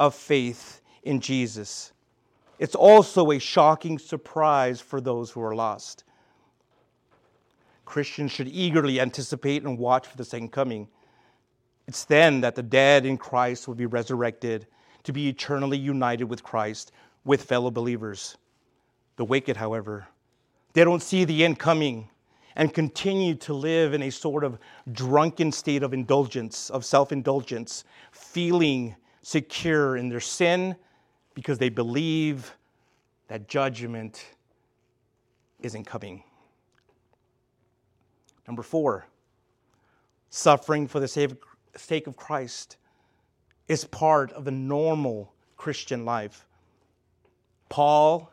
of 0.00 0.14
faith 0.14 0.80
in 1.02 1.20
Jesus. 1.20 1.92
It's 2.58 2.74
also 2.74 3.30
a 3.30 3.38
shocking 3.38 3.98
surprise 3.98 4.80
for 4.80 5.00
those 5.00 5.30
who 5.30 5.42
are 5.42 5.54
lost. 5.54 6.04
Christians 7.84 8.32
should 8.32 8.48
eagerly 8.48 9.00
anticipate 9.00 9.64
and 9.64 9.78
watch 9.78 10.06
for 10.06 10.16
the 10.16 10.24
second 10.24 10.50
coming. 10.50 10.88
It's 11.86 12.04
then 12.04 12.40
that 12.40 12.54
the 12.54 12.62
dead 12.62 13.04
in 13.04 13.18
Christ 13.18 13.68
will 13.68 13.74
be 13.74 13.86
resurrected 13.86 14.66
to 15.02 15.12
be 15.12 15.28
eternally 15.28 15.76
united 15.76 16.24
with 16.24 16.42
Christ, 16.42 16.92
with 17.24 17.42
fellow 17.44 17.70
believers. 17.70 18.36
The 19.16 19.24
wicked, 19.24 19.56
however, 19.56 20.06
they 20.72 20.84
don't 20.84 21.02
see 21.02 21.24
the 21.24 21.44
end 21.44 21.58
coming 21.58 22.08
and 22.56 22.72
continue 22.72 23.34
to 23.34 23.54
live 23.54 23.94
in 23.94 24.02
a 24.02 24.10
sort 24.10 24.44
of 24.44 24.58
drunken 24.92 25.52
state 25.52 25.82
of 25.82 25.94
indulgence, 25.94 26.70
of 26.70 26.84
self 26.84 27.12
indulgence, 27.12 27.84
feeling 28.10 28.96
secure 29.22 29.96
in 29.96 30.08
their 30.08 30.20
sin 30.20 30.76
because 31.34 31.58
they 31.58 31.68
believe 31.68 32.54
that 33.28 33.48
judgment 33.48 34.24
isn't 35.60 35.84
coming. 35.84 36.22
Number 38.46 38.62
four, 38.62 39.06
suffering 40.30 40.88
for 40.88 41.00
the 41.00 41.08
sake 41.76 42.06
of 42.06 42.16
Christ 42.16 42.76
is 43.68 43.84
part 43.84 44.32
of 44.32 44.44
the 44.44 44.50
normal 44.50 45.32
Christian 45.56 46.04
life. 46.04 46.46
Paul 47.72 48.30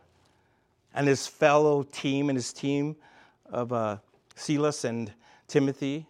and 0.94 1.08
his 1.08 1.26
fellow 1.26 1.84
team 1.84 2.28
and 2.28 2.36
his 2.36 2.52
team 2.52 2.98
of 3.46 3.72
uh, 3.72 4.00
Silas 4.36 4.84
and 4.84 5.14
Timothy 5.48 6.06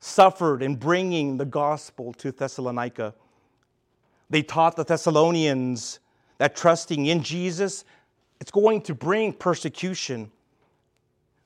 suffered 0.00 0.62
in 0.62 0.76
bringing 0.76 1.36
the 1.36 1.44
gospel 1.44 2.14
to 2.14 2.32
Thessalonica. 2.32 3.12
They 4.30 4.40
taught 4.40 4.74
the 4.74 4.84
Thessalonians 4.84 6.00
that 6.38 6.56
trusting 6.56 7.04
in 7.04 7.22
Jesus, 7.22 7.84
it's 8.40 8.50
going 8.50 8.80
to 8.82 8.94
bring 8.94 9.34
persecution. 9.34 10.30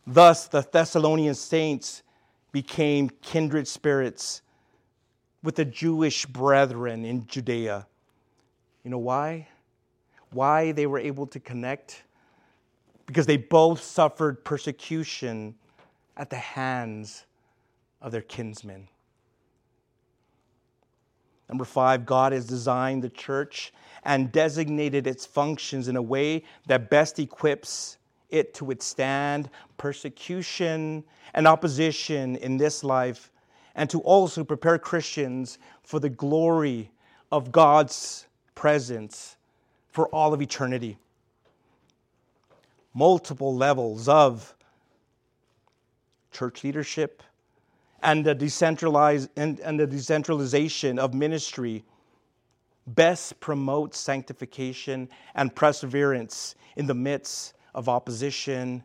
Thus, 0.06 0.46
the 0.46 0.60
Thessalonian 0.60 1.34
saints 1.34 2.04
became 2.52 3.10
kindred 3.20 3.66
spirits 3.66 4.42
with 5.42 5.56
the 5.56 5.64
Jewish 5.64 6.24
brethren 6.24 7.04
in 7.04 7.26
Judea. 7.26 7.88
You 8.84 8.92
know 8.92 8.98
why? 8.98 9.48
Why 10.32 10.72
they 10.72 10.86
were 10.86 10.98
able 10.98 11.26
to 11.28 11.40
connect? 11.40 12.04
because 13.10 13.26
they 13.26 13.36
both 13.36 13.82
suffered 13.82 14.44
persecution 14.44 15.52
at 16.16 16.30
the 16.30 16.36
hands 16.36 17.26
of 18.00 18.12
their 18.12 18.22
kinsmen. 18.22 18.86
Number 21.48 21.64
five, 21.64 22.06
God 22.06 22.32
has 22.32 22.46
designed 22.46 23.02
the 23.02 23.08
church 23.08 23.72
and 24.04 24.30
designated 24.30 25.08
its 25.08 25.26
functions 25.26 25.88
in 25.88 25.96
a 25.96 26.02
way 26.02 26.44
that 26.68 26.88
best 26.88 27.18
equips 27.18 27.98
it 28.28 28.54
to 28.54 28.64
withstand 28.64 29.50
persecution 29.76 31.02
and 31.34 31.48
opposition 31.48 32.36
in 32.36 32.58
this 32.58 32.84
life 32.84 33.32
and 33.74 33.90
to 33.90 33.98
also 34.02 34.44
prepare 34.44 34.78
Christians 34.78 35.58
for 35.82 35.98
the 35.98 36.10
glory 36.10 36.92
of 37.32 37.50
God's 37.50 38.28
presence 38.54 39.34
for 39.90 40.08
all 40.08 40.32
of 40.32 40.40
eternity 40.40 40.98
multiple 42.94 43.54
levels 43.54 44.08
of 44.08 44.54
church 46.32 46.64
leadership 46.64 47.22
and 48.02 48.24
the, 48.24 49.28
and, 49.36 49.60
and 49.60 49.90
decentralization 49.90 50.98
of 50.98 51.14
ministry 51.14 51.84
best 52.86 53.38
promotes 53.40 53.98
sanctification 53.98 55.08
and 55.34 55.54
perseverance 55.54 56.54
in 56.76 56.86
the 56.86 56.94
midst 56.94 57.54
of 57.74 57.88
opposition 57.88 58.82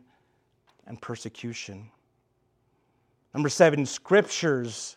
and 0.86 1.00
persecution. 1.00 1.90
Number 3.34 3.48
seven, 3.48 3.84
scriptures. 3.86 4.96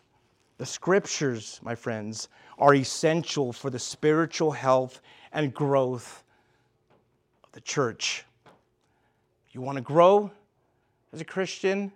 The 0.58 0.66
scriptures, 0.66 1.58
my 1.62 1.74
friends, 1.74 2.28
are 2.58 2.74
essential 2.74 3.52
for 3.52 3.70
the 3.70 3.78
spiritual 3.78 4.52
health 4.52 5.00
and 5.32 5.52
growth 5.54 6.24
of 7.44 7.52
the 7.52 7.60
church. 7.60 8.24
You 9.52 9.60
want 9.60 9.76
to 9.76 9.82
grow 9.82 10.30
as 11.12 11.20
a 11.20 11.24
Christian? 11.24 11.92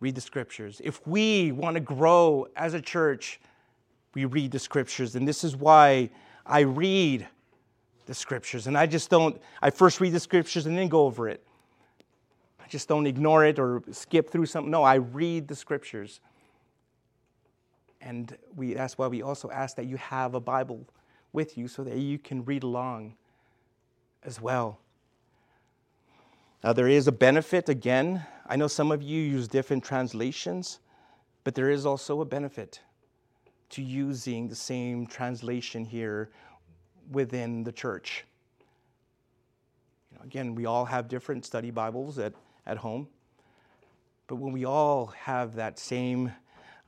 Read 0.00 0.14
the 0.14 0.20
scriptures. 0.20 0.80
If 0.82 1.06
we 1.06 1.52
want 1.52 1.74
to 1.74 1.80
grow 1.80 2.46
as 2.56 2.74
a 2.74 2.80
church, 2.80 3.40
we 4.14 4.24
read 4.24 4.50
the 4.50 4.58
scriptures. 4.58 5.14
And 5.14 5.26
this 5.26 5.44
is 5.44 5.56
why 5.56 6.10
I 6.46 6.60
read 6.60 7.26
the 8.06 8.14
scriptures. 8.14 8.66
And 8.66 8.76
I 8.76 8.86
just 8.86 9.10
don't, 9.10 9.40
I 9.62 9.70
first 9.70 10.00
read 10.00 10.12
the 10.12 10.20
scriptures 10.20 10.66
and 10.66 10.76
then 10.76 10.88
go 10.88 11.04
over 11.04 11.28
it. 11.28 11.44
I 12.62 12.66
just 12.68 12.88
don't 12.88 13.06
ignore 13.06 13.44
it 13.44 13.58
or 13.58 13.82
skip 13.92 14.30
through 14.30 14.46
something. 14.46 14.70
No, 14.70 14.82
I 14.82 14.94
read 14.96 15.48
the 15.48 15.54
scriptures. 15.54 16.20
And 18.00 18.36
we, 18.56 18.74
that's 18.74 18.96
why 18.96 19.06
we 19.06 19.22
also 19.22 19.50
ask 19.50 19.76
that 19.76 19.86
you 19.86 19.96
have 19.98 20.34
a 20.34 20.40
Bible 20.40 20.86
with 21.32 21.56
you 21.56 21.68
so 21.68 21.84
that 21.84 21.96
you 21.96 22.18
can 22.18 22.44
read 22.44 22.62
along 22.62 23.14
as 24.24 24.40
well. 24.40 24.78
Now, 26.62 26.72
there 26.72 26.88
is 26.88 27.06
a 27.06 27.12
benefit, 27.12 27.68
again. 27.68 28.26
I 28.46 28.56
know 28.56 28.66
some 28.66 28.92
of 28.92 29.02
you 29.02 29.22
use 29.22 29.48
different 29.48 29.82
translations, 29.82 30.80
but 31.42 31.54
there 31.54 31.70
is 31.70 31.86
also 31.86 32.20
a 32.20 32.24
benefit 32.24 32.80
to 33.70 33.82
using 33.82 34.48
the 34.48 34.54
same 34.54 35.06
translation 35.06 35.84
here 35.84 36.30
within 37.10 37.64
the 37.64 37.72
church. 37.72 38.24
You 40.10 40.18
know, 40.18 40.24
again, 40.24 40.54
we 40.54 40.66
all 40.66 40.84
have 40.84 41.08
different 41.08 41.46
study 41.46 41.70
Bibles 41.70 42.18
at, 42.18 42.34
at 42.66 42.76
home, 42.76 43.08
but 44.26 44.36
when 44.36 44.52
we 44.52 44.66
all 44.66 45.06
have 45.06 45.54
that 45.54 45.78
same 45.78 46.30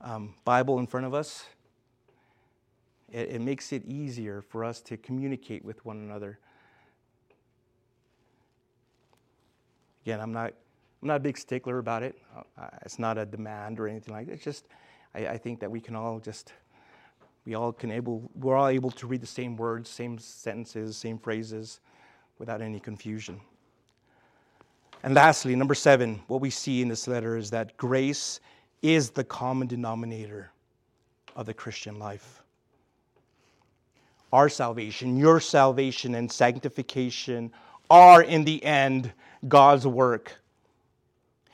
um, 0.01 0.35
Bible 0.45 0.81
in 0.81 0.87
front 0.87 1.07
of 1.07 1.15
us, 1.15 1.47
it, 3.13 3.29
it 3.37 3.41
makes 3.41 3.73
it 3.73 3.85
easier 3.85 4.43
for 4.43 4.65
us 4.65 4.81
to 4.81 4.97
communicate 4.97 5.65
with 5.65 5.85
one 5.85 5.99
another 5.99 6.39
Again, 10.05 10.21
I'm 10.21 10.33
not, 10.33 10.53
I'm 11.01 11.09
not 11.09 11.17
a 11.17 11.21
big 11.21 11.39
stickler 11.39 11.79
about 11.79 12.03
it. 12.03 12.19
Uh, 12.37 12.67
it's 12.85 12.99
not 12.99 13.19
a 13.19 13.27
demand 13.27 13.79
or 13.79 13.87
anything 13.87 14.15
like 14.15 14.27
that. 14.27 14.33
It's 14.33 14.45
just, 14.45 14.67
I, 15.15 15.29
I 15.29 15.39
think 15.39 15.61
that 15.61 15.71
we 15.71 15.81
can 15.81 15.95
all 15.95 16.19
just, 16.19 16.53
we 17.45 17.55
all 17.55 17.73
can 17.73 17.91
able, 17.91 18.29
we're 18.35 18.57
all 18.57 18.69
able 18.69 18.91
to 18.91 19.07
read 19.07 19.21
the 19.21 19.27
same 19.27 19.57
words, 19.57 19.89
same 19.89 20.19
sentences, 20.19 20.97
same 20.97 21.19
phrases 21.19 21.81
without 22.39 22.61
any 22.61 22.81
confusion. 22.81 23.41
And 25.05 25.15
lastly, 25.15 25.55
number 25.55 25.75
seven, 25.75 26.21
what 26.27 26.41
we 26.41 26.51
see 26.51 26.83
in 26.83 26.89
this 26.89 27.07
letter 27.07 27.37
is 27.37 27.51
that 27.51 27.77
grace 27.77 28.41
is 28.83 29.11
the 29.11 29.25
common 29.25 29.69
denominator 29.69 30.51
of 31.37 31.47
the 31.47 31.55
Christian 31.55 31.99
life. 31.99 32.42
Our 34.33 34.49
salvation, 34.49 35.17
your 35.17 35.41
salvation, 35.41 36.15
and 36.15 36.31
sanctification 36.31 37.53
are 37.91 38.23
in 38.23 38.45
the 38.45 38.65
end 38.65 39.13
God's 39.47 39.87
work. 39.87 40.41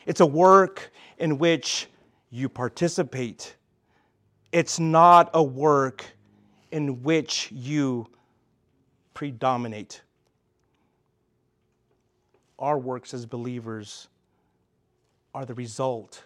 It's 0.06 0.20
a 0.20 0.26
work 0.26 0.92
in 1.18 1.38
which 1.38 1.88
you 2.30 2.48
participate. 2.48 3.56
It's 4.52 4.78
not 4.78 5.30
a 5.34 5.42
work 5.42 6.04
in 6.70 7.02
which 7.02 7.50
you 7.50 8.06
predominate. 9.12 10.02
Our 12.58 12.78
works 12.78 13.12
as 13.12 13.26
believers 13.26 14.08
are 15.34 15.44
the 15.44 15.54
result 15.54 16.22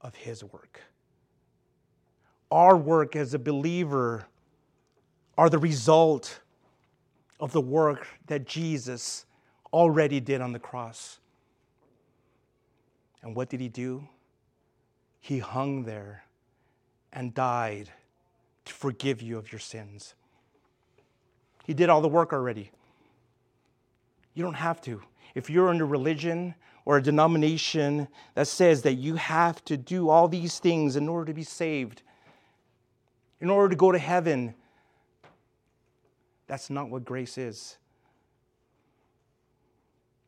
of 0.00 0.14
His 0.14 0.44
work. 0.44 0.80
Our 2.50 2.76
work 2.76 3.16
as 3.16 3.34
a 3.34 3.38
believer 3.38 4.26
are 5.38 5.48
the 5.48 5.58
result 5.58 6.40
of 7.38 7.52
the 7.52 7.60
work 7.60 8.08
that 8.26 8.44
Jesus 8.44 9.24
already 9.72 10.18
did 10.18 10.40
on 10.40 10.52
the 10.52 10.58
cross. 10.58 11.20
And 13.22 13.36
what 13.36 13.48
did 13.48 13.60
He 13.60 13.68
do? 13.68 14.08
He 15.20 15.38
hung 15.38 15.84
there 15.84 16.24
and 17.12 17.32
died 17.32 17.88
to 18.64 18.74
forgive 18.74 19.22
you 19.22 19.38
of 19.38 19.52
your 19.52 19.60
sins. 19.60 20.14
He 21.64 21.72
did 21.72 21.88
all 21.88 22.00
the 22.00 22.08
work 22.08 22.32
already. 22.32 22.72
You 24.34 24.42
don't 24.42 24.54
have 24.54 24.80
to. 24.82 25.02
If 25.36 25.48
you're 25.48 25.70
in 25.70 25.80
a 25.80 25.84
religion 25.84 26.56
or 26.84 26.96
a 26.96 27.02
denomination 27.02 28.08
that 28.34 28.48
says 28.48 28.82
that 28.82 28.94
you 28.94 29.14
have 29.14 29.64
to 29.66 29.76
do 29.76 30.08
all 30.08 30.26
these 30.26 30.58
things 30.58 30.96
in 30.96 31.08
order 31.08 31.26
to 31.26 31.34
be 31.34 31.44
saved, 31.44 32.02
in 33.40 33.50
order 33.50 33.68
to 33.68 33.76
go 33.76 33.92
to 33.92 33.98
heaven, 33.98 34.54
that's 36.48 36.70
not 36.70 36.90
what 36.90 37.04
grace 37.04 37.38
is. 37.38 37.78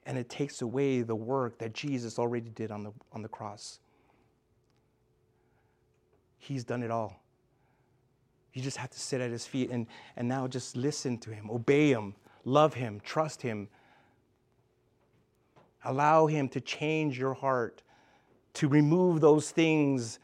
And 0.07 0.17
it 0.17 0.29
takes 0.29 0.63
away 0.63 1.03
the 1.03 1.17
work 1.17 1.59
that 1.59 1.75
Jesus 1.75 2.19
already 2.19 2.51
did 2.51 2.71
on 2.71 2.85
the, 2.85 2.93
on 3.13 3.23
the 3.23 3.29
cross. 3.29 3.81
He's 6.39 6.63
done 6.63 6.83
it 6.83 6.91
all. 6.91 7.21
You 8.53 8.63
just 8.63 8.77
have 8.77 8.91
to 8.91 9.01
sit 9.01 9.21
at 9.21 9.31
his 9.31 9.47
feet 9.47 9.71
and, 9.71 9.87
and 10.17 10.29
now 10.29 10.47
just 10.47 10.77
listen 10.77 11.19
to 11.19 11.31
him, 11.31 11.51
obey 11.51 11.91
him, 11.91 12.15
love 12.45 12.75
him, 12.75 13.01
trust 13.05 13.43
him, 13.43 13.69
Allow 15.85 16.27
Him 16.27 16.49
to 16.51 16.61
change 16.61 17.19
your 17.19 17.35
heart, 17.35 17.83
to 18.55 18.69
remove 18.69 19.21
those 19.21 19.51
things 19.51 20.19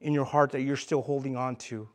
in 0.00 0.12
your 0.12 0.24
heart 0.24 0.50
that 0.52 0.62
you're 0.62 0.76
still 0.76 1.02
holding 1.02 1.36
on 1.36 1.56
to. 1.56 1.88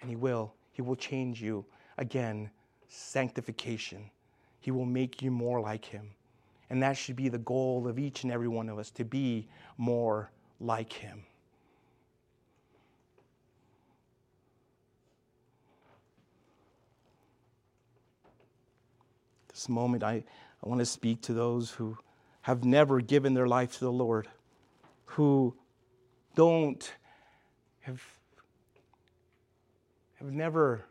And 0.00 0.10
He 0.10 0.16
will. 0.16 0.54
He 0.74 0.82
will 0.82 0.96
change 0.96 1.40
you. 1.40 1.64
Again, 1.96 2.50
sanctification. 2.88 4.10
He 4.60 4.70
will 4.70 4.84
make 4.84 5.22
you 5.22 5.30
more 5.30 5.60
like 5.60 5.84
Him. 5.84 6.10
And 6.68 6.82
that 6.82 6.96
should 6.96 7.16
be 7.16 7.28
the 7.28 7.38
goal 7.38 7.88
of 7.88 7.98
each 7.98 8.24
and 8.24 8.32
every 8.32 8.48
one 8.48 8.68
of 8.68 8.78
us 8.78 8.90
to 8.90 9.04
be 9.04 9.48
more 9.78 10.30
like 10.60 10.92
Him. 10.92 11.24
This 19.48 19.68
moment, 19.68 20.02
I, 20.02 20.24
I 20.64 20.68
want 20.68 20.80
to 20.80 20.86
speak 20.86 21.22
to 21.22 21.32
those 21.32 21.70
who 21.70 21.96
have 22.42 22.64
never 22.64 23.00
given 23.00 23.34
their 23.34 23.46
life 23.46 23.74
to 23.74 23.80
the 23.80 23.92
Lord, 23.92 24.26
who 25.04 25.54
don't 26.34 26.92
have, 27.82 28.02
have 30.24 30.32
never 30.34 30.84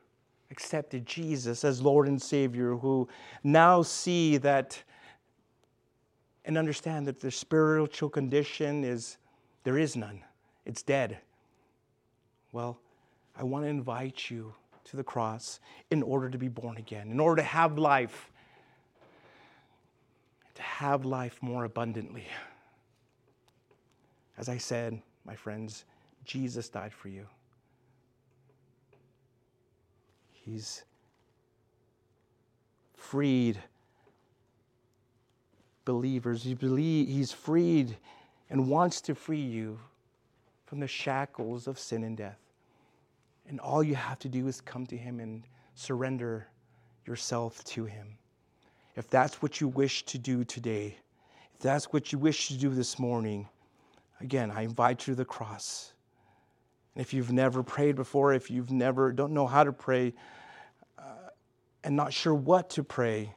accepted 0.52 1.06
Jesus 1.06 1.64
as 1.64 1.82
Lord 1.82 2.08
and 2.08 2.22
Savior, 2.22 2.76
who 2.76 3.08
now 3.44 3.82
see 3.82 4.38
that 4.38 4.82
and 6.46 6.58
understand 6.58 7.08
that 7.08 7.20
their 7.20 7.32
spiritual 7.32 8.10
condition 8.10 8.84
is 8.84 9.18
there 9.64 9.78
is 9.78 9.96
none, 9.96 10.22
it's 10.66 10.84
dead. 10.84 11.18
Well, 12.52 12.78
I 13.36 13.44
want 13.44 13.66
to 13.66 13.70
invite 13.70 14.30
you 14.30 14.54
to 14.84 14.98
the 14.98 15.04
cross 15.04 15.60
in 15.90 16.04
order 16.04 16.30
to 16.30 16.38
be 16.38 16.50
born 16.50 16.78
again, 16.78 17.10
in 17.10 17.20
order 17.20 17.42
to 17.42 17.48
have 17.48 17.78
life 17.78 18.30
to 20.56 20.62
have 20.62 21.04
life 21.04 21.40
more 21.42 21.64
abundantly. 21.64 22.28
As 24.38 24.50
I 24.50 24.58
said, 24.58 25.02
my 25.26 25.36
friends, 25.36 25.86
Jesus 26.26 26.70
died 26.70 26.94
for 26.94 27.08
you. 27.08 27.26
He's 30.46 30.84
freed 32.96 33.62
believers. 35.86 36.44
He 36.44 36.54
believe, 36.54 37.08
he's 37.08 37.32
freed 37.32 37.98
and 38.50 38.70
wants 38.70 39.02
to 39.02 39.16
free 39.16 39.42
you 39.42 39.80
from 40.66 40.80
the 40.80 40.88
shackles 40.88 41.68
of 41.68 41.80
sin 41.80 42.04
and 42.04 42.18
death. 42.18 42.40
And 43.48 43.60
all 43.60 43.84
you 43.84 43.96
have 43.96 44.20
to 44.20 44.30
do 44.30 44.48
is 44.48 44.62
come 44.62 44.86
to 44.88 44.98
him 44.98 45.20
and 45.20 45.44
surrender 45.76 46.48
yourself 47.06 47.64
to 47.66 47.86
him 47.86 48.18
if 48.96 49.10
that's 49.10 49.42
what 49.42 49.60
you 49.60 49.68
wish 49.68 50.04
to 50.06 50.18
do 50.18 50.44
today, 50.44 50.96
if 51.56 51.60
that's 51.60 51.92
what 51.92 52.12
you 52.12 52.20
wish 52.20 52.48
to 52.50 52.58
do 52.58 52.70
this 52.70 53.00
morning, 53.00 53.48
again, 54.22 54.52
I 54.52 54.62
invite 54.62 55.08
you 55.08 55.14
to 55.14 55.18
the 55.18 55.26
cross. 55.26 55.93
And 56.96 57.02
if 57.02 57.14
you've 57.14 57.32
never 57.32 57.64
prayed 57.64 57.96
before, 57.96 58.34
if 58.34 58.52
you've 58.52 58.72
never 58.72 59.12
don't 59.12 59.34
know 59.34 59.48
how 59.48 59.64
to 59.64 59.74
pray 59.74 60.14
uh, 60.98 61.30
and 61.84 61.96
not 61.96 62.14
sure 62.14 62.34
what 62.34 62.70
to 62.72 62.84
pray, 62.84 63.34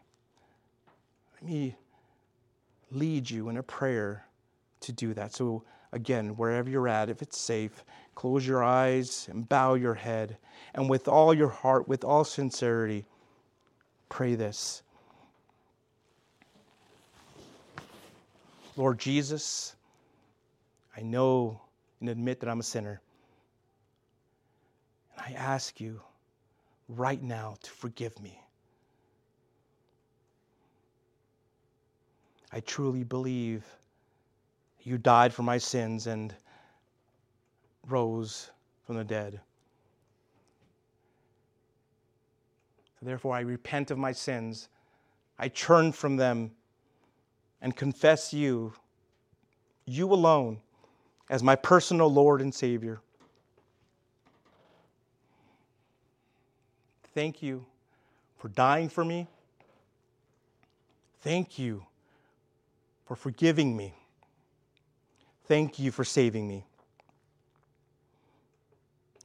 let 1.34 1.50
me 1.50 1.76
lead 2.90 3.28
you 3.30 3.48
in 3.48 3.56
a 3.56 3.62
prayer 3.62 4.26
to 4.80 4.92
do 4.92 5.14
that. 5.14 5.34
So 5.34 5.64
again, 5.92 6.36
wherever 6.36 6.68
you're 6.68 6.88
at, 6.88 7.08
if 7.08 7.22
it's 7.22 7.38
safe, 7.38 7.84
close 8.14 8.46
your 8.46 8.62
eyes 8.62 9.26
and 9.30 9.48
bow 9.48 9.74
your 9.74 9.94
head. 9.94 10.36
And 10.74 10.90
with 10.90 11.08
all 11.08 11.32
your 11.32 11.48
heart, 11.48 11.88
with 11.88 12.04
all 12.04 12.24
sincerity, 12.24 13.06
pray 14.08 14.34
this 14.34 14.82
Lord 18.76 18.98
Jesus, 18.98 19.74
I 20.94 21.00
know 21.00 21.62
and 22.00 22.10
admit 22.10 22.40
that 22.40 22.50
I'm 22.50 22.60
a 22.60 22.62
sinner. 22.62 23.00
I 25.18 25.32
ask 25.32 25.80
you 25.80 26.00
right 26.88 27.22
now 27.22 27.56
to 27.62 27.70
forgive 27.70 28.20
me. 28.20 28.40
I 32.52 32.60
truly 32.60 33.04
believe 33.04 33.64
you 34.82 34.98
died 34.98 35.34
for 35.34 35.42
my 35.42 35.58
sins 35.58 36.06
and 36.06 36.34
rose 37.88 38.50
from 38.84 38.96
the 38.96 39.04
dead. 39.04 39.40
Therefore, 43.02 43.34
I 43.34 43.40
repent 43.40 43.90
of 43.90 43.98
my 43.98 44.12
sins. 44.12 44.68
I 45.38 45.48
turn 45.48 45.92
from 45.92 46.16
them 46.16 46.52
and 47.60 47.76
confess 47.76 48.32
you, 48.32 48.72
you 49.84 50.12
alone, 50.12 50.60
as 51.28 51.42
my 51.42 51.56
personal 51.56 52.08
Lord 52.12 52.40
and 52.40 52.54
Savior. 52.54 53.00
Thank 57.16 57.42
you 57.42 57.64
for 58.36 58.48
dying 58.48 58.90
for 58.90 59.02
me. 59.02 59.26
Thank 61.20 61.58
you 61.58 61.86
for 63.06 63.16
forgiving 63.16 63.74
me. 63.74 63.94
Thank 65.46 65.78
you 65.78 65.90
for 65.90 66.04
saving 66.04 66.46
me. 66.46 66.66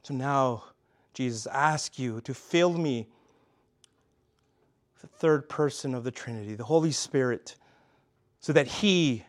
So 0.04 0.14
now, 0.14 0.64
Jesus, 1.12 1.46
ask 1.46 1.98
you 1.98 2.22
to 2.22 2.32
fill 2.32 2.72
me 2.72 3.08
with 4.94 5.02
the 5.02 5.18
third 5.18 5.50
person 5.50 5.94
of 5.94 6.02
the 6.02 6.10
Trinity, 6.10 6.54
the 6.54 6.64
Holy 6.64 6.92
Spirit 6.92 7.56
so 8.40 8.54
that 8.54 8.66
He 8.66 9.26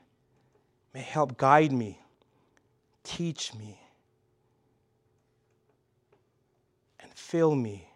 may 0.94 1.02
help 1.02 1.36
guide 1.36 1.74
me, 1.74 2.00
teach 3.04 3.54
me, 3.54 3.82
and 7.02 7.12
fill 7.14 7.56
me 7.56 7.90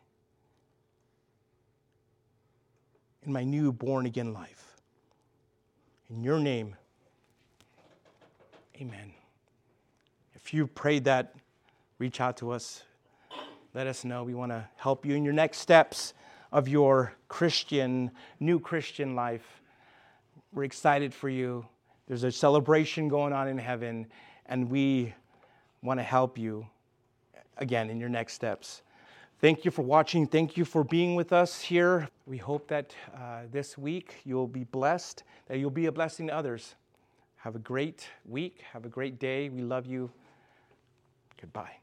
in 3.28 3.34
my 3.34 3.44
new 3.44 3.74
born 3.74 4.06
again 4.06 4.34
life. 4.34 4.78
In 6.10 6.24
your 6.24 6.40
name, 6.40 6.76
amen. 8.80 9.12
If 10.34 10.54
you 10.54 10.66
prayed 10.66 11.04
that, 11.04 11.36
reach 12.00 12.22
out 12.22 12.38
to 12.38 12.52
us. 12.52 12.84
Let 13.74 13.86
us 13.86 14.06
know. 14.06 14.24
We 14.24 14.34
want 14.34 14.54
to 14.54 14.66
help 14.78 15.06
you 15.06 15.14
in 15.14 15.26
your 15.26 15.34
next 15.34 15.58
steps 15.58 16.14
of 16.54 16.70
your 16.70 17.14
Christian, 17.28 18.12
new 18.40 18.60
Christian 18.62 19.14
life. 19.14 19.62
We're 20.54 20.64
excited 20.64 21.14
for 21.14 21.28
you. 21.28 21.66
There's 22.08 22.24
a 22.24 22.32
celebration 22.32 23.10
going 23.10 23.34
on 23.34 23.50
in 23.50 23.58
heaven, 23.58 24.08
and 24.46 24.72
we 24.72 25.14
want 25.84 26.00
to 26.00 26.04
help 26.04 26.38
you 26.38 26.66
again 27.58 27.90
in 27.90 28.00
your 28.00 28.10
next 28.10 28.34
steps. 28.34 28.84
Thank 29.40 29.66
you 29.66 29.70
for 29.70 29.84
watching. 29.84 30.26
Thank 30.26 30.58
you 30.58 30.66
for 30.66 30.84
being 30.84 31.14
with 31.14 31.32
us 31.32 31.62
here. 31.62 32.10
We 32.26 32.38
hope 32.38 32.68
that 32.70 32.96
uh, 33.16 33.42
this 33.52 33.78
week 33.78 34.16
you'll 34.26 34.48
be 34.48 34.64
blessed, 34.64 35.24
that 35.48 35.60
you'll 35.60 35.70
be 35.70 35.86
a 35.86 35.92
blessing 35.92 36.26
to 36.28 36.36
others. 36.36 36.74
Have 37.36 37.56
a 37.56 37.60
great 37.60 38.08
week. 38.26 38.64
Have 38.74 38.86
a 38.86 38.90
great 38.90 39.20
day. 39.20 39.50
We 39.50 39.62
love 39.62 39.86
you. 39.86 40.10
Goodbye. 41.40 41.74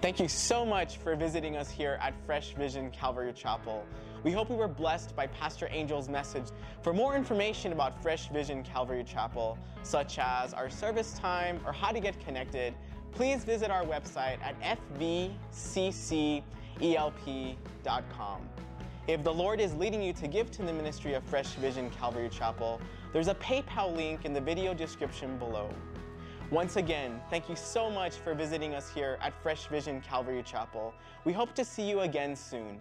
Thank 0.00 0.20
you 0.20 0.26
so 0.26 0.64
much 0.64 0.96
for 0.96 1.14
visiting 1.16 1.54
us 1.54 1.70
here 1.70 1.98
at 2.00 2.14
Fresh 2.24 2.54
Vision 2.54 2.90
Calvary 2.92 3.34
Chapel. 3.34 3.84
We 4.22 4.30
hope 4.30 4.48
we 4.48 4.56
were 4.56 4.66
blessed 4.66 5.14
by 5.14 5.26
Pastor 5.26 5.66
Angel's 5.66 6.08
message. 6.08 6.46
For 6.82 6.94
more 6.94 7.14
information 7.14 7.72
about 7.72 8.02
Fresh 8.02 8.30
Vision 8.30 8.62
Calvary 8.62 9.04
Chapel, 9.04 9.58
such 9.82 10.18
as 10.18 10.54
our 10.54 10.70
service 10.70 11.12
time 11.12 11.60
or 11.66 11.74
how 11.74 11.92
to 11.92 12.00
get 12.00 12.18
connected, 12.24 12.72
please 13.12 13.44
visit 13.44 13.70
our 13.70 13.84
website 13.84 14.38
at 14.42 14.54
fvccelp.com. 16.80 18.48
If 19.08 19.24
the 19.24 19.32
Lord 19.32 19.60
is 19.60 19.74
leading 19.74 20.02
you 20.02 20.12
to 20.14 20.28
give 20.28 20.50
to 20.52 20.62
the 20.62 20.72
ministry 20.72 21.14
of 21.14 21.24
Fresh 21.24 21.54
Vision 21.54 21.90
Calvary 21.90 22.28
Chapel, 22.28 22.80
there's 23.12 23.28
a 23.28 23.34
PayPal 23.34 23.94
link 23.94 24.24
in 24.24 24.32
the 24.32 24.40
video 24.40 24.72
description 24.72 25.36
below. 25.38 25.68
Once 26.50 26.76
again, 26.76 27.20
thank 27.30 27.48
you 27.48 27.56
so 27.56 27.90
much 27.90 28.14
for 28.14 28.34
visiting 28.34 28.74
us 28.74 28.90
here 28.92 29.18
at 29.20 29.32
Fresh 29.42 29.66
Vision 29.68 30.00
Calvary 30.00 30.42
Chapel. 30.44 30.92
We 31.24 31.32
hope 31.32 31.54
to 31.54 31.64
see 31.64 31.88
you 31.88 32.00
again 32.00 32.34
soon. 32.36 32.80